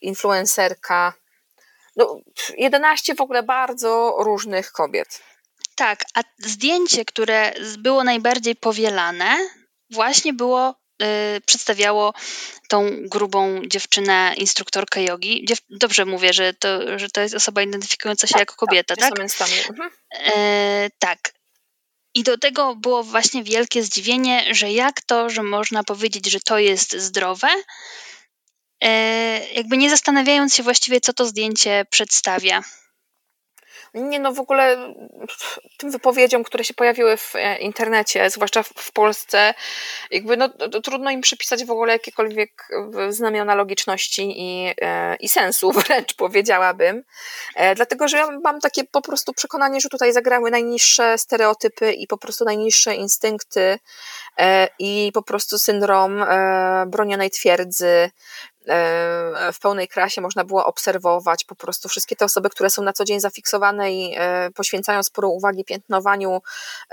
influencerka. 0.00 1.12
No, 1.96 2.20
11 2.56 3.14
w 3.14 3.20
ogóle 3.20 3.42
bardzo 3.42 4.16
różnych 4.18 4.72
kobiet. 4.72 5.22
Tak, 5.76 6.04
a 6.14 6.20
zdjęcie, 6.38 7.04
które 7.04 7.52
było 7.78 8.04
najbardziej 8.04 8.56
powielane, 8.56 9.36
właśnie 9.90 10.32
było 10.32 10.74
przedstawiało 11.46 12.14
tą 12.68 12.90
grubą 13.02 13.62
dziewczynę, 13.66 14.34
instruktorkę 14.36 15.02
jogi. 15.02 15.44
Dziew 15.44 15.58
Dobrze 15.70 16.04
mówię, 16.04 16.32
że 16.32 16.54
to, 16.54 16.98
że 16.98 17.10
to 17.10 17.20
jest 17.20 17.34
osoba 17.34 17.62
identyfikująca 17.62 18.26
się 18.26 18.32
tak, 18.32 18.40
jako 18.40 18.54
kobieta, 18.54 18.96
tak? 18.96 19.12
Tak, 19.38 19.48
mhm. 19.70 19.90
e, 20.12 20.88
tak. 20.98 21.18
I 22.14 22.22
do 22.22 22.38
tego 22.38 22.76
było 22.76 23.02
właśnie 23.02 23.42
wielkie 23.44 23.82
zdziwienie, 23.82 24.54
że 24.54 24.72
jak 24.72 25.00
to, 25.00 25.30
że 25.30 25.42
można 25.42 25.84
powiedzieć, 25.84 26.30
że 26.30 26.40
to 26.40 26.58
jest 26.58 26.96
zdrowe, 26.96 27.48
e, 28.80 29.48
jakby 29.52 29.76
nie 29.76 29.90
zastanawiając 29.90 30.54
się 30.54 30.62
właściwie, 30.62 31.00
co 31.00 31.12
to 31.12 31.26
zdjęcie 31.26 31.86
przedstawia. 31.90 32.62
Nie, 33.94 34.20
no 34.20 34.32
w 34.32 34.40
ogóle 34.40 34.94
tym 35.76 35.90
wypowiedziom, 35.90 36.44
które 36.44 36.64
się 36.64 36.74
pojawiły 36.74 37.16
w 37.16 37.36
e, 37.36 37.58
internecie, 37.58 38.30
zwłaszcza 38.30 38.62
w 38.62 38.92
Polsce, 38.92 39.54
jakby 40.10 40.36
no, 40.36 40.48
trudno 40.82 41.10
im 41.10 41.20
przypisać 41.20 41.64
w 41.64 41.70
ogóle 41.70 41.92
jakiekolwiek 41.92 42.68
znamiona 43.08 43.54
logiczności 43.54 44.34
i, 44.36 44.74
e, 44.80 45.16
i 45.16 45.28
sensu, 45.28 45.72
wręcz 45.86 46.14
powiedziałabym. 46.14 47.02
E, 47.56 47.74
dlatego, 47.74 48.08
że 48.08 48.16
ja 48.16 48.26
mam 48.44 48.60
takie 48.60 48.84
po 48.84 49.02
prostu 49.02 49.32
przekonanie, 49.32 49.80
że 49.80 49.88
tutaj 49.88 50.12
zagrały 50.12 50.50
najniższe 50.50 51.18
stereotypy 51.18 51.92
i 51.92 52.06
po 52.06 52.18
prostu 52.18 52.44
najniższe 52.44 52.94
instynkty 52.94 53.78
i 54.78 55.10
po 55.14 55.22
prostu 55.22 55.58
syndrom 55.58 56.24
bronionej 56.86 57.30
twierdzy, 57.30 58.10
E, 58.53 58.53
w 59.52 59.58
pełnej 59.60 59.88
krasie 59.88 60.20
można 60.20 60.44
było 60.44 60.66
obserwować 60.66 61.44
po 61.44 61.54
prostu 61.54 61.88
wszystkie 61.88 62.16
te 62.16 62.24
osoby, 62.24 62.50
które 62.50 62.70
są 62.70 62.82
na 62.82 62.92
co 62.92 63.04
dzień 63.04 63.20
zafiksowane 63.20 63.92
i 63.92 64.14
e, 64.16 64.50
poświęcają 64.50 65.02
sporo 65.02 65.28
uwagi 65.28 65.64
piętnowaniu 65.64 66.42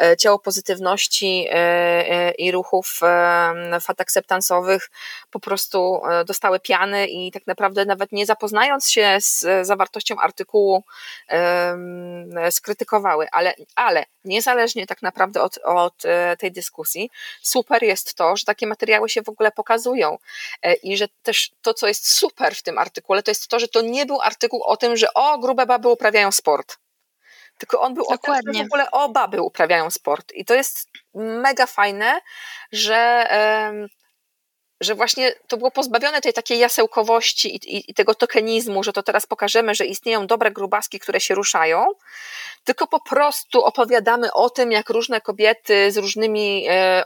e, 0.01 0.17
ciałopozytywności 0.17 1.47
i 2.37 2.51
ruchów 2.51 2.99
fatakceptansowych, 3.81 4.89
po 5.31 5.39
prostu 5.39 6.01
dostały 6.25 6.59
piany 6.59 7.07
i 7.07 7.31
tak 7.31 7.47
naprawdę 7.47 7.85
nawet 7.85 8.11
nie 8.11 8.25
zapoznając 8.25 8.89
się 8.89 9.17
z 9.21 9.67
zawartością 9.67 10.15
artykułu 10.19 10.83
skrytykowały, 12.49 13.27
ale, 13.31 13.53
ale 13.75 14.05
niezależnie 14.25 14.87
tak 14.87 15.01
naprawdę 15.01 15.41
od, 15.41 15.57
od 15.63 16.03
tej 16.39 16.51
dyskusji, 16.51 17.09
super 17.41 17.83
jest 17.83 18.13
to, 18.13 18.37
że 18.37 18.45
takie 18.45 18.67
materiały 18.67 19.09
się 19.09 19.21
w 19.21 19.29
ogóle 19.29 19.51
pokazują 19.51 20.17
i 20.83 20.97
że 20.97 21.07
też 21.23 21.51
to, 21.61 21.73
co 21.73 21.87
jest 21.87 22.11
super 22.11 22.55
w 22.55 22.63
tym 22.63 22.77
artykule, 22.77 23.23
to 23.23 23.31
jest 23.31 23.47
to, 23.47 23.59
że 23.59 23.67
to 23.67 23.81
nie 23.81 24.05
był 24.05 24.21
artykuł 24.21 24.63
o 24.63 24.77
tym, 24.77 24.97
że 24.97 25.13
o, 25.13 25.37
grube 25.37 25.65
baby 25.65 25.87
uprawiają 25.87 26.31
sport. 26.31 26.77
Tylko 27.57 27.81
on 27.81 27.93
był 27.93 28.05
Dokładnie. 28.09 28.49
o 28.49 28.53
tym, 28.53 28.53
że 28.53 28.63
w 28.63 28.67
ogóle 28.67 28.91
o 28.91 29.09
baby 29.09 29.41
uprawiają 29.41 29.91
sport. 29.91 30.31
I 30.31 30.45
to 30.45 30.53
jest 30.53 30.89
mega 31.13 31.65
fajne, 31.65 32.21
że 32.71 33.27
że 34.81 34.95
właśnie 34.95 35.33
to 35.47 35.57
było 35.57 35.71
pozbawione 35.71 36.21
tej 36.21 36.33
takiej 36.33 36.59
jasełkowości 36.59 37.55
i, 37.55 37.75
i, 37.77 37.91
i, 37.91 37.93
tego 37.93 38.15
tokenizmu, 38.15 38.83
że 38.83 38.93
to 38.93 39.03
teraz 39.03 39.25
pokażemy, 39.25 39.75
że 39.75 39.85
istnieją 39.85 40.27
dobre 40.27 40.51
grubaski, 40.51 40.99
które 40.99 41.19
się 41.19 41.35
ruszają, 41.35 41.85
tylko 42.63 42.87
po 42.87 42.99
prostu 42.99 43.63
opowiadamy 43.63 44.33
o 44.33 44.49
tym, 44.49 44.71
jak 44.71 44.89
różne 44.89 45.21
kobiety 45.21 45.91
z 45.91 45.97
różnymi, 45.97 46.65
e, 46.69 47.03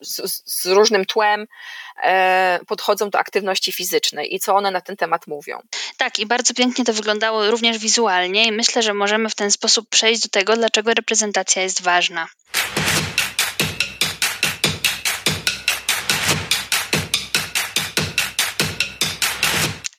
z, 0.00 0.42
z 0.44 0.66
różnym 0.66 1.04
tłem 1.04 1.46
e, 2.02 2.60
podchodzą 2.66 3.10
do 3.10 3.18
aktywności 3.18 3.72
fizycznej 3.72 4.34
i 4.34 4.40
co 4.40 4.54
one 4.54 4.70
na 4.70 4.80
ten 4.80 4.96
temat 4.96 5.26
mówią. 5.26 5.62
Tak, 5.96 6.18
i 6.18 6.26
bardzo 6.26 6.54
pięknie 6.54 6.84
to 6.84 6.92
wyglądało 6.92 7.50
również 7.50 7.78
wizualnie 7.78 8.44
i 8.44 8.52
myślę, 8.52 8.82
że 8.82 8.94
możemy 8.94 9.28
w 9.28 9.34
ten 9.34 9.50
sposób 9.50 9.88
przejść 9.88 10.22
do 10.22 10.28
tego, 10.28 10.56
dlaczego 10.56 10.94
reprezentacja 10.94 11.62
jest 11.62 11.82
ważna. 11.82 12.28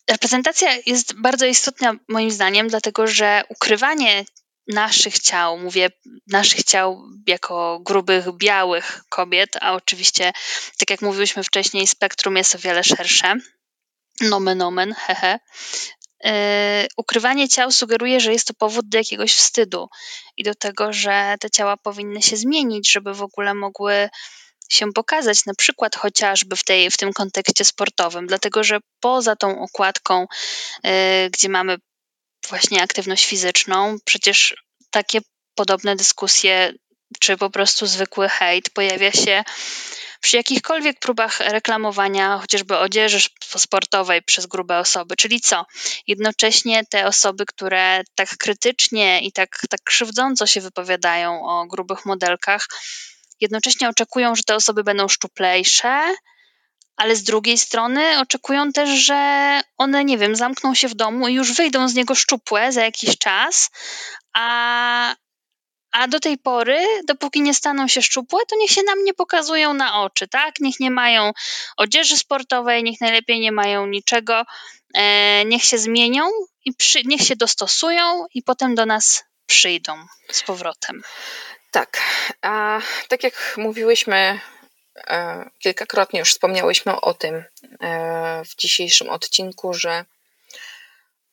Reprezentacja 0.10 0.70
jest 0.86 1.14
bardzo 1.22 1.45
istotna 1.45 1.93
moim 2.07 2.32
zdaniem, 2.32 2.68
dlatego 2.68 3.07
że 3.07 3.43
ukrywanie 3.49 4.26
naszych 4.68 5.20
ciał, 5.20 5.57
mówię 5.57 5.89
naszych 6.28 6.64
ciał 6.64 7.03
jako 7.28 7.80
grubych, 7.80 8.26
białych 8.38 9.03
kobiet, 9.10 9.49
a 9.62 9.74
oczywiście, 9.74 10.34
tak 10.78 10.89
jak 10.89 11.01
mówiłyśmy 11.01 11.43
wcześniej, 11.43 11.88
spektrum 11.88 12.38
jest 12.38 12.55
o 12.55 12.60
wiele 12.60 12.84
szersze. 12.84 13.36
Nomen 14.22 14.62
omen, 14.62 14.93
hehe. 14.93 15.39
Yy, 16.24 16.32
ukrywanie 16.97 17.49
ciał 17.49 17.72
sugeruje, 17.72 18.20
że 18.20 18.32
jest 18.32 18.47
to 18.47 18.53
powód 18.53 18.89
do 18.89 18.97
jakiegoś 18.97 19.34
wstydu 19.34 19.89
i 20.38 20.43
do 20.43 20.55
tego, 20.55 20.93
że 20.93 21.36
te 21.39 21.49
ciała 21.49 21.78
powinny 21.78 22.22
się 22.22 22.38
zmienić, 22.38 22.91
żeby 22.91 23.14
w 23.14 23.22
ogóle 23.22 23.53
mogły 23.53 24.10
się 24.70 24.94
pokazać, 24.94 25.46
na 25.46 25.54
przykład 25.54 25.96
chociażby 25.96 26.56
w, 26.56 26.64
tej, 26.64 26.92
w 26.92 26.98
tym 26.98 27.14
kontekście 27.14 27.66
sportowym, 27.66 28.28
dlatego 28.28 28.64
że 28.64 28.80
poza 29.00 29.36
tą 29.36 29.62
okładką, 29.62 30.28
yy, 30.84 30.92
gdzie 31.30 31.50
mamy 31.50 31.78
właśnie 32.50 32.84
aktywność 32.84 33.26
fizyczną, 33.26 33.98
przecież 34.06 34.56
takie 34.92 35.20
podobne 35.56 35.96
dyskusje, 35.96 36.74
czy 37.20 37.38
po 37.38 37.50
prostu 37.50 37.88
zwykły 37.88 38.30
hejt 38.30 38.70
pojawia 38.70 39.12
się 39.12 39.44
przy 40.22 40.38
jakichkolwiek 40.38 41.00
próbach 41.00 41.40
reklamowania 41.40 42.38
chociażby 42.38 42.78
odzieży 42.78 43.28
sportowej 43.58 44.22
przez 44.22 44.46
grube 44.46 44.80
osoby. 44.80 45.16
Czyli 45.16 45.42
co? 45.42 45.66
Jednocześnie 46.08 46.86
te 46.86 47.06
osoby, 47.06 47.46
które 47.46 48.02
tak 48.16 48.38
krytycznie 48.38 49.22
i 49.22 49.32
tak, 49.32 49.62
tak 49.70 49.82
krzywdząco 49.84 50.48
się 50.48 50.62
wypowiadają 50.62 51.46
o 51.48 51.66
grubych 51.66 52.06
modelkach, 52.06 52.68
jednocześnie 53.42 53.90
oczekują, 53.90 54.36
że 54.36 54.44
te 54.44 54.56
osoby 54.56 54.84
będą 54.84 55.08
szczuplejsze, 55.08 56.16
ale 57.00 57.16
z 57.16 57.24
drugiej 57.24 57.58
strony 57.58 58.20
oczekują 58.20 58.72
też, 58.72 58.90
że 58.90 59.62
one, 59.78 60.06
nie 60.06 60.18
wiem, 60.18 60.36
zamkną 60.36 60.76
się 60.76 60.88
w 60.88 60.96
domu 60.96 61.28
i 61.28 61.34
już 61.34 61.54
wyjdą 61.54 61.90
z 61.90 61.94
niego 61.94 62.16
szczupłe 62.16 62.72
za 62.72 62.84
jakiś 62.84 63.18
czas, 63.18 63.70
a, 64.34 65.16
a 65.92 66.08
do 66.08 66.20
tej 66.20 66.38
pory, 66.38 66.86
dopóki 67.08 67.42
nie 67.42 67.54
staną 67.54 67.88
się 67.88 68.02
szczupłe, 68.02 68.40
to 68.50 68.56
niech 68.56 68.72
się 68.72 68.84
nam 68.84 69.04
nie 69.04 69.14
pokazują 69.14 69.74
na 69.74 70.02
oczy, 70.02 70.28
tak? 70.28 70.56
Niech 70.60 70.80
nie 70.80 70.92
mają 70.92 71.32
odzieży 71.78 72.18
sportowej, 72.18 72.84
niech 72.84 73.02
najlepiej 73.02 73.40
nie 73.40 73.52
mają 73.52 73.88
niczego, 73.88 74.44
e, 74.94 75.46
niech 75.46 75.64
się 75.64 75.78
zmienią 75.78 76.30
i 76.66 76.74
przy, 76.74 77.02
niech 77.06 77.22
się 77.22 77.36
dostosują 77.36 78.26
i 78.34 78.44
potem 78.44 78.76
do 78.76 78.86
nas 78.86 79.24
przyjdą 79.46 80.06
z 80.32 80.44
powrotem. 80.44 81.02
Tak. 81.72 82.02
A 82.42 82.82
tak 83.08 83.24
jak 83.24 83.54
mówiłyśmy 83.58 84.40
e, 84.98 85.50
kilkakrotnie, 85.60 86.20
już 86.20 86.32
wspomniałyśmy 86.32 87.02
o 87.02 87.14
tym 87.14 87.44
e, 87.82 88.44
w 88.46 88.56
dzisiejszym 88.56 89.10
odcinku, 89.10 89.74
że 89.74 90.06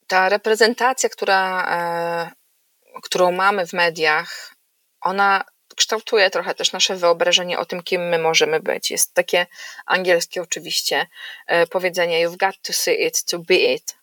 ta 0.06 0.28
reprezentacja, 0.28 1.08
która, 1.08 1.66
e, 1.70 2.30
którą 3.02 3.32
mamy 3.32 3.66
w 3.66 3.72
mediach, 3.72 4.54
ona 5.00 5.44
kształtuje 5.76 6.30
trochę 6.30 6.54
też 6.54 6.72
nasze 6.72 6.96
wyobrażenie 6.96 7.58
o 7.58 7.66
tym, 7.66 7.82
kim 7.82 8.08
my 8.08 8.18
możemy 8.18 8.60
być. 8.60 8.90
Jest 8.90 9.14
takie 9.14 9.46
angielskie 9.86 10.42
oczywiście 10.42 11.06
powiedzenie 11.70 12.28
you've 12.28 12.36
got 12.36 12.62
to 12.62 12.72
see 12.72 13.06
it 13.06 13.24
to 13.24 13.38
be 13.38 13.54
it, 13.54 13.96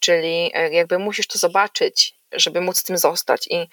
czyli 0.00 0.52
jakby 0.70 0.98
musisz 0.98 1.26
to 1.26 1.38
zobaczyć, 1.38 2.14
żeby 2.34 2.60
móc 2.60 2.82
tym 2.82 2.98
zostać. 2.98 3.46
I 3.50 3.68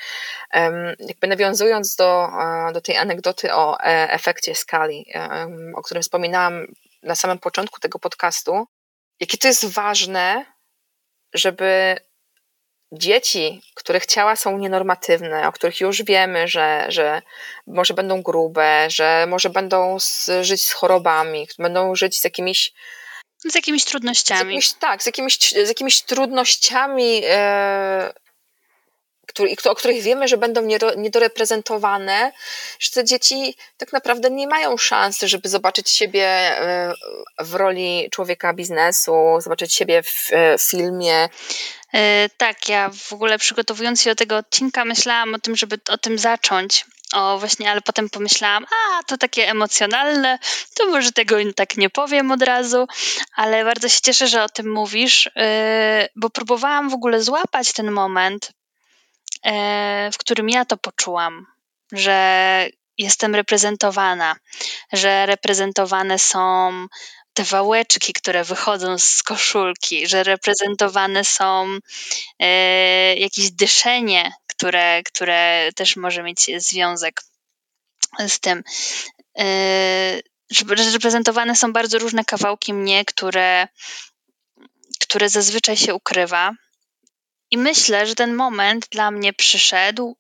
jakby 0.99 1.27
nawiązując 1.27 1.95
do, 1.95 2.29
e, 2.41 2.73
do 2.73 2.81
tej 2.81 2.97
anegdoty 2.97 3.53
o 3.53 3.79
e, 3.79 4.11
efekcie 4.11 4.55
skali, 4.55 5.05
o 5.75 5.81
którym 5.81 6.03
wspominałam 6.03 6.65
na 7.03 7.15
samym 7.15 7.39
początku 7.39 7.79
tego 7.79 7.99
podcastu, 7.99 8.67
jakie 9.19 9.37
to 9.37 9.47
jest 9.47 9.73
ważne, 9.73 10.45
żeby 11.33 11.99
dzieci, 12.91 13.61
których 13.75 14.05
ciała 14.05 14.35
są 14.35 14.57
nienormatywne, 14.57 15.47
o 15.47 15.51
których 15.51 15.79
już 15.79 16.03
wiemy, 16.03 16.47
że, 16.47 16.85
że 16.89 17.21
może 17.67 17.93
będą 17.93 18.21
grube, 18.21 18.85
że 18.89 19.25
może 19.27 19.49
będą 19.49 19.99
z, 19.99 20.29
żyć 20.41 20.65
z 20.65 20.71
chorobami, 20.71 21.47
będą 21.59 21.95
żyć 21.95 22.19
z 22.19 22.23
jakimiś 22.23 22.73
z 23.45 23.55
jakimiś 23.55 23.85
trudnościami. 23.85 24.39
Z 24.39 24.43
jakimiś, 24.43 24.73
tak, 24.73 25.03
z 25.03 25.05
jakimiś, 25.05 25.39
z 25.51 25.67
jakimiś 25.67 26.01
trudnościami 26.01 27.21
e, 27.25 28.13
który, 29.29 29.55
o 29.65 29.75
których 29.75 30.01
wiemy, 30.01 30.27
że 30.27 30.37
będą 30.37 30.61
niedoreprezentowane, 30.97 32.31
że 32.79 32.91
te 32.91 33.05
dzieci 33.05 33.55
tak 33.77 33.93
naprawdę 33.93 34.29
nie 34.29 34.47
mają 34.47 34.77
szansy, 34.77 35.27
żeby 35.27 35.49
zobaczyć 35.49 35.89
siebie 35.89 36.25
e, 36.25 36.93
w 37.39 37.53
roli 37.53 38.09
człowieka 38.11 38.53
biznesu, 38.53 39.13
zobaczyć 39.39 39.73
siebie 39.73 40.03
w 40.03 40.27
e, 40.31 40.57
filmie. 40.59 41.29
E, 41.93 42.29
tak, 42.37 42.69
ja 42.69 42.89
w 42.93 43.13
ogóle 43.13 43.37
przygotowując 43.37 44.01
się 44.01 44.09
do 44.09 44.15
tego 44.15 44.37
odcinka 44.37 44.85
myślałam 44.85 45.35
o 45.35 45.39
tym, 45.39 45.55
żeby 45.55 45.79
o 45.89 45.97
tym 45.97 46.17
zacząć. 46.17 46.85
O, 47.13 47.39
właśnie, 47.39 47.71
ale 47.71 47.81
potem 47.81 48.09
pomyślałam, 48.09 48.65
a 48.65 49.03
to 49.03 49.17
takie 49.17 49.49
emocjonalne, 49.49 50.39
to 50.75 50.85
może 50.85 51.11
tego 51.11 51.35
tak 51.55 51.77
nie 51.77 51.89
powiem 51.89 52.31
od 52.31 52.41
razu, 52.41 52.87
ale 53.35 53.65
bardzo 53.65 53.89
się 53.89 54.01
cieszę, 54.01 54.27
że 54.27 54.43
o 54.43 54.49
tym 54.49 54.71
mówisz, 54.71 55.29
bo 56.15 56.29
próbowałam 56.29 56.89
w 56.89 56.93
ogóle 56.93 57.21
złapać 57.21 57.73
ten 57.73 57.91
moment, 57.91 58.51
w 60.13 60.17
którym 60.17 60.49
ja 60.49 60.65
to 60.65 60.77
poczułam, 60.77 61.45
że 61.91 62.69
jestem 62.97 63.35
reprezentowana, 63.35 64.35
że 64.93 65.25
reprezentowane 65.25 66.19
są 66.19 66.71
te 67.33 67.43
wałeczki, 67.43 68.13
które 68.13 68.43
wychodzą 68.43 68.97
z 68.97 69.23
koszulki, 69.23 70.07
że 70.07 70.23
reprezentowane 70.23 71.25
są 71.25 71.77
e, 72.39 73.15
jakieś 73.15 73.51
dyszenie, 73.51 74.31
które, 74.47 75.03
które 75.03 75.69
też 75.75 75.95
może 75.95 76.23
mieć 76.23 76.51
związek 76.57 77.21
z 78.27 78.39
tym. 78.39 78.63
E, 79.39 80.19
reprezentowane 80.93 81.55
są 81.55 81.73
bardzo 81.73 81.99
różne 81.99 82.25
kawałki 82.25 82.73
mnie, 82.73 83.05
które, 83.05 83.67
które 85.01 85.29
zazwyczaj 85.29 85.77
się 85.77 85.95
ukrywa, 85.95 86.51
i 87.51 87.57
myślę, 87.57 88.07
że 88.07 88.15
ten 88.15 88.33
moment 88.33 88.87
dla 88.91 89.11
mnie 89.11 89.33
przyszedł, 89.33 90.17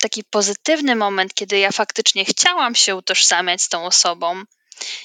taki 0.00 0.24
pozytywny 0.24 0.96
moment, 0.96 1.34
kiedy 1.34 1.58
ja 1.58 1.72
faktycznie 1.72 2.24
chciałam 2.24 2.74
się 2.74 2.96
utożsamiać 2.96 3.62
z 3.62 3.68
tą 3.68 3.86
osobą 3.86 4.42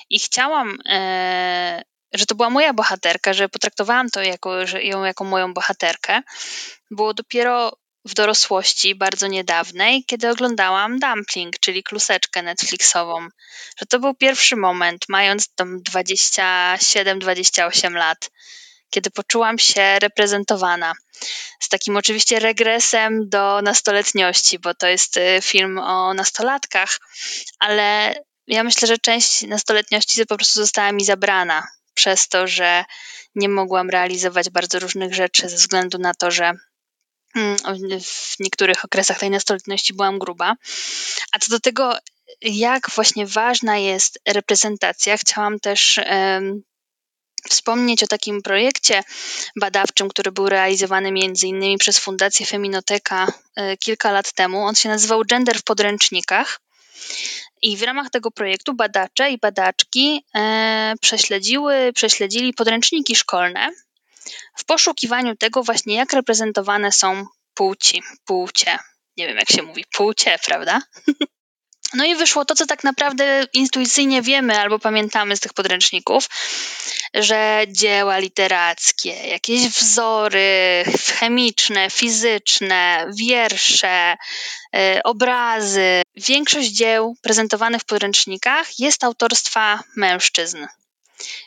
i 0.09 0.19
chciałam, 0.19 0.77
e, 0.89 1.83
że 2.13 2.25
to 2.25 2.35
była 2.35 2.49
moja 2.49 2.73
bohaterka, 2.73 3.33
że 3.33 3.49
potraktowałam 3.49 4.09
to 4.09 4.21
jako, 4.21 4.67
że 4.67 4.83
ją 4.83 5.03
jako 5.03 5.23
moją 5.23 5.53
bohaterkę, 5.53 6.21
było 6.91 7.13
dopiero 7.13 7.77
w 8.05 8.13
dorosłości 8.13 8.95
bardzo 8.95 9.27
niedawnej, 9.27 10.05
kiedy 10.05 10.29
oglądałam 10.29 10.99
Dumpling, 10.99 11.59
czyli 11.59 11.83
kluseczkę 11.83 12.41
Netflixową. 12.41 13.27
Że 13.77 13.85
to 13.85 13.99
był 13.99 14.15
pierwszy 14.15 14.55
moment, 14.55 15.05
mając 15.09 15.55
tam 15.55 15.79
27-28 15.79 17.93
lat, 17.93 18.29
kiedy 18.93 19.11
poczułam 19.11 19.59
się 19.59 19.99
reprezentowana. 19.99 20.93
Z 21.59 21.69
takim 21.69 21.97
oczywiście 21.97 22.39
regresem 22.39 23.29
do 23.29 23.61
nastoletniości, 23.61 24.59
bo 24.59 24.73
to 24.73 24.87
jest 24.87 25.17
y, 25.17 25.39
film 25.41 25.79
o 25.79 26.13
nastolatkach, 26.13 26.99
ale 27.59 28.15
ja 28.47 28.63
myślę, 28.63 28.87
że 28.87 28.97
część 28.97 29.41
nastoletniości 29.41 30.25
po 30.25 30.37
prostu 30.37 30.59
została 30.59 30.91
mi 30.91 31.05
zabrana 31.05 31.67
przez 31.93 32.27
to, 32.27 32.47
że 32.47 32.85
nie 33.35 33.49
mogłam 33.49 33.89
realizować 33.89 34.49
bardzo 34.49 34.79
różnych 34.79 35.13
rzeczy 35.13 35.49
ze 35.49 35.55
względu 35.55 35.97
na 35.97 36.13
to, 36.13 36.31
że 36.31 36.51
mm, 37.35 37.57
w 38.03 38.39
niektórych 38.39 38.85
okresach 38.85 39.19
tej 39.19 39.29
nastoletniości 39.29 39.93
byłam 39.93 40.19
gruba. 40.19 40.55
A 41.31 41.39
co 41.39 41.49
do 41.51 41.59
tego, 41.59 41.97
jak 42.41 42.89
właśnie 42.89 43.27
ważna 43.27 43.77
jest 43.77 44.19
reprezentacja, 44.27 45.17
chciałam 45.17 45.59
też 45.59 45.99
wspomnieć 47.49 48.03
o 48.03 48.07
takim 48.07 48.41
projekcie 48.41 49.03
badawczym, 49.55 50.09
który 50.09 50.31
był 50.31 50.49
realizowany 50.49 51.11
między 51.11 51.47
innymi 51.47 51.77
przez 51.77 51.99
Fundację 51.99 52.45
Feminoteka 52.45 53.27
e, 53.55 53.77
kilka 53.77 54.11
lat 54.11 54.31
temu. 54.31 54.65
On 54.65 54.75
się 54.75 54.89
nazywał 54.89 55.21
Gender 55.25 55.57
w 55.57 55.63
podręcznikach. 55.63 56.59
I 57.61 57.77
w 57.77 57.83
ramach 57.83 58.09
tego 58.09 58.31
projektu 58.31 58.73
badacze 58.73 59.31
i 59.31 59.37
badaczki 59.37 60.25
e, 60.35 60.93
prześledziły, 61.01 61.91
prześledzili 61.95 62.53
podręczniki 62.53 63.15
szkolne 63.15 63.69
w 64.55 64.65
poszukiwaniu 64.65 65.35
tego 65.35 65.63
właśnie, 65.63 65.95
jak 65.95 66.13
reprezentowane 66.13 66.91
są 66.91 67.25
płci, 67.53 68.03
płcie. 68.25 68.77
Nie 69.17 69.27
wiem, 69.27 69.37
jak 69.37 69.49
się 69.49 69.61
mówi, 69.61 69.85
płcie, 69.91 70.39
prawda? 70.45 70.81
No 71.93 72.05
i 72.05 72.15
wyszło 72.15 72.45
to, 72.45 72.55
co 72.55 72.65
tak 72.65 72.83
naprawdę 72.83 73.45
intuicyjnie 73.53 74.21
wiemy 74.21 74.59
albo 74.59 74.79
pamiętamy 74.79 75.35
z 75.35 75.39
tych 75.39 75.53
podręczników, 75.53 76.29
że 77.13 77.63
dzieła 77.67 78.17
literackie, 78.17 79.27
jakieś 79.27 79.67
wzory 79.67 80.83
chemiczne, 81.19 81.89
fizyczne, 81.89 83.07
wiersze, 83.17 84.13
y, 84.75 85.03
obrazy, 85.03 86.01
większość 86.15 86.69
dzieł 86.69 87.15
prezentowanych 87.21 87.81
w 87.81 87.85
podręcznikach 87.85 88.79
jest 88.79 89.03
autorstwa 89.03 89.83
mężczyzn. 89.95 90.65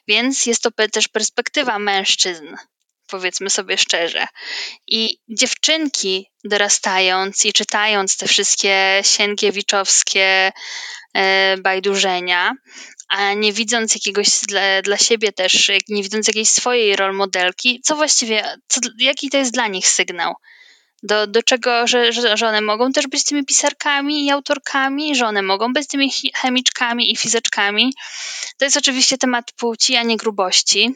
Więc 0.08 0.46
jest 0.46 0.62
to 0.62 0.70
też 0.92 1.08
perspektywa 1.08 1.78
mężczyzn 1.78 2.56
powiedzmy 3.06 3.50
sobie 3.50 3.78
szczerze. 3.78 4.26
I 4.86 5.18
dziewczynki 5.28 6.30
dorastając 6.44 7.44
i 7.44 7.52
czytając 7.52 8.16
te 8.16 8.28
wszystkie 8.28 9.00
sienkiewiczowskie 9.02 10.52
e, 11.14 11.56
bajdurzenia, 11.56 12.52
a 13.08 13.34
nie 13.34 13.52
widząc 13.52 13.94
jakiegoś 13.94 14.40
dla, 14.48 14.82
dla 14.82 14.96
siebie 14.96 15.32
też, 15.32 15.70
nie 15.88 16.02
widząc 16.02 16.26
jakiejś 16.26 16.48
swojej 16.48 16.96
rol 16.96 17.14
modelki, 17.14 17.80
co 17.84 17.96
właściwie, 17.96 18.56
co, 18.68 18.80
jaki 18.98 19.30
to 19.30 19.36
jest 19.36 19.52
dla 19.52 19.68
nich 19.68 19.88
sygnał? 19.88 20.34
Do, 21.02 21.26
do 21.26 21.42
czego, 21.42 21.86
że, 21.86 22.12
że 22.12 22.48
one 22.48 22.60
mogą 22.60 22.92
też 22.92 23.06
być 23.06 23.24
tymi 23.24 23.44
pisarkami 23.44 24.26
i 24.26 24.30
autorkami, 24.30 25.16
że 25.16 25.26
one 25.26 25.42
mogą 25.42 25.72
być 25.72 25.88
tymi 25.88 26.10
chemiczkami 26.34 27.12
i 27.12 27.16
fizyczkami. 27.16 27.94
To 28.58 28.64
jest 28.64 28.76
oczywiście 28.76 29.18
temat 29.18 29.52
płci, 29.52 29.96
a 29.96 30.02
nie 30.02 30.16
grubości. 30.16 30.94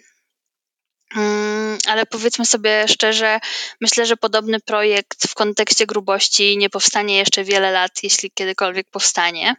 Mm, 1.17 1.79
ale 1.87 2.07
powiedzmy 2.07 2.47
sobie 2.47 2.89
szczerze, 2.89 3.41
myślę, 3.81 4.07
że 4.07 4.17
podobny 4.17 4.61
projekt 4.61 5.29
w 5.29 5.35
kontekście 5.35 5.87
grubości 5.87 6.59
nie 6.59 6.71
powstanie 6.71 7.17
jeszcze 7.17 7.45
wiele 7.45 7.71
lat, 7.71 8.03
jeśli 8.03 8.31
kiedykolwiek 8.31 8.91
powstanie, 8.91 9.57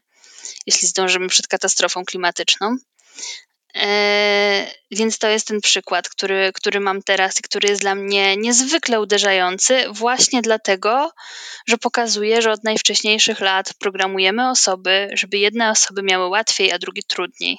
jeśli 0.67 0.87
zdążymy 0.87 1.27
przed 1.27 1.47
katastrofą 1.47 2.05
klimatyczną. 2.05 2.77
E, 3.75 4.71
więc 4.91 5.17
to 5.17 5.27
jest 5.27 5.47
ten 5.47 5.61
przykład, 5.61 6.09
który, 6.09 6.51
który 6.53 6.79
mam 6.79 7.01
teraz 7.01 7.39
i 7.39 7.43
który 7.43 7.69
jest 7.69 7.81
dla 7.81 7.95
mnie 7.95 8.37
niezwykle 8.37 9.01
uderzający, 9.01 9.85
właśnie 9.91 10.41
dlatego, 10.41 11.11
że 11.67 11.77
pokazuje, 11.77 12.41
że 12.41 12.51
od 12.51 12.63
najwcześniejszych 12.63 13.39
lat 13.39 13.73
programujemy 13.79 14.49
osoby, 14.49 15.09
żeby 15.13 15.37
jedne 15.37 15.69
osoby 15.69 16.03
miały 16.03 16.27
łatwiej, 16.27 16.71
a 16.71 16.79
drugie 16.79 17.01
trudniej. 17.03 17.57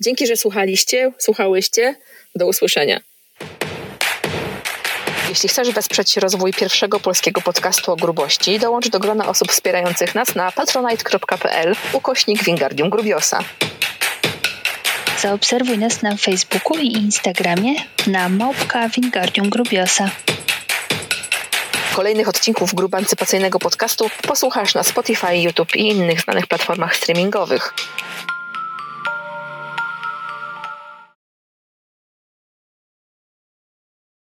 Dzięki, 0.00 0.26
że 0.26 0.36
słuchaliście, 0.36 1.12
słuchałyście. 1.18 1.94
Do 2.34 2.46
usłyszenia. 2.46 3.00
Jeśli 5.28 5.48
chcesz 5.48 5.70
wesprzeć 5.70 6.16
rozwój 6.16 6.52
pierwszego 6.52 7.00
polskiego 7.00 7.40
podcastu 7.40 7.92
o 7.92 7.96
grubości, 7.96 8.58
dołącz 8.58 8.88
do 8.88 8.98
grona 8.98 9.28
osób 9.28 9.52
wspierających 9.52 10.14
nas 10.14 10.34
na 10.34 10.52
patronite.pl 10.52 11.76
ukośnik 11.92 12.44
Wingardium 12.44 12.90
Grubiosa. 12.90 13.38
Zaobserwuj 15.20 15.78
nas 15.78 16.02
na 16.02 16.16
Facebooku 16.16 16.78
i 16.78 16.92
Instagramie 16.92 17.74
na 18.06 18.28
małpka 18.28 18.88
Wingardium 18.88 19.50
Grubiosa. 19.50 20.10
Kolejnych 21.94 22.28
odcinków 22.28 22.74
grubancypacyjnego 22.74 23.58
podcastu 23.58 24.10
posłuchasz 24.22 24.74
na 24.74 24.82
Spotify, 24.82 25.36
YouTube 25.36 25.76
i 25.76 25.80
innych 25.80 26.20
znanych 26.20 26.46
platformach 26.46 26.96
streamingowych. 26.96 27.74